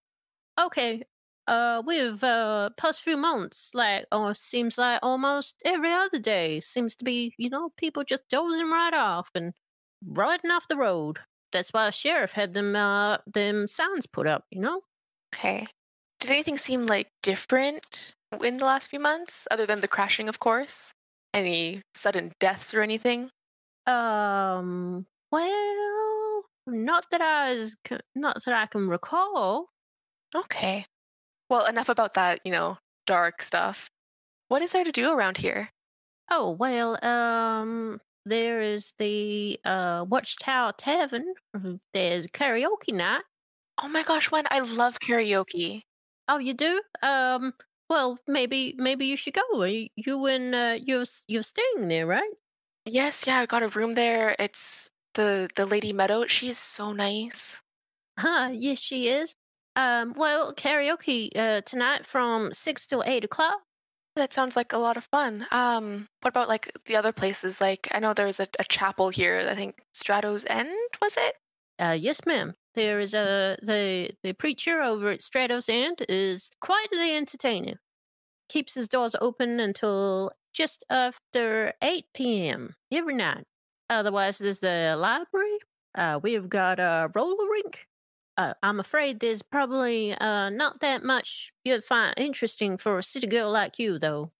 Okay. 0.59 1.03
Uh, 1.47 1.81
with 1.85 2.23
uh 2.23 2.69
past 2.77 3.01
few 3.01 3.17
months, 3.17 3.71
like 3.73 4.05
oh, 4.11 4.31
seems 4.33 4.77
like 4.77 4.99
almost 5.01 5.55
every 5.65 5.91
other 5.91 6.19
day 6.19 6.59
seems 6.59 6.95
to 6.95 7.03
be, 7.03 7.33
you 7.37 7.49
know, 7.49 7.71
people 7.77 8.03
just 8.03 8.23
dozing 8.29 8.69
right 8.69 8.93
off 8.93 9.29
and 9.33 9.53
riding 10.05 10.51
off 10.51 10.67
the 10.67 10.77
road. 10.77 11.19
That's 11.51 11.71
why 11.71 11.85
the 11.87 11.91
sheriff 11.91 12.31
had 12.31 12.53
them 12.53 12.75
uh 12.75 13.17
them 13.25 13.67
signs 13.67 14.05
put 14.05 14.27
up, 14.27 14.45
you 14.51 14.61
know. 14.61 14.81
Okay. 15.33 15.67
Did 16.19 16.29
anything 16.29 16.57
seem 16.59 16.85
like 16.85 17.07
different 17.23 18.13
in 18.43 18.57
the 18.57 18.65
last 18.65 18.89
few 18.89 18.99
months, 18.99 19.47
other 19.49 19.65
than 19.65 19.79
the 19.79 19.87
crashing, 19.87 20.29
of 20.29 20.39
course? 20.39 20.93
Any 21.33 21.81
sudden 21.95 22.31
deaths 22.39 22.73
or 22.73 22.81
anything? 22.81 23.29
Um, 23.87 25.05
well, 25.31 26.10
not 26.67 27.05
that 27.11 27.21
I 27.21 27.53
was, 27.55 27.75
not 28.15 28.43
that 28.45 28.53
I 28.55 28.65
can 28.67 28.87
recall. 28.87 29.69
Okay. 30.35 30.85
Well, 31.49 31.65
enough 31.67 31.89
about 31.89 32.15
that, 32.15 32.41
you 32.45 32.51
know, 32.51 32.77
dark 33.07 33.41
stuff. 33.43 33.91
What 34.49 34.61
is 34.63 34.73
there 34.73 34.83
to 34.85 34.91
do 34.91 35.11
around 35.11 35.37
here? 35.37 35.69
Oh 36.31 36.51
well, 36.51 37.03
um, 37.05 38.01
there 38.25 38.61
is 38.61 38.93
the 38.99 39.59
uh 39.65 40.05
Watchtower 40.09 40.73
Tavern. 40.73 41.33
uh, 41.55 41.73
There's 41.93 42.27
karaoke 42.27 42.93
night. 42.93 43.23
Oh 43.77 43.89
my 43.89 44.03
gosh, 44.03 44.31
when 44.31 44.45
I 44.51 44.59
love 44.61 44.99
karaoke. 44.99 45.83
Oh, 46.29 46.37
you 46.37 46.53
do? 46.53 46.81
Um, 47.01 47.53
Well, 47.89 48.19
maybe 48.27 48.75
maybe 48.77 49.07
you 49.07 49.17
should 49.17 49.33
go. 49.33 49.63
You, 49.63 49.89
you 49.95 50.25
and 50.27 50.55
uh, 50.55 50.79
you're 50.81 51.05
you're 51.27 51.43
staying 51.43 51.89
there, 51.89 52.07
right? 52.07 52.31
Yes, 52.85 53.25
yeah, 53.25 53.39
I 53.39 53.47
got 53.47 53.63
a 53.63 53.69
room 53.69 53.93
there. 53.93 54.35
It's 54.37 54.90
the 55.13 55.49
the 55.55 55.65
Lady 55.65 55.93
Meadow. 55.93 56.25
She's 56.27 56.57
so 56.57 56.91
nice. 56.93 57.61
Huh? 58.17 58.49
Yes, 58.53 58.79
she 58.79 59.09
is. 59.09 59.35
Um. 59.75 60.13
Well, 60.15 60.53
karaoke 60.53 61.29
uh, 61.35 61.61
tonight 61.61 62.05
from 62.05 62.53
six 62.53 62.85
till 62.85 63.03
eight 63.05 63.23
o'clock. 63.23 63.59
That 64.17 64.33
sounds 64.33 64.57
like 64.57 64.73
a 64.73 64.77
lot 64.77 64.97
of 64.97 65.05
fun. 65.05 65.47
Um, 65.51 66.07
what 66.21 66.29
about 66.29 66.49
like 66.49 66.71
the 66.85 66.97
other 66.97 67.13
places? 67.13 67.61
Like 67.61 67.87
I 67.91 67.99
know 67.99 68.13
there's 68.13 68.41
a, 68.41 68.47
a 68.59 68.65
chapel 68.65 69.09
here. 69.09 69.47
I 69.49 69.55
think 69.55 69.81
Strato's 69.93 70.45
End 70.45 70.69
was 71.01 71.13
it? 71.17 71.35
Uh, 71.79 71.93
yes, 71.93 72.19
ma'am. 72.25 72.53
There 72.75 72.99
is 72.99 73.13
a 73.13 73.57
the 73.61 74.11
the 74.23 74.33
preacher 74.33 74.81
over 74.81 75.11
at 75.11 75.21
Stratos 75.21 75.69
End 75.69 76.05
is 76.09 76.49
quite 76.59 76.87
the 76.91 77.15
entertainer. 77.15 77.79
Keeps 78.49 78.73
his 78.73 78.89
doors 78.89 79.15
open 79.21 79.61
until 79.61 80.31
just 80.53 80.83
after 80.89 81.73
eight 81.81 82.05
p.m. 82.13 82.75
every 82.91 83.15
night. 83.15 83.45
Otherwise, 83.91 84.37
there's 84.37 84.59
the 84.59 84.95
library. 84.97 85.57
Uh, 85.95 86.19
we've 86.23 86.49
got 86.49 86.79
a 86.79 87.11
roller 87.13 87.49
rink. 87.51 87.87
Uh, 88.37 88.53
I'm 88.63 88.79
afraid 88.79 89.19
there's 89.19 89.41
probably 89.41 90.13
uh, 90.13 90.49
not 90.49 90.79
that 90.79 91.03
much 91.03 91.51
you'd 91.65 91.83
find 91.83 92.13
interesting 92.17 92.77
for 92.77 92.97
a 92.97 93.03
city 93.03 93.27
girl 93.27 93.51
like 93.51 93.77
you, 93.77 93.99
though. 93.99 94.31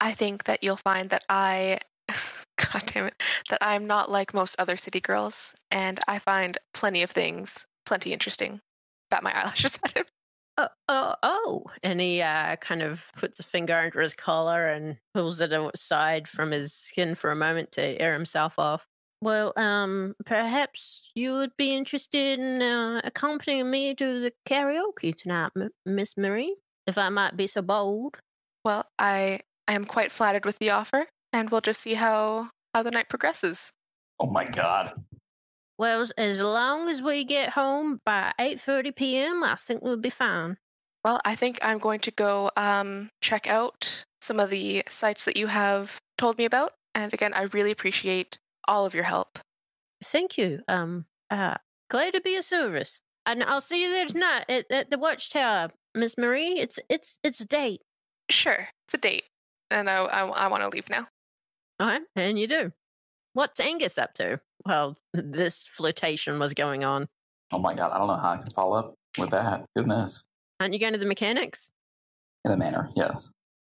I 0.00 0.12
think 0.12 0.44
that 0.44 0.64
you'll 0.64 0.78
find 0.78 1.10
that 1.10 1.24
I, 1.28 1.80
God 2.08 2.82
damn 2.86 3.06
it, 3.06 3.22
that 3.50 3.58
I'm 3.60 3.86
not 3.86 4.10
like 4.10 4.32
most 4.32 4.56
other 4.58 4.76
city 4.76 5.00
girls, 5.00 5.54
and 5.70 6.00
I 6.08 6.18
find 6.18 6.56
plenty 6.72 7.02
of 7.02 7.10
things 7.10 7.66
plenty 7.84 8.12
interesting. 8.12 8.60
Bat 9.10 9.22
my 9.22 9.32
eyelashes 9.34 9.78
at 9.84 9.96
him. 9.96 10.04
Oh, 10.58 10.68
oh, 10.88 11.14
oh. 11.22 11.64
And 11.82 12.00
he 12.00 12.22
uh, 12.22 12.56
kind 12.56 12.82
of 12.82 13.04
puts 13.16 13.40
a 13.40 13.42
finger 13.42 13.74
under 13.74 14.00
his 14.00 14.14
collar 14.14 14.68
and 14.68 14.96
pulls 15.12 15.40
it 15.40 15.52
aside 15.52 16.28
from 16.28 16.50
his 16.50 16.72
skin 16.72 17.14
for 17.14 17.30
a 17.30 17.36
moment 17.36 17.72
to 17.72 18.00
air 18.00 18.14
himself 18.14 18.58
off. 18.58 18.86
Well, 19.20 19.52
um, 19.56 20.14
perhaps 20.24 21.10
you 21.14 21.32
would 21.32 21.56
be 21.56 21.74
interested 21.74 22.38
in 22.38 22.62
uh, 22.62 23.00
accompanying 23.04 23.70
me 23.70 23.94
to 23.94 24.20
the 24.20 24.32
karaoke 24.48 25.14
tonight, 25.14 25.52
M- 25.56 25.70
Miss 25.84 26.16
Marie, 26.16 26.56
if 26.86 26.98
I 26.98 27.08
might 27.08 27.36
be 27.36 27.46
so 27.46 27.62
bold. 27.62 28.18
Well, 28.64 28.84
I 28.98 29.40
I 29.68 29.72
am 29.72 29.84
quite 29.84 30.12
flattered 30.12 30.44
with 30.44 30.58
the 30.58 30.70
offer, 30.70 31.06
and 31.32 31.50
we'll 31.50 31.60
just 31.60 31.80
see 31.80 31.94
how 31.94 32.50
how 32.74 32.82
the 32.82 32.90
night 32.90 33.08
progresses. 33.08 33.72
Oh 34.20 34.26
my 34.26 34.44
god. 34.44 34.92
Well, 35.78 36.06
as- 36.16 36.40
long 36.40 36.88
as 36.88 37.02
we 37.02 37.24
get 37.24 37.50
home 37.50 38.00
by 38.04 38.32
8.30 38.38 38.96
p.m., 38.96 39.44
I 39.44 39.56
think 39.56 39.82
we'll 39.82 39.96
be 39.96 40.10
fine. 40.10 40.56
Well, 41.04 41.20
I 41.24 41.36
think 41.36 41.58
I'm 41.62 41.78
going 41.78 42.00
to 42.00 42.10
go 42.10 42.50
um, 42.56 43.10
check 43.20 43.46
out 43.46 44.04
some 44.20 44.40
of 44.40 44.50
the 44.50 44.82
sites 44.88 45.24
that 45.26 45.36
you 45.36 45.46
have 45.46 46.00
told 46.18 46.38
me 46.38 46.46
about. 46.46 46.72
And 46.94 47.12
again, 47.14 47.32
I 47.34 47.42
really 47.42 47.70
appreciate 47.70 48.38
all 48.66 48.86
of 48.86 48.94
your 48.94 49.04
help. 49.04 49.38
Thank 50.04 50.36
you. 50.38 50.62
Um, 50.66 51.04
uh, 51.30 51.54
glad 51.90 52.14
to 52.14 52.20
be 52.20 52.36
of 52.36 52.44
service. 52.44 53.00
And 53.26 53.42
I'll 53.42 53.60
see 53.60 53.82
you 53.82 53.90
there 53.90 54.06
tonight 54.06 54.44
at, 54.48 54.70
at 54.70 54.90
the 54.90 54.98
Watchtower, 54.98 55.70
Miss 55.94 56.16
Marie. 56.16 56.58
It's 56.60 56.78
it's 56.88 57.18
it's 57.24 57.40
a 57.40 57.44
date. 57.44 57.82
Sure, 58.30 58.68
it's 58.86 58.94
a 58.94 58.98
date, 58.98 59.24
and 59.70 59.90
I 59.90 59.96
I, 59.96 60.26
I 60.26 60.46
want 60.46 60.62
to 60.62 60.68
leave 60.68 60.88
now. 60.88 61.08
All 61.80 61.88
right, 61.88 62.02
and 62.14 62.38
you 62.38 62.46
do. 62.46 62.72
What's 63.36 63.60
Angus 63.60 63.98
up 63.98 64.14
to? 64.14 64.40
Well, 64.64 64.96
this 65.12 65.62
flirtation 65.68 66.38
was 66.38 66.54
going 66.54 66.84
on. 66.84 67.06
Oh 67.52 67.58
my 67.58 67.74
god. 67.74 67.92
I 67.92 67.98
don't 67.98 68.06
know 68.06 68.16
how 68.16 68.30
I 68.30 68.38
can 68.38 68.50
follow 68.52 68.78
up 68.78 68.94
with 69.18 69.28
that. 69.28 69.66
Goodness. 69.76 70.24
Aren't 70.58 70.72
you 70.72 70.80
going 70.80 70.94
to 70.94 70.98
the 70.98 71.04
mechanics? 71.04 71.68
In 72.46 72.52
a 72.52 72.56
manner, 72.56 72.88
yes. 72.96 73.28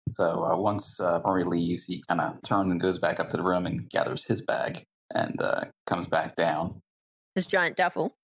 So 0.08 0.44
uh, 0.44 0.56
once 0.56 0.98
uh, 0.98 1.20
Marie 1.24 1.44
leaves, 1.44 1.84
he 1.84 2.02
kind 2.08 2.20
of 2.20 2.42
turns 2.42 2.72
and 2.72 2.80
goes 2.80 2.98
back 2.98 3.20
up 3.20 3.30
to 3.30 3.36
the 3.36 3.42
room 3.44 3.66
and 3.66 3.88
gathers 3.88 4.24
his 4.24 4.42
bag 4.42 4.82
and 5.14 5.40
uh, 5.40 5.66
comes 5.86 6.08
back 6.08 6.34
down. 6.34 6.80
His 7.36 7.46
giant 7.46 7.76
duffel. 7.76 8.16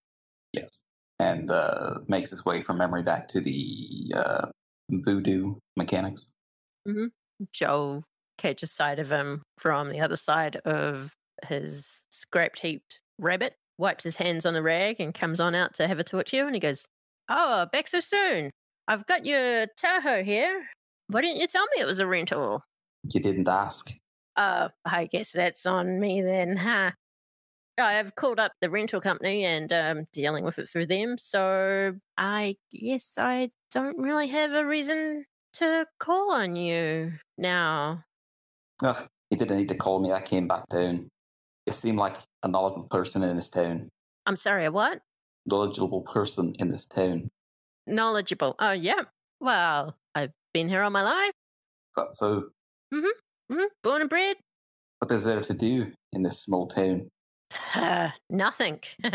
Yes. 0.53 0.83
And 1.21 1.53
uh, 1.53 2.01
makes 2.09 2.31
his 2.31 2.45
way 2.45 2.63
from 2.63 2.79
memory 2.79 3.05
back 3.05 3.29
to 3.29 3.41
the 3.41 4.13
uh, 4.13 4.47
voodoo 4.91 5.55
mechanics. 5.77 6.27
Joe 7.53 8.03
catches 8.39 8.73
sight 8.73 8.99
of 8.99 9.09
him 9.09 9.43
from 9.61 9.89
the 9.89 10.01
other 10.01 10.17
side 10.17 10.57
of 10.65 11.15
his 11.47 12.07
scraped 12.11 12.61
heaped 12.61 13.01
rabbit, 13.19 13.55
wipes 13.79 14.05
his 14.05 14.17
hands 14.17 14.47
on 14.47 14.55
the 14.55 14.63
rag, 14.63 15.01
and 15.01 15.15
comes 15.15 15.41
on 15.41 15.55
out 15.55 15.75
to 15.75 15.89
have 15.89 15.99
a 15.99 16.05
talk 16.05 16.27
to 16.27 16.37
you. 16.37 16.47
And 16.47 16.55
he 16.55 16.61
goes, 16.61 16.87
Oh, 17.29 17.67
back 17.73 17.89
so 17.89 18.01
soon. 18.01 18.51
I've 18.87 19.07
got 19.07 19.27
your 19.27 19.67
Tahoe 19.77 20.23
here. 20.23 20.65
Why 21.09 21.21
didn't 21.21 21.41
you 21.41 21.47
tell 21.47 21.67
me 21.75 21.83
it 21.83 21.87
was 21.87 22.01
a 22.01 22.07
rental? 22.07 22.63
You 23.13 23.21
didn't 23.21 23.49
ask. 23.49 23.93
Uh, 24.37 24.69
I 24.85 25.07
guess 25.07 25.33
that's 25.33 25.67
on 25.67 26.01
me 26.01 26.23
then, 26.23 26.57
huh? 26.57 26.93
I've 27.79 28.15
called 28.15 28.41
up 28.41 28.53
the 28.61 28.71
rental 28.71 29.01
company 29.01 29.45
and 29.45 29.73
um, 29.73 30.07
dealing 30.13 30.45
with 30.45 30.59
it 30.59 30.69
through 30.69 30.87
them, 30.87 31.17
so 31.19 31.95
I 32.17 32.57
guess 32.73 33.15
I 33.17 33.51
don't 33.73 33.99
really 33.99 34.29
have 34.29 34.53
a 34.53 34.67
reason 34.67 35.25
to 35.55 35.87
call 35.99 36.33
on 36.33 36.57
you 36.57 37.13
now. 37.37 38.05
Ugh, 38.83 39.09
you 39.31 39.37
didn't 39.37 39.59
need 39.59 39.69
to 39.69 39.77
call 39.77 40.01
me. 40.01 40.13
I 40.13 40.21
came 40.21 40.49
back 40.49 40.69
down. 40.69 41.09
You 41.69 41.75
seem 41.75 41.97
like 41.97 42.17
a 42.43 42.49
knowledgeable 42.49 42.89
person 42.89 43.23
in 43.23 43.37
this 43.37 43.51
town. 43.51 43.91
I'm 44.25 44.39
sorry, 44.39 44.65
a 44.65 44.73
what? 44.73 45.03
Knowledgeable 45.45 46.01
person 46.01 46.55
in 46.59 46.71
this 46.71 46.87
town. 46.87 47.29
Knowledgeable. 47.87 48.57
Oh, 48.59 48.73
yeah. 48.73 49.03
Well, 49.39 49.95
I've 50.15 50.33
been 50.55 50.71
here 50.71 50.81
all 50.81 50.89
my 50.89 51.03
life. 51.03 51.33
So, 51.93 52.09
so 52.15 52.45
hmm 52.91 53.05
Born 53.83 54.01
and 54.01 54.09
bred. 54.09 54.39
what 55.01 55.13
is 55.13 55.25
there 55.25 55.43
to 55.43 55.53
do 55.53 55.93
in 56.15 56.23
this 56.23 56.41
small 56.41 56.69
town? 56.69 57.11
Uh, 57.75 58.09
nothing. 58.31 58.81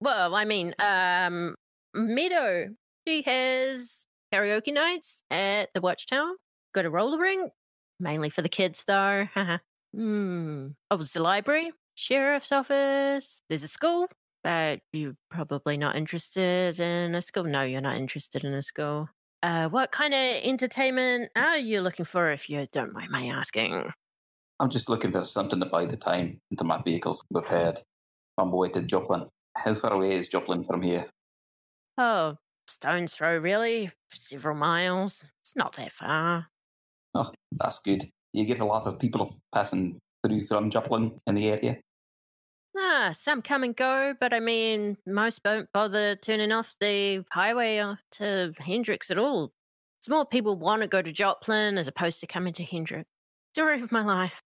well, 0.00 0.34
I 0.34 0.44
mean, 0.44 0.74
um, 0.80 1.54
Meadow, 1.94 2.66
she 3.08 3.22
has 3.22 4.04
karaoke 4.30 4.74
nights 4.74 5.22
at 5.30 5.70
the 5.72 5.80
Watchtower. 5.80 6.32
Got 6.74 6.84
a 6.84 6.90
roller 6.90 7.18
rink, 7.18 7.50
mainly 7.98 8.28
for 8.28 8.42
the 8.42 8.50
kids, 8.50 8.84
though. 8.86 9.26
hmm. 9.94 10.66
Oh, 10.90 10.96
there's 10.98 11.12
the 11.12 11.22
library, 11.22 11.72
sheriff's 11.94 12.52
office. 12.52 13.42
There's 13.48 13.62
a 13.62 13.68
school, 13.68 14.08
but 14.42 14.80
you're 14.92 15.16
probably 15.30 15.76
not 15.76 15.96
interested 15.96 16.80
in 16.80 17.14
a 17.14 17.22
school. 17.22 17.44
No, 17.44 17.62
you're 17.62 17.80
not 17.80 17.96
interested 17.96 18.44
in 18.44 18.52
a 18.54 18.62
school. 18.62 19.08
Uh, 19.42 19.68
what 19.68 19.92
kind 19.92 20.14
of 20.14 20.42
entertainment 20.42 21.30
are 21.36 21.58
you 21.58 21.80
looking 21.80 22.06
for, 22.06 22.30
if 22.30 22.48
you 22.48 22.66
don't 22.72 22.92
mind 22.94 23.10
my 23.10 23.26
asking? 23.26 23.92
I'm 24.60 24.70
just 24.70 24.88
looking 24.88 25.12
for 25.12 25.24
something 25.24 25.60
to 25.60 25.66
buy 25.66 25.86
the 25.86 25.96
time 25.96 26.40
until 26.50 26.66
my 26.66 26.80
vehicle's 26.82 27.22
repaired. 27.30 27.80
On 28.38 28.48
my 28.48 28.54
way 28.54 28.68
to 28.70 28.82
Joplin. 28.82 29.28
How 29.56 29.74
far 29.74 29.92
away 29.92 30.16
is 30.16 30.26
Joplin 30.26 30.64
from 30.64 30.82
here? 30.82 31.08
Oh, 31.96 32.36
stone's 32.68 33.14
throw, 33.14 33.38
really? 33.38 33.90
Several 34.08 34.56
miles. 34.56 35.24
It's 35.42 35.54
not 35.54 35.76
that 35.76 35.92
far. 35.92 36.46
Oh, 37.14 37.30
that's 37.52 37.78
good. 37.78 38.08
You 38.32 38.44
get 38.44 38.58
a 38.58 38.64
lot 38.64 38.86
of 38.86 38.98
people 38.98 39.36
passing 39.52 40.00
through 40.24 40.46
from 40.46 40.70
Joplin 40.70 41.20
in 41.26 41.34
the 41.34 41.48
area? 41.48 41.80
Ah, 42.76 43.12
some 43.16 43.40
come 43.42 43.62
and 43.62 43.76
go, 43.76 44.14
but 44.18 44.34
I 44.34 44.40
mean, 44.40 44.96
most 45.06 45.42
don't 45.44 45.70
bother 45.72 46.16
turning 46.16 46.50
off 46.50 46.76
the 46.80 47.24
highway 47.30 47.78
uh, 47.78 47.96
to 48.12 48.52
Hendrix 48.58 49.10
at 49.10 49.18
all. 49.18 49.52
It's 50.00 50.08
more 50.08 50.26
people 50.26 50.56
want 50.56 50.82
to 50.82 50.88
go 50.88 51.00
to 51.00 51.12
Joplin 51.12 51.78
as 51.78 51.86
opposed 51.88 52.20
to 52.20 52.26
coming 52.26 52.52
to 52.54 52.64
Hendrix. 52.64 53.08
Story 53.54 53.80
of 53.80 53.92
my 53.92 54.04
life. 54.04 54.42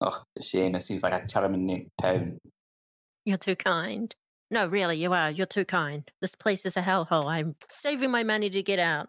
Oh, 0.00 0.22
a 0.38 0.42
shame. 0.42 0.74
It 0.74 0.82
seems 0.82 1.02
like 1.02 1.12
a 1.12 1.26
charming 1.26 1.90
town. 2.00 2.38
You're 3.24 3.36
too 3.36 3.56
kind. 3.56 4.14
No, 4.50 4.66
really, 4.68 4.96
you 4.96 5.12
are. 5.12 5.30
You're 5.32 5.46
too 5.46 5.64
kind. 5.64 6.08
This 6.20 6.36
place 6.36 6.64
is 6.64 6.76
a 6.76 6.82
hellhole. 6.82 7.26
I'm 7.26 7.56
saving 7.68 8.12
my 8.12 8.22
money 8.22 8.48
to 8.50 8.62
get 8.62 8.78
out. 8.78 9.08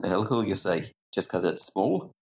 The 0.00 0.08
hell 0.08 0.24
who 0.24 0.44
you 0.44 0.56
say? 0.56 0.92
Just 1.12 1.28
'cause 1.28 1.44
it's 1.44 1.64
small? 1.64 2.12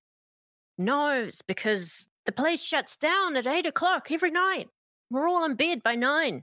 No, 0.77 1.09
it's 1.23 1.41
because 1.41 2.09
the 2.27 2.33
place 2.33 2.63
shuts 2.63 2.97
down 2.97 3.37
at 3.37 3.47
eight 3.47 3.67
o'clock 3.67 4.11
every 4.11 4.31
night. 4.31 4.69
We're 5.11 5.29
all 5.29 5.45
in 5.45 5.55
bed 5.55 5.83
by 5.83 5.95
nine. 5.95 6.43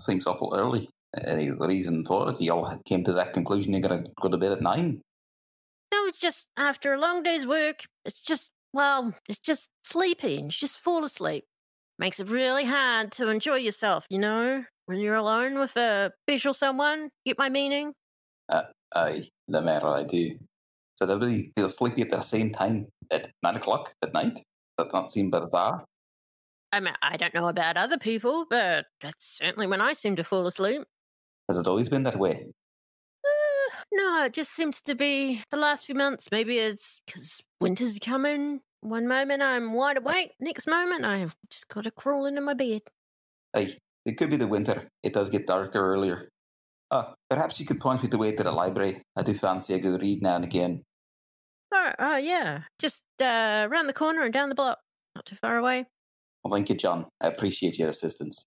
Seems 0.00 0.26
awful 0.26 0.54
early. 0.56 0.88
Any 1.24 1.50
reason 1.50 2.04
for 2.04 2.30
it? 2.30 2.40
You 2.40 2.52
all 2.52 2.80
came 2.84 3.04
to 3.04 3.12
that 3.12 3.34
conclusion 3.34 3.72
you're 3.72 3.82
going 3.82 4.04
to 4.04 4.10
go 4.20 4.28
to 4.28 4.38
bed 4.38 4.52
at 4.52 4.62
nine? 4.62 5.00
No, 5.92 6.06
it's 6.06 6.18
just 6.18 6.48
after 6.56 6.94
a 6.94 6.98
long 6.98 7.22
day's 7.22 7.46
work, 7.46 7.84
it's 8.04 8.20
just, 8.20 8.50
well, 8.72 9.14
it's 9.28 9.38
just 9.38 9.68
sleepy 9.84 10.36
and 10.36 10.46
you 10.46 10.50
just 10.50 10.80
fall 10.80 11.04
asleep. 11.04 11.44
Makes 11.98 12.20
it 12.20 12.30
really 12.30 12.64
hard 12.64 13.12
to 13.12 13.28
enjoy 13.28 13.56
yourself, 13.56 14.06
you 14.08 14.18
know, 14.18 14.64
when 14.86 14.98
you're 14.98 15.14
alone 15.14 15.58
with 15.58 15.76
a 15.76 16.12
special 16.24 16.54
someone. 16.54 17.10
Get 17.26 17.38
my 17.38 17.50
meaning? 17.50 17.92
Uh, 18.48 18.62
aye, 18.94 19.28
the 19.48 19.60
matter 19.60 19.88
I 19.88 20.04
do. 20.04 20.38
So 20.96 21.04
everybody 21.04 21.52
feels 21.54 21.76
sleepy 21.76 22.02
at 22.02 22.10
the 22.10 22.22
same 22.22 22.52
time 22.52 22.86
at 23.10 23.30
nine 23.42 23.56
o'clock 23.56 23.92
at 24.02 24.14
night? 24.14 24.42
That 24.82 24.90
doesn't 24.90 25.12
seem 25.12 25.30
bizarre. 25.30 25.84
I 26.72 26.80
mean, 26.80 26.94
I 27.02 27.16
don't 27.16 27.34
know 27.34 27.46
about 27.48 27.76
other 27.76 27.98
people, 27.98 28.46
but 28.50 28.86
that's 29.00 29.38
certainly 29.38 29.66
when 29.68 29.80
I 29.80 29.92
seem 29.92 30.16
to 30.16 30.24
fall 30.24 30.46
asleep. 30.46 30.82
Has 31.48 31.58
it 31.58 31.68
always 31.68 31.88
been 31.88 32.02
that 32.02 32.18
way? 32.18 32.46
Uh, 33.24 33.76
No, 33.92 34.24
it 34.24 34.32
just 34.32 34.52
seems 34.52 34.80
to 34.82 34.94
be 34.94 35.42
the 35.50 35.56
last 35.56 35.86
few 35.86 35.94
months. 35.94 36.28
Maybe 36.32 36.58
it's 36.58 37.00
because 37.06 37.40
winter's 37.60 37.98
coming. 38.00 38.60
One 38.80 39.06
moment 39.06 39.40
I'm 39.42 39.72
wide 39.74 39.98
awake, 39.98 40.32
next 40.40 40.66
moment 40.66 41.04
I've 41.04 41.36
just 41.48 41.68
got 41.68 41.84
to 41.84 41.92
crawl 41.92 42.26
into 42.26 42.40
my 42.40 42.54
bed. 42.54 42.82
Hey, 43.54 43.78
it 44.04 44.18
could 44.18 44.30
be 44.30 44.36
the 44.36 44.48
winter. 44.48 44.88
It 45.04 45.12
does 45.12 45.28
get 45.28 45.46
darker 45.46 45.78
earlier. 45.78 46.28
Uh, 46.90 47.12
perhaps 47.30 47.60
you 47.60 47.66
could 47.66 47.80
point 47.80 48.02
me 48.02 48.08
the 48.08 48.18
way 48.18 48.32
to 48.32 48.42
the 48.42 48.50
library. 48.50 49.02
I 49.14 49.22
do 49.22 49.34
fancy 49.34 49.74
a 49.74 49.78
good 49.78 50.00
read 50.00 50.22
now 50.22 50.34
and 50.36 50.44
again. 50.44 50.82
Oh, 51.72 51.92
oh 51.98 52.16
yeah, 52.16 52.62
just 52.78 53.04
uh, 53.20 53.66
around 53.70 53.86
the 53.86 53.92
corner 53.92 54.22
and 54.22 54.32
down 54.32 54.48
the 54.48 54.54
block. 54.54 54.78
Not 55.14 55.26
too 55.26 55.36
far 55.36 55.56
away. 55.56 55.86
Well, 56.42 56.52
thank 56.52 56.68
you, 56.68 56.74
John. 56.74 57.06
I 57.20 57.28
appreciate 57.28 57.78
your 57.78 57.88
assistance. 57.88 58.44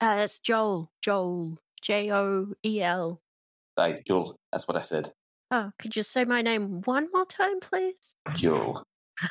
Uh, 0.00 0.20
it's 0.20 0.38
Joel. 0.40 0.90
Joel. 1.02 1.58
J 1.82 2.12
O 2.12 2.48
E 2.64 2.82
L. 2.82 3.20
Right, 3.78 4.00
Joel. 4.06 4.36
That's 4.52 4.66
what 4.66 4.76
I 4.76 4.80
said. 4.80 5.12
Oh, 5.50 5.70
could 5.78 5.94
you 5.94 6.02
say 6.02 6.24
my 6.24 6.42
name 6.42 6.80
one 6.84 7.08
more 7.12 7.26
time, 7.26 7.60
please? 7.60 8.16
Joel. 8.34 8.84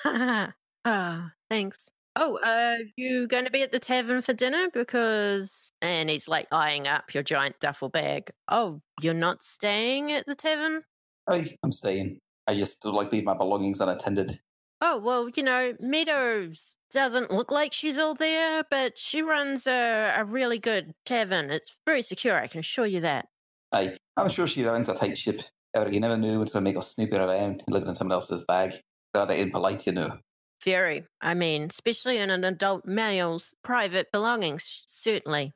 Ah, 0.88 1.32
thanks. 1.50 1.90
Oh, 2.16 2.38
uh, 2.38 2.78
you 2.96 3.28
going 3.28 3.46
to 3.46 3.52
be 3.52 3.64
at 3.64 3.72
the 3.72 3.80
tavern 3.80 4.22
for 4.22 4.34
dinner? 4.34 4.68
Because, 4.72 5.72
and 5.82 6.12
he's 6.12 6.28
like 6.28 6.48
eyeing 6.52 6.88
up 6.88 7.12
your 7.16 7.24
giant 7.24 7.60
duffel 7.60 7.90
bag. 7.90 8.30
Oh, 8.50 8.82
you're 9.02 9.16
not 9.16 9.42
staying 9.42 10.12
at 10.12 10.28
the 10.28 10.36
tavern? 10.36 10.84
Hey, 11.28 11.58
I'm 11.64 11.72
staying. 11.72 12.20
I 12.48 12.56
just 12.56 12.82
don't 12.82 12.94
like 12.94 13.12
leave 13.12 13.24
my 13.24 13.34
belongings 13.34 13.80
unattended. 13.80 14.40
Oh, 14.82 14.98
well, 14.98 15.30
you 15.30 15.44
know, 15.44 15.74
Meadows 15.80 16.76
doesn't 16.92 17.32
look 17.32 17.52
like 17.52 17.74
she's 17.74 17.98
all 17.98 18.14
there, 18.14 18.64
but 18.70 18.98
she 18.98 19.22
runs 19.22 19.68
a, 19.68 20.14
a 20.18 20.26
really 20.26 20.60
good 20.60 20.94
tavern. 21.06 21.50
It's 21.50 21.76
very 21.86 22.02
secure, 22.02 22.40
I 22.40 22.48
can 22.48 22.60
assure 22.60 22.86
you 22.86 23.02
that. 23.02 23.28
Aye, 23.72 23.98
I'm 24.18 24.30
sure 24.30 24.48
she 24.48 24.64
runs 24.64 24.90
a 24.90 24.94
tight 24.94 25.18
ship. 25.18 25.42
Ever, 25.76 25.92
you 25.92 26.00
never 26.00 26.18
knew 26.18 26.40
when 26.40 26.48
someone 26.48 26.66
make 26.66 26.78
us 26.78 26.94
snooping 26.94 27.20
around 27.20 27.64
and 27.66 27.74
looking 27.74 27.90
in 27.90 27.96
someone 27.96 28.14
else's 28.14 28.44
bag. 28.48 28.74
Glad 29.14 29.32
I 29.32 29.36
ain't 29.36 29.52
polite, 29.52 29.86
you 29.86 29.94
know. 29.94 30.18
Very. 30.64 31.06
I 31.22 31.34
mean, 31.34 31.64
especially 31.64 32.18
in 32.18 32.30
an 32.30 32.44
adult 32.44 32.86
male's 32.86 33.54
private 33.64 34.08
belongings, 34.12 34.84
certainly. 34.88 35.54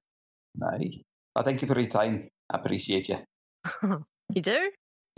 Aye. 0.61 1.01
Well, 1.35 1.45
thank 1.45 1.61
you 1.61 1.67
for 1.67 1.79
your 1.79 1.89
time. 1.89 2.29
I 2.49 2.57
appreciate 2.57 3.07
you. 3.07 3.19
you 4.33 4.41
do? 4.41 4.71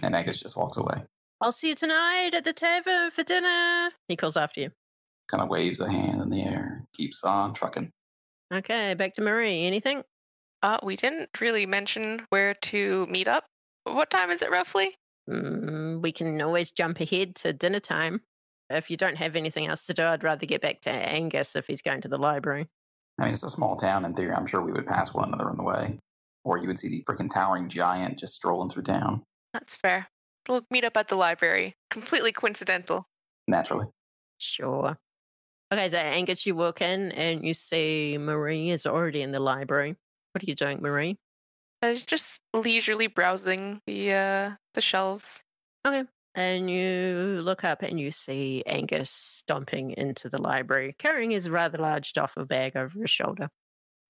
And 0.03 0.15
Angus 0.15 0.39
just 0.39 0.55
walks 0.57 0.77
away. 0.77 1.03
I'll 1.41 1.51
see 1.51 1.69
you 1.69 1.75
tonight 1.75 2.35
at 2.35 2.43
the 2.43 2.53
tavern 2.53 3.09
for 3.09 3.23
dinner. 3.23 3.89
He 4.07 4.15
calls 4.15 4.37
after 4.37 4.61
you. 4.61 4.69
Kind 5.27 5.41
of 5.41 5.49
waves 5.49 5.79
a 5.79 5.89
hand 5.89 6.21
in 6.21 6.29
the 6.29 6.43
air, 6.43 6.85
keeps 6.93 7.23
on 7.23 7.55
trucking. 7.55 7.91
Okay, 8.53 8.93
back 8.93 9.15
to 9.15 9.23
Marie. 9.23 9.65
Anything? 9.65 10.03
Uh, 10.61 10.77
we 10.83 10.95
didn't 10.95 11.29
really 11.41 11.65
mention 11.65 12.21
where 12.29 12.53
to 12.53 13.07
meet 13.07 13.27
up. 13.27 13.45
What 13.85 14.11
time 14.11 14.29
is 14.29 14.43
it 14.43 14.51
roughly? 14.51 14.95
Mm, 15.27 16.03
we 16.03 16.11
can 16.11 16.39
always 16.43 16.69
jump 16.69 16.99
ahead 16.99 17.35
to 17.37 17.53
dinner 17.53 17.79
time. 17.79 18.21
If 18.69 18.91
you 18.91 18.97
don't 18.97 19.17
have 19.17 19.35
anything 19.35 19.65
else 19.65 19.85
to 19.85 19.95
do, 19.95 20.03
I'd 20.03 20.23
rather 20.23 20.45
get 20.45 20.61
back 20.61 20.81
to 20.81 20.91
Angus 20.91 21.55
if 21.55 21.65
he's 21.65 21.81
going 21.81 22.01
to 22.01 22.07
the 22.07 22.19
library. 22.19 22.67
I 23.19 23.25
mean, 23.25 23.33
it's 23.33 23.43
a 23.43 23.49
small 23.49 23.75
town 23.77 24.05
in 24.05 24.13
theory. 24.13 24.33
I'm 24.33 24.45
sure 24.45 24.61
we 24.61 24.71
would 24.71 24.85
pass 24.85 25.11
one 25.11 25.29
another 25.29 25.49
on 25.49 25.57
the 25.57 25.63
way. 25.63 25.97
Or 26.43 26.59
you 26.59 26.67
would 26.67 26.77
see 26.77 26.89
the 26.89 27.03
freaking 27.09 27.31
towering 27.31 27.67
giant 27.67 28.19
just 28.19 28.35
strolling 28.35 28.69
through 28.69 28.83
town. 28.83 29.23
That's 29.53 29.75
fair. 29.75 30.07
We'll 30.47 30.65
meet 30.69 30.83
up 30.83 30.97
at 30.97 31.07
the 31.07 31.15
library. 31.15 31.75
Completely 31.89 32.31
coincidental. 32.31 33.07
Naturally. 33.47 33.87
Sure. 34.37 34.97
Okay, 35.73 35.89
so 35.89 35.97
Angus, 35.97 36.45
you 36.45 36.55
walk 36.55 36.81
in 36.81 37.11
and 37.13 37.45
you 37.45 37.53
see 37.53 38.17
Marie 38.19 38.71
is 38.71 38.85
already 38.85 39.21
in 39.21 39.31
the 39.31 39.39
library. 39.39 39.95
What 40.33 40.43
are 40.43 40.45
you 40.45 40.55
doing, 40.55 40.81
Marie? 40.81 41.17
I 41.81 41.89
was 41.89 42.03
just 42.03 42.41
leisurely 42.53 43.07
browsing 43.07 43.81
the 43.87 44.13
uh, 44.13 44.51
the 44.73 44.81
shelves. 44.81 45.43
Okay. 45.85 46.03
And 46.35 46.69
you 46.69 47.41
look 47.41 47.63
up 47.63 47.81
and 47.81 47.99
you 47.99 48.11
see 48.11 48.63
Angus 48.65 49.09
stomping 49.09 49.91
into 49.91 50.29
the 50.29 50.41
library, 50.41 50.95
carrying 50.97 51.31
his 51.31 51.49
rather 51.49 51.77
large 51.77 52.13
duffel 52.13 52.45
bag 52.45 52.77
over 52.77 52.99
his 52.99 53.09
shoulder. 53.09 53.49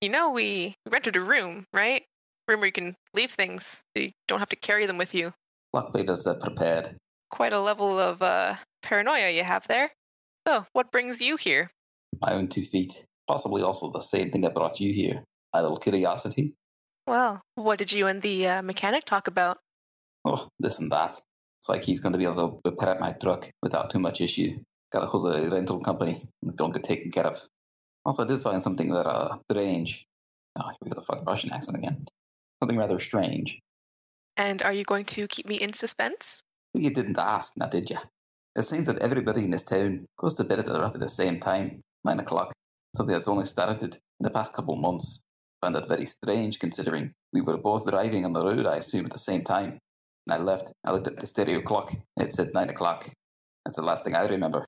You 0.02 0.10
know, 0.10 0.32
we 0.32 0.76
rented 0.90 1.16
a 1.16 1.22
room, 1.22 1.66
right? 1.74 2.04
Room 2.48 2.60
where 2.60 2.68
you 2.68 2.74
can 2.74 2.96
leave 3.14 3.32
things. 3.32 3.82
So 3.96 4.04
you 4.04 4.12
don't 4.28 4.40
have 4.40 4.50
to 4.50 4.56
carry 4.56 4.86
them 4.86 4.98
with 4.98 5.16
you. 5.16 5.34
Luckily, 5.74 6.04
does 6.04 6.24
that 6.24 6.42
prepared. 6.42 6.98
Quite 7.30 7.54
a 7.54 7.60
level 7.60 7.98
of 7.98 8.22
uh, 8.22 8.56
paranoia 8.82 9.30
you 9.30 9.44
have 9.44 9.68
there. 9.68 9.92
So, 10.48 10.66
what 10.74 10.92
brings 10.92 11.22
you 11.22 11.38
here? 11.38 11.70
My 12.22 12.34
own 12.34 12.48
two 12.48 12.64
feet. 12.64 13.06
Possibly 13.28 13.62
also 13.62 13.92
the 13.92 14.02
same 14.02 14.32
thing 14.32 14.42
that 14.42 14.54
brought 14.56 14.80
you 14.80 14.94
here. 14.94 15.24
A 15.54 15.62
little 15.62 15.78
curiosity. 15.78 16.54
Well, 17.08 17.42
what 17.56 17.80
did 17.80 17.92
you 17.92 18.08
and 18.08 18.22
the 18.22 18.48
uh, 18.48 18.62
mechanic 18.62 19.06
talk 19.06 19.28
about? 19.28 19.58
Oh, 20.26 20.48
this 20.60 20.80
and 20.80 20.92
that. 20.92 21.20
It's 21.60 21.70
like 21.70 21.84
he's 21.84 22.00
going 22.00 22.14
to 22.14 22.20
be 22.20 22.26
able 22.26 22.62
to 22.64 22.70
repair 22.70 22.98
my 23.00 23.12
truck 23.14 23.50
without 23.62 23.90
too 23.90 24.00
much 24.00 24.20
issue. 24.22 24.60
Got 24.92 25.04
a 25.04 25.08
hold 25.08 25.28
of 25.28 25.44
a 25.44 25.50
rental 25.50 25.80
company. 25.80 26.28
Don't 26.56 26.74
get 26.74 26.84
taken 26.84 27.12
care 27.12 27.28
of. 27.28 27.42
Also, 28.04 28.24
I 28.24 28.28
did 28.28 28.42
find 28.42 28.62
something 28.62 28.92
rather 28.92 29.10
uh, 29.10 29.38
strange. 29.50 30.06
Oh, 30.60 30.68
here 30.68 30.78
we 30.82 30.90
go, 30.90 31.00
the 31.00 31.06
fucking 31.06 31.26
Russian 31.26 31.52
accent 31.52 31.78
again. 31.78 32.06
Something 32.62 32.78
rather 32.78 33.00
strange. 33.00 33.60
And 34.38 34.62
are 34.64 34.74
you 34.74 34.84
going 34.84 35.06
to 35.06 35.28
keep 35.28 35.48
me 35.48 35.56
in 35.56 35.74
suspense? 35.74 36.42
You 36.74 36.90
didn't 36.90 37.18
ask, 37.18 37.54
now 37.58 37.68
did 37.68 37.90
you? 37.90 37.98
It 38.56 38.64
seems 38.64 38.88
that 38.88 39.00
everybody 39.00 39.44
in 39.44 39.52
this 39.52 39.64
town 39.64 40.06
goes 40.20 40.34
to 40.36 40.44
bed 40.44 40.60
at 40.60 40.68
roughly 40.68 41.00
the 41.00 41.10
same 41.10 41.40
time, 41.40 41.82
9 42.04 42.20
o'clock. 42.20 42.52
Something 42.96 43.14
that's 43.14 43.28
only 43.28 43.46
started 43.46 43.96
in 43.96 44.24
the 44.24 44.30
past 44.30 44.54
couple 44.54 44.74
of 44.74 44.80
months. 44.80 45.20
Found 45.62 45.76
that 45.76 45.88
very 45.88 46.06
strange 46.06 46.60
considering 46.60 47.14
we 47.34 47.42
were 47.42 47.58
both 47.58 47.86
driving 47.86 48.26
on 48.26 48.34
the 48.34 48.44
road, 48.44 48.66
I 48.66 48.78
assume, 48.78 49.06
at 49.06 49.12
the 49.12 49.20
same 49.20 49.44
time. 49.44 49.80
And 50.28 50.34
I 50.34 50.38
left, 50.38 50.72
I 50.84 50.92
looked 50.92 51.08
at 51.08 51.20
the 51.20 51.28
stereo 51.28 51.62
clock, 51.62 51.94
and 51.94 52.28
it 52.28 52.34
said 52.34 52.54
9 52.54 52.70
o'clock. 52.70 53.10
That's 53.66 53.76
the 53.76 53.84
last 53.84 54.04
thing 54.04 54.16
I 54.16 54.26
remember. 54.26 54.66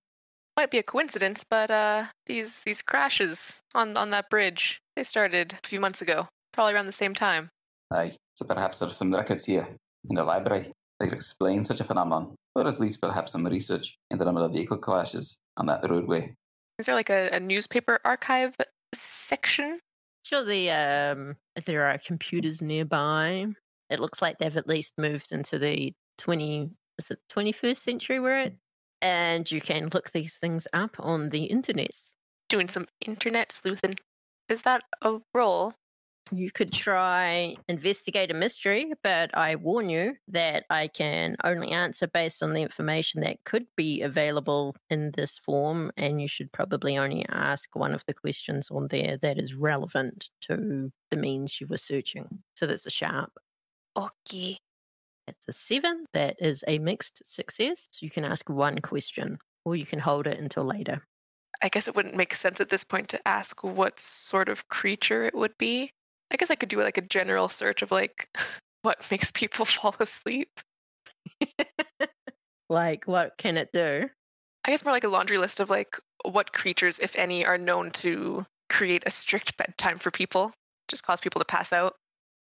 Might 0.56 0.72
be 0.72 0.78
a 0.78 0.84
coincidence, 0.84 1.44
but 1.44 1.72
uh, 1.72 2.06
these 2.28 2.62
these 2.64 2.84
crashes 2.84 3.60
on 3.74 3.98
on 3.98 4.12
that 4.12 4.30
bridge 4.30 4.80
they 4.96 5.04
started 5.04 5.58
a 5.64 5.68
few 5.68 5.80
months 5.80 6.04
ago, 6.04 6.28
probably 6.52 6.76
around 6.76 6.86
the 6.86 6.92
same 6.92 7.16
time. 7.16 7.50
Aye, 7.92 8.14
so 8.36 8.46
perhaps 8.46 8.80
there's 8.80 8.98
some 8.98 9.14
records 9.14 9.46
here 9.46 9.68
in 10.10 10.16
the 10.16 10.24
library 10.24 10.72
that 11.00 11.08
could 11.08 11.16
explain 11.16 11.64
such 11.64 11.80
a 11.80 11.84
phenomenon, 11.84 12.36
or 12.56 12.68
at 12.68 12.80
least 12.80 13.02
perhaps 13.02 13.32
some 13.32 13.46
research 13.46 13.96
into 14.10 14.24
the 14.24 14.32
number 14.32 14.42
of 14.42 14.52
vehicle 14.52 14.78
crashes 14.78 15.38
on 15.58 15.66
that 15.68 15.88
roadway. 15.90 16.34
Is 16.80 16.86
there 16.86 16.96
like 16.96 17.10
a, 17.10 17.30
a 17.34 17.40
newspaper 17.40 18.00
archive 18.04 18.56
section? 18.94 19.80
Sure, 20.24 20.44
the 20.44 20.72
um, 20.72 21.36
there 21.66 21.86
are 21.86 21.98
computers 21.98 22.62
nearby. 22.62 23.48
It 23.90 24.00
looks 24.00 24.22
like 24.22 24.38
they've 24.38 24.58
at 24.58 24.68
least 24.68 24.94
moved 24.98 25.32
into 25.32 25.60
the 25.60 25.94
twenty 26.18 26.70
is 26.98 27.12
it 27.12 27.20
twenty 27.30 27.52
first 27.52 27.84
century 27.84 28.20
we're 28.20 28.40
at, 28.40 28.54
and 29.02 29.50
you 29.52 29.62
can 29.62 29.90
look 29.94 30.12
these 30.12 30.38
things 30.38 30.68
up 30.74 30.96
on 31.00 31.30
the 31.30 31.44
internet. 31.44 31.92
Doing 32.50 32.68
some 32.70 32.88
internet 33.06 33.52
sleuthing. 33.52 33.96
Is 34.50 34.62
that 34.64 34.84
a 35.02 35.20
roll? 35.34 35.74
You 36.32 36.52
could 36.52 36.72
try 36.72 37.56
investigate 37.68 38.32
a 38.32 38.34
mystery, 38.34 38.94
but 39.04 39.36
I 39.38 39.56
warn 39.56 39.90
you 39.90 40.16
that 40.30 40.64
I 40.70 40.88
can 40.88 41.36
only 41.44 41.72
answer 41.72 42.08
based 42.08 42.42
on 42.42 42.54
the 42.54 42.62
information 42.62 43.22
that 43.22 43.44
could 43.44 43.66
be 43.76 44.02
available 44.02 44.76
in 44.90 45.12
this 45.16 45.38
form, 45.38 45.92
and 45.98 46.22
you 46.22 46.28
should 46.28 46.52
probably 46.52 46.98
only 46.98 47.26
ask 47.30 47.76
one 47.76 47.94
of 47.94 48.04
the 48.08 48.14
questions 48.14 48.70
on 48.72 48.88
there 48.90 49.18
that 49.22 49.38
is 49.38 49.54
relevant 49.54 50.30
to 50.42 50.92
the 51.12 51.18
means 51.18 51.60
you 51.60 51.68
were 51.68 51.78
searching. 51.78 52.28
So 52.56 52.68
that's 52.68 52.86
a 52.86 52.92
sharp. 52.92 53.32
Okay. 53.96 54.58
That's 55.28 55.48
a 55.48 55.54
seven. 55.54 56.06
That 56.14 56.38
is 56.40 56.64
a 56.68 56.80
mixed 56.80 57.22
success. 57.26 57.88
So 57.92 58.06
You 58.06 58.10
can 58.10 58.26
ask 58.26 58.50
one 58.50 58.80
question, 58.80 59.38
or 59.66 59.76
you 59.76 59.86
can 59.86 60.00
hold 60.00 60.28
it 60.28 60.40
until 60.40 60.64
later. 60.64 61.02
I 61.62 61.70
guess 61.70 61.88
it 61.88 61.96
wouldn't 61.96 62.16
make 62.16 62.34
sense 62.34 62.60
at 62.60 62.70
this 62.70 62.84
point 62.84 63.10
to 63.10 63.28
ask 63.28 63.64
what 63.64 64.00
sort 64.00 64.50
of 64.50 64.68
creature 64.68 65.26
it 65.26 65.36
would 65.36 65.58
be. 65.58 65.92
I 66.34 66.38
guess 66.38 66.50
I 66.50 66.56
could 66.56 66.70
do 66.70 66.82
like 66.82 66.98
a 66.98 67.02
general 67.02 67.48
search 67.48 67.82
of 67.82 67.92
like 67.92 68.28
what 68.82 69.06
makes 69.12 69.32
people 69.32 69.66
fall 69.66 69.96
asleep. 70.00 70.50
like, 72.70 73.06
what 73.06 73.38
can 73.38 73.58
it 73.58 73.72
do? 73.72 74.10
I 74.66 74.72
guess 74.72 74.84
more 74.84 74.94
like 74.94 75.04
a 75.04 75.10
laundry 75.10 75.38
list 75.38 75.60
of 75.60 75.70
like 75.70 75.98
what 76.24 76.54
creatures, 76.54 77.00
if 77.00 77.16
any, 77.18 77.46
are 77.46 77.58
known 77.58 77.92
to 77.92 78.46
create 78.70 79.04
a 79.06 79.12
strict 79.12 79.58
bedtime 79.58 80.00
for 80.00 80.10
people, 80.10 80.52
just 80.88 81.06
cause 81.06 81.22
people 81.22 81.40
to 81.40 81.46
pass 81.46 81.74
out. 81.74 81.96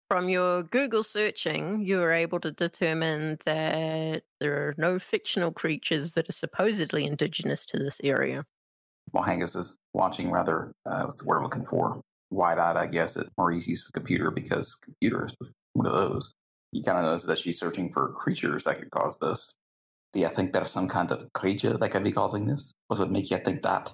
From 0.09 0.27
your 0.27 0.63
Google 0.63 1.03
searching, 1.03 1.85
you 1.85 1.97
were 1.97 2.11
able 2.11 2.41
to 2.41 2.51
determine 2.51 3.37
that 3.45 4.23
there 4.41 4.53
are 4.55 4.75
no 4.77 4.99
fictional 4.99 5.53
creatures 5.53 6.11
that 6.11 6.27
are 6.27 6.33
supposedly 6.33 7.05
indigenous 7.05 7.65
to 7.67 7.79
this 7.79 8.01
area. 8.03 8.45
Well, 9.13 9.23
Angus 9.23 9.55
is 9.55 9.73
watching 9.93 10.29
rather, 10.29 10.73
uh, 10.85 11.03
what's 11.03 11.21
the 11.21 11.27
word 11.27 11.37
I'm 11.37 11.43
looking 11.43 11.65
for? 11.65 12.01
Wide 12.31 12.57
eyed, 12.57 12.77
I 12.77 12.87
guess, 12.87 13.17
at 13.17 13.27
Marie's 13.37 13.67
use 13.67 13.83
of 13.83 13.89
a 13.89 13.91
computer 13.91 14.31
because 14.31 14.75
computers, 14.75 15.35
one 15.73 15.85
of 15.85 15.93
those. 15.93 16.33
You 16.71 16.83
kind 16.83 16.97
of 16.97 17.03
notice 17.03 17.23
that 17.23 17.39
she's 17.39 17.59
searching 17.59 17.91
for 17.91 18.13
creatures 18.13 18.63
that 18.63 18.79
could 18.79 18.89
cause 18.91 19.17
this. 19.19 19.53
Do 20.13 20.21
you 20.21 20.29
think 20.29 20.53
there's 20.53 20.71
some 20.71 20.87
kind 20.87 21.11
of 21.11 21.31
creature 21.33 21.77
that 21.77 21.89
could 21.89 22.03
be 22.03 22.11
causing 22.11 22.45
this? 22.45 22.71
What 22.87 22.99
would 22.99 23.11
make 23.11 23.29
you 23.29 23.37
think 23.37 23.61
that? 23.63 23.93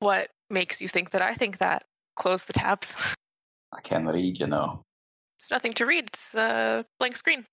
What 0.00 0.30
makes 0.50 0.80
you 0.80 0.88
think 0.88 1.10
that 1.10 1.22
I 1.22 1.34
think 1.34 1.58
that? 1.58 1.84
Close 2.16 2.44
the 2.44 2.52
tabs. 2.52 2.94
I 3.72 3.80
can't 3.80 4.06
read, 4.06 4.38
you 4.38 4.46
know. 4.46 4.82
There's 5.38 5.50
nothing 5.50 5.74
to 5.74 5.86
read. 5.86 6.06
It's 6.06 6.34
a 6.34 6.84
blank 6.98 7.16
screen. 7.16 7.44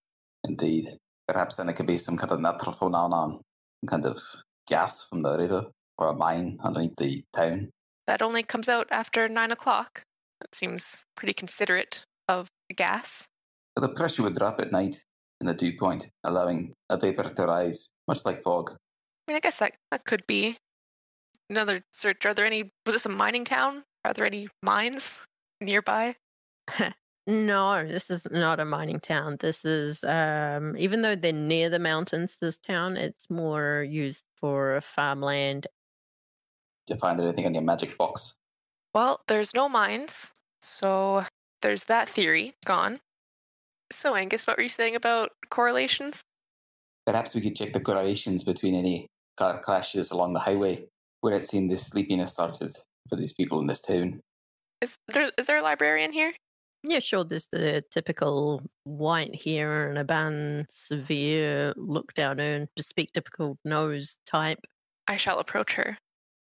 Indeed. 0.43 0.97
Perhaps 1.27 1.57
then 1.57 1.69
it 1.69 1.73
could 1.73 1.87
be 1.87 1.97
some 1.97 2.17
kind 2.17 2.31
of 2.31 2.39
natural 2.39 2.73
phenomenon, 2.73 3.41
some 3.81 3.87
kind 3.87 4.05
of 4.05 4.19
gas 4.67 5.03
from 5.03 5.21
the 5.21 5.37
river 5.37 5.67
or 5.97 6.09
a 6.09 6.13
mine 6.13 6.57
underneath 6.63 6.95
the 6.97 7.23
town. 7.35 7.69
That 8.07 8.21
only 8.21 8.43
comes 8.43 8.69
out 8.69 8.87
after 8.91 9.29
nine 9.29 9.51
o'clock. 9.51 10.03
That 10.43 10.53
seems 10.53 11.05
pretty 11.15 11.33
considerate 11.33 12.05
of 12.27 12.49
gas. 12.75 13.29
The 13.77 13.87
pressure 13.87 14.23
would 14.23 14.35
drop 14.35 14.59
at 14.59 14.73
night 14.73 15.01
in 15.39 15.47
the 15.47 15.53
dew 15.53 15.77
point, 15.79 16.09
allowing 16.25 16.73
a 16.89 16.97
vapor 16.97 17.23
to 17.23 17.45
rise, 17.45 17.89
much 18.09 18.25
like 18.25 18.43
fog. 18.43 18.71
I 18.71 19.31
mean, 19.31 19.37
I 19.37 19.39
guess 19.39 19.59
that, 19.59 19.73
that 19.91 20.03
could 20.03 20.27
be 20.27 20.57
another 21.49 21.81
search. 21.91 22.25
Are 22.25 22.33
there 22.33 22.45
any, 22.45 22.63
was 22.85 22.95
this 22.95 23.05
a 23.05 23.09
mining 23.09 23.45
town? 23.45 23.83
Are 24.03 24.13
there 24.13 24.25
any 24.25 24.49
mines 24.61 25.25
nearby? 25.61 26.15
No, 27.25 27.87
this 27.87 28.09
is 28.09 28.27
not 28.29 28.59
a 28.59 28.65
mining 28.65 28.99
town. 28.99 29.37
This 29.39 29.63
is, 29.63 30.03
um, 30.03 30.75
even 30.77 31.01
though 31.01 31.15
they're 31.15 31.31
near 31.31 31.69
the 31.69 31.79
mountains, 31.79 32.35
this 32.41 32.57
town, 32.57 32.97
it's 32.97 33.29
more 33.29 33.85
used 33.89 34.25
for 34.35 34.81
farmland. 34.81 35.67
Did 36.85 36.95
you 36.95 36.99
find 36.99 37.21
anything 37.21 37.45
in 37.45 37.53
your 37.53 37.63
magic 37.63 37.97
box? 37.97 38.35
Well, 38.93 39.21
there's 39.27 39.55
no 39.55 39.67
mines, 39.67 40.31
so 40.61 41.23
there's 41.61 41.85
that 41.85 42.09
theory 42.09 42.53
gone. 42.65 42.99
So, 43.91 44.15
Angus, 44.15 44.45
what 44.45 44.57
were 44.57 44.63
you 44.63 44.69
saying 44.69 44.95
about 44.95 45.31
correlations? 45.49 46.21
Perhaps 47.05 47.35
we 47.35 47.41
could 47.41 47.55
check 47.55 47.73
the 47.73 47.79
correlations 47.79 48.43
between 48.43 48.75
any 48.75 49.07
car 49.37 49.59
crashes 49.59 50.11
along 50.11 50.33
the 50.33 50.39
highway 50.39 50.85
where 51.21 51.35
it 51.35 51.49
seemed 51.49 51.69
the 51.69 51.77
sleepiness 51.77 52.31
started 52.31 52.75
for 53.09 53.15
these 53.15 53.33
people 53.33 53.59
in 53.59 53.67
this 53.67 53.81
town. 53.81 54.19
Is 54.81 54.97
there 55.07 55.31
is 55.37 55.45
there 55.45 55.57
a 55.57 55.61
librarian 55.61 56.11
here? 56.11 56.33
Yeah, 56.83 56.99
sure, 56.99 57.23
there's 57.23 57.47
the 57.51 57.83
typical 57.91 58.61
white 58.83 59.41
hair 59.41 59.89
and 59.89 59.97
a 59.97 60.03
bun, 60.03 60.65
severe 60.69 61.73
look 61.77 62.13
down 62.13 62.41
and 62.41 62.67
bespectacled 62.75 63.57
nose 63.63 64.17
type. 64.25 64.59
I 65.07 65.15
shall 65.15 65.39
approach 65.39 65.73
her. 65.75 65.97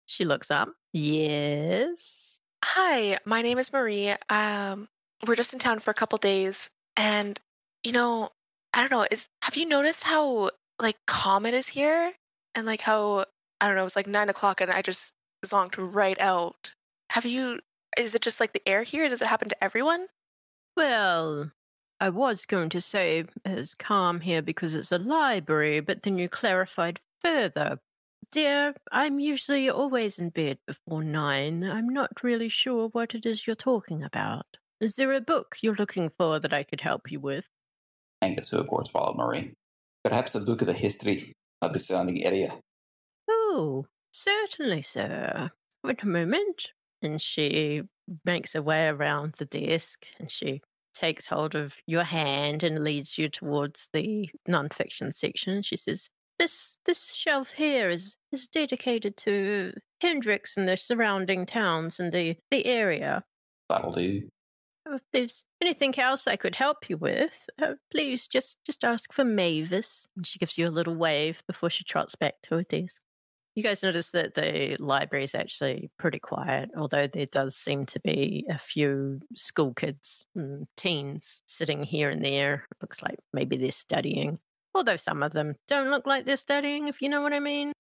She 0.05 0.23
looks 0.23 0.49
up. 0.49 0.69
Yes. 0.93 2.28
Hi, 2.64 3.18
my 3.26 3.41
name 3.41 3.57
is 3.57 3.72
Marie. 3.72 4.14
Um, 4.30 4.88
we're 5.26 5.36
just 5.36 5.53
in 5.53 5.60
town 5.60 5.80
for 5.80 5.91
a 5.91 5.93
couple 5.93 6.18
days, 6.18 6.70
and 6.95 7.39
you 7.84 7.91
know, 7.91 8.30
I 8.74 8.82
don't 8.82 8.91
know. 8.91 9.07
Is 9.10 9.28
have 9.41 9.55
you 9.55 9.66
noticed 9.66 10.03
how 10.03 10.51
like 10.80 10.97
calm 11.07 11.45
it 11.45 11.53
is 11.53 11.68
here, 11.68 12.14
and 12.55 12.66
like 12.66 12.82
how 12.82 13.26
I 13.62 13.68
don't 13.68 13.76
know. 13.76 13.86
It's 13.86 13.95
like 13.95 14.07
nine 14.07 14.30
o'clock, 14.30 14.62
and 14.62 14.72
I 14.72 14.82
just 14.82 15.14
zonked 15.45 15.76
right 15.78 16.20
out. 16.20 16.74
Have 17.10 17.26
you? 17.26 17.60
Is 17.97 18.16
it 18.16 18.22
just 18.22 18.39
like 18.39 18.53
the 18.53 18.68
air 18.68 18.84
here? 18.84 19.10
Does 19.10 19.22
it 19.22 19.28
happen 19.28 19.49
to 19.49 19.64
everyone? 19.64 20.05
Well, 20.76 21.51
I 21.99 22.10
was 22.10 22.45
going 22.45 22.70
to 22.70 22.82
say 22.82 23.26
it's 23.45 23.76
calm 23.76 24.22
here 24.22 24.41
because 24.41 24.76
it's 24.76 24.91
a 24.91 24.97
library, 24.97 25.80
but 25.80 26.03
then 26.03 26.18
you 26.18 26.30
clarified 26.30 26.99
further. 27.22 27.80
Dear, 28.32 28.76
I'm 28.91 29.20
usually 29.20 29.70
always 29.70 30.20
in 30.20 30.30
bed 30.30 30.59
before 30.67 31.03
nine. 31.03 31.63
I'm 31.63 31.89
not 31.89 32.24
really 32.24 32.49
sure 32.49 32.89
what 32.89 33.15
it 33.15 33.26
is 33.26 33.47
you're 33.47 33.55
talking 33.55 34.03
about. 34.03 34.45
Is 34.80 34.95
there 34.95 35.13
a 35.13 35.22
book 35.22 35.57
you're 35.61 35.76
looking 35.76 36.11
for 36.17 36.39
that 36.39 36.53
I 36.53 36.63
could 36.63 36.82
help 36.82 37.11
you 37.11 37.20
with? 37.20 37.45
Angus, 38.22 38.49
who 38.49 38.57
of 38.57 38.67
course 38.67 38.89
followed 38.89 39.17
Marie. 39.17 39.53
Perhaps 40.03 40.36
a 40.36 40.39
look 40.39 40.61
at 40.61 40.67
the 40.67 40.74
history 40.74 41.34
of 41.61 41.74
the 41.74 41.80
surrounding 41.80 42.24
area. 42.24 42.59
Oh, 43.30 43.88
certainly, 44.11 44.82
sir. 44.82 45.49
Wait 45.84 46.03
a 46.03 46.07
moment. 46.07 46.72
And 47.01 47.22
she 47.22 47.82
makes 48.26 48.53
her 48.53 48.61
way 48.61 48.88
around 48.88 49.36
the 49.36 49.45
desk 49.45 50.05
and 50.20 50.32
she 50.32 50.61
takes 50.93 51.28
hold 51.28 51.55
of 51.55 51.76
your 51.88 52.03
hand 52.03 52.63
and 52.63 52.84
leads 52.84 53.17
you 53.17 53.30
towards 53.30 53.89
the 53.93 54.30
nonfiction 54.47 55.13
section. 55.13 55.61
She 55.61 55.78
says, 55.78 56.09
This 56.39 56.79
this 56.85 57.13
shelf 57.13 57.51
here 57.51 57.89
is, 57.89 58.15
is 58.31 58.47
dedicated 58.47 59.17
to 59.17 59.73
Hendrix 60.01 60.57
and 60.57 60.67
the 60.67 60.77
surrounding 60.77 61.45
towns 61.45 61.99
and 61.99 62.11
the, 62.11 62.37
the 62.49 62.65
area. 62.65 63.23
That'll 63.67 63.91
do. 63.91 64.29
If 64.87 65.01
there's 65.13 65.45
anything 65.61 65.99
else 65.99 66.25
I 66.25 66.37
could 66.37 66.55
help 66.55 66.89
you 66.89 66.97
with, 66.97 67.47
uh, 67.61 67.73
please 67.91 68.27
just 68.27 68.57
just 68.65 68.83
ask 68.83 69.13
for 69.13 69.25
Mavis. 69.25 70.07
And 70.15 70.25
she 70.25 70.39
gives 70.39 70.57
you 70.57 70.67
a 70.67 70.71
little 70.71 70.95
wave 70.95 71.43
before 71.45 71.69
she 71.69 71.83
trots 71.83 72.15
back 72.15 72.35
to 72.43 72.55
her 72.55 72.63
desk. 72.63 73.01
You 73.55 73.63
guys 73.63 73.83
notice 73.83 74.11
that 74.11 74.35
the 74.35 74.77
library 74.79 75.25
is 75.25 75.35
actually 75.35 75.91
pretty 75.99 76.19
quiet, 76.19 76.69
although 76.77 77.07
there 77.07 77.25
does 77.25 77.57
seem 77.57 77.85
to 77.87 77.99
be 77.99 78.45
a 78.49 78.57
few 78.57 79.19
school 79.35 79.73
kids 79.73 80.23
and 80.35 80.65
teens 80.77 81.41
sitting 81.45 81.83
here 81.83 82.09
and 82.09 82.23
there. 82.23 82.65
It 82.71 82.77
looks 82.81 83.01
like 83.01 83.19
maybe 83.33 83.57
they're 83.57 83.71
studying, 83.71 84.39
although 84.74 84.97
some 84.97 85.24
of 85.24 85.34
them 85.34 85.55
don't 85.67 85.89
look 85.89 86.05
like 86.07 86.26
they're 86.26 86.38
studying, 86.38 86.88
if 86.88 87.01
you 87.01 87.09
know 87.09 87.22
what 87.22 87.34
I 87.34 87.39
mean. 87.39 87.74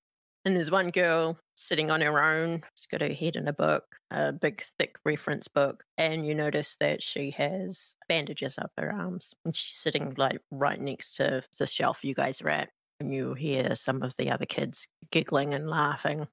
And 0.45 0.55
there's 0.55 0.71
one 0.71 0.89
girl 0.89 1.37
sitting 1.55 1.91
on 1.91 2.01
her 2.01 2.23
own. 2.23 2.63
She's 2.75 2.87
got 2.87 3.01
her 3.01 3.13
head 3.13 3.35
in 3.35 3.47
a 3.47 3.53
book, 3.53 3.83
a 4.09 4.31
big, 4.31 4.63
thick 4.79 4.95
reference 5.03 5.47
book. 5.49 5.83
And 5.97 6.25
you 6.25 6.33
notice 6.33 6.77
that 6.79 7.03
she 7.03 7.31
has 7.31 7.95
bandages 8.07 8.57
up 8.57 8.71
her 8.77 8.91
arms. 8.91 9.31
And 9.43 9.55
she's 9.55 9.75
sitting 9.75 10.13
like 10.17 10.39
right 10.49 10.79
next 10.79 11.15
to 11.17 11.43
the 11.57 11.67
shelf 11.67 12.03
you 12.03 12.15
guys 12.15 12.41
are 12.41 12.49
at. 12.49 12.69
And 13.01 13.13
you 13.13 13.33
hear 13.33 13.75
some 13.75 14.01
of 14.01 14.15
the 14.17 14.31
other 14.31 14.45
kids 14.45 14.87
giggling 15.11 15.53
and 15.53 15.69
laughing. 15.69 16.25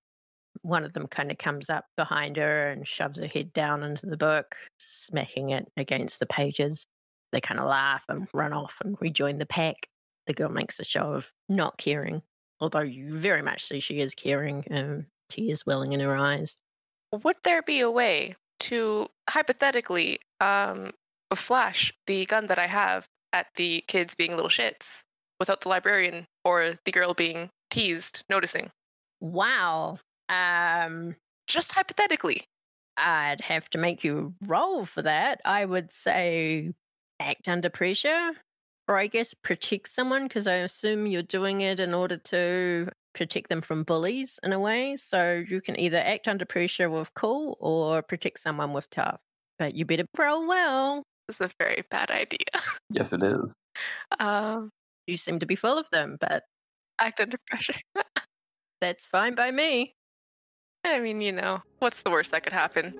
One 0.63 0.85
of 0.85 0.93
them 0.93 1.09
kind 1.09 1.31
of 1.31 1.39
comes 1.39 1.69
up 1.69 1.85
behind 1.97 2.37
her 2.37 2.71
and 2.71 2.87
shoves 2.87 3.19
her 3.19 3.27
head 3.27 3.53
down 3.53 3.83
into 3.83 4.07
the 4.07 4.17
book, 4.17 4.55
smacking 4.79 5.51
it 5.51 5.71
against 5.77 6.21
the 6.21 6.27
pages. 6.27 6.87
They 7.33 7.41
kind 7.41 7.61
of 7.61 7.69
laugh 7.69 8.05
and 8.09 8.29
run 8.33 8.53
off 8.53 8.77
and 8.85 8.97
rejoin 9.01 9.39
the 9.39 9.47
pack. 9.47 9.89
The 10.27 10.35
girl 10.35 10.49
makes 10.49 10.81
a 10.81 10.85
show 10.85 11.13
of 11.13 11.33
not 11.49 11.79
caring 11.79 12.23
although 12.61 12.81
you 12.81 13.17
very 13.17 13.43
much 13.43 13.67
see 13.67 13.81
she 13.81 14.01
is 14.01 14.15
caring, 14.15 14.65
um, 14.71 15.07
tears 15.29 15.67
welling 15.67 15.93
in 15.93 16.01
her 16.01 16.17
eyes. 16.17 16.57
Would 17.13 17.37
there 17.45 17.63
be 17.63 17.81
a 17.81 17.91
way 17.91 18.37
to 18.61 19.09
hypothetically 19.29 20.21
um, 20.41 20.93
flash 21.35 21.93
the 22.07 22.27
gun 22.27 22.47
that 22.47 22.59
I 22.59 22.67
have 22.67 23.07
at 23.33 23.49
the 23.57 23.85
kids 23.87 24.15
being 24.15 24.35
little 24.35 24.51
shits 24.51 25.03
without 25.39 25.61
the 25.61 25.69
librarian 25.69 26.27
or 26.45 26.79
the 26.85 26.93
girl 26.93 27.15
being 27.15 27.51
teased 27.71 28.25
noticing? 28.29 28.71
Wow. 29.21 29.99
Um, 30.29 31.17
Just 31.47 31.73
hypothetically. 31.73 32.47
I'd 32.99 33.43
have 33.43 33.69
to 33.71 33.79
make 33.79 34.05
you 34.05 34.35
roll 34.47 34.87
for 34.87 35.03
that. 35.03 35.43
I 35.45 35.67
would 35.67 35.93
say 35.93 36.73
act 37.21 37.47
under 37.47 37.69
pressure, 37.69 38.33
or 38.89 38.97
I 38.97 39.07
guess 39.07 39.35
protect 39.35 39.89
someone, 39.89 40.25
because 40.25 40.47
I 40.47 40.57
assume 40.57 41.07
you're 41.07 41.23
doing 41.23 41.61
it 41.63 41.81
in 41.81 41.95
order 41.95 42.17
to 42.17 42.89
protect 43.15 43.49
them 43.49 43.63
from 43.63 43.83
bullies 43.83 44.39
in 44.43 44.53
a 44.53 44.61
way. 44.61 44.97
So 44.97 45.43
you 45.49 45.61
can 45.61 45.79
either 45.81 45.99
act 45.99 46.29
under 46.29 46.45
pressure 46.45 46.91
with 46.91 47.13
cool 47.15 47.57
or 47.61 48.03
protect 48.03 48.41
someone 48.41 48.73
with 48.73 48.89
tough. 48.91 49.21
But 49.59 49.75
you 49.75 49.85
better 49.85 50.05
roll 50.19 50.47
well. 50.47 51.03
This 51.27 51.41
is 51.41 51.51
a 51.51 51.55
very 51.59 51.83
bad 51.91 52.11
idea. 52.11 52.47
Yes, 52.91 53.13
it 53.13 53.23
is. 53.23 53.53
Um, 54.21 54.71
You 55.07 55.19
seem 55.19 55.39
to 55.41 55.47
be 55.47 55.55
full 55.55 55.77
of 55.77 55.89
them, 55.91 56.17
but 56.19 56.45
act 56.99 57.21
under 57.21 57.37
pressure. 57.47 57.75
that's 58.81 59.05
fine 59.05 59.35
by 59.35 59.51
me. 59.51 59.93
I 60.85 61.01
mean, 61.01 61.21
you 61.21 61.33
know, 61.33 61.61
what's 61.81 62.03
the 62.03 62.11
worst 62.11 62.31
that 62.31 62.43
could 62.43 62.55
happen? 62.55 62.95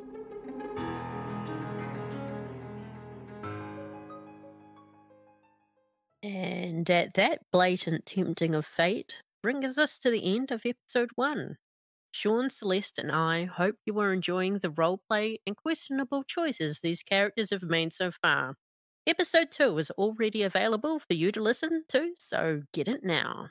And 6.27 6.91
at 6.91 7.15
that 7.15 7.49
blatant 7.53 8.05
tempting 8.05 8.57
of 8.57 8.67
fate 8.67 9.23
brings 9.45 9.79
us 9.79 9.97
to 10.01 10.11
the 10.11 10.35
end 10.35 10.51
of 10.51 10.67
episode 10.67 11.11
one. 11.15 11.57
Sean, 12.11 12.51
Celeste, 12.51 12.99
and 12.99 13.13
I 13.13 13.45
hope 13.45 13.77
you 13.87 14.01
are 14.01 14.13
enjoying 14.13 14.59
the 14.59 14.73
roleplay 14.73 15.37
and 15.47 15.57
questionable 15.57 16.25
choices 16.25 16.81
these 16.81 17.05
characters 17.05 17.51
have 17.51 17.63
made 17.63 17.93
so 17.93 18.11
far. 18.11 18.57
Episode 19.07 19.53
2 19.53 19.79
is 19.79 19.93
already 19.93 20.43
available 20.43 20.99
for 20.99 21.15
you 21.15 21.31
to 21.31 21.41
listen 21.41 21.85
to, 21.91 22.13
so 22.19 22.63
get 22.73 22.89
it 22.89 23.05
now. 23.05 23.51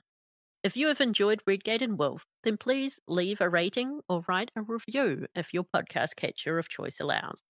If 0.62 0.76
you 0.76 0.88
have 0.88 1.00
enjoyed 1.00 1.44
Redgate 1.48 1.82
and 1.82 1.98
Wolf, 1.98 2.26
then 2.44 2.58
please 2.58 3.00
leave 3.08 3.40
a 3.40 3.50
rating 3.50 4.02
or 4.10 4.26
write 4.28 4.52
a 4.58 4.64
review 4.64 5.28
if 5.34 5.54
your 5.54 5.64
podcast 5.64 6.18
catcher 6.18 6.60
of 6.60 6.68
choice 6.68 7.00
allows. 7.00 7.42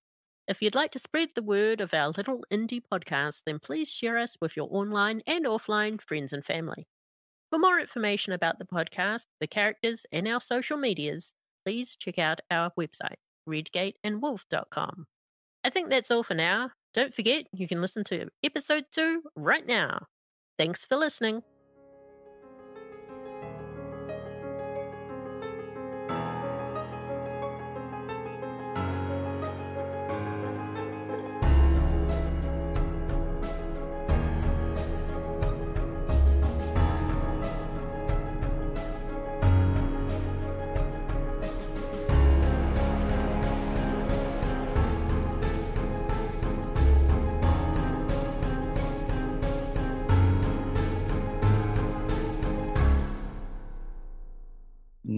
If 0.48 0.62
you'd 0.62 0.76
like 0.76 0.92
to 0.92 1.00
spread 1.00 1.30
the 1.34 1.42
word 1.42 1.82
of 1.82 1.94
our 1.94 2.10
little 2.10 2.44
indie 2.52 2.82
podcast, 2.92 3.42
then 3.46 3.58
please 3.58 3.90
share 3.90 4.18
us 4.18 4.38
with 4.40 4.56
your 4.56 4.68
online 4.70 5.22
and 5.26 5.46
offline 5.46 6.00
friends 6.00 6.34
and 6.34 6.46
family. 6.46 6.88
For 7.50 7.58
more 7.58 7.80
information 7.80 8.34
about 8.34 8.60
the 8.60 8.66
podcast, 8.66 9.26
the 9.40 9.48
characters, 9.48 10.06
and 10.12 10.28
our 10.28 10.40
social 10.40 10.78
medias, 10.78 11.34
please 11.66 11.96
check 11.96 12.20
out 12.20 12.42
our 12.52 12.72
website, 12.80 13.16
redgateandwolf.com. 13.50 15.08
I 15.64 15.70
think 15.72 15.90
that's 15.90 16.12
all 16.12 16.24
for 16.24 16.36
now. 16.36 16.70
Don't 16.94 17.14
forget, 17.14 17.48
you 17.52 17.68
can 17.68 17.82
listen 17.82 18.04
to 18.06 18.28
episode 18.44 18.86
2 18.92 19.24
right 19.36 19.66
now. 19.66 20.06
Thanks 20.60 20.86
for 20.86 20.96
listening. 20.96 21.42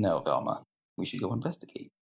Know, 0.08 0.22
Velma. 0.26 0.64
We 0.98 1.06
should 1.06 1.22
go 1.22 1.34
investigate. 1.34 1.92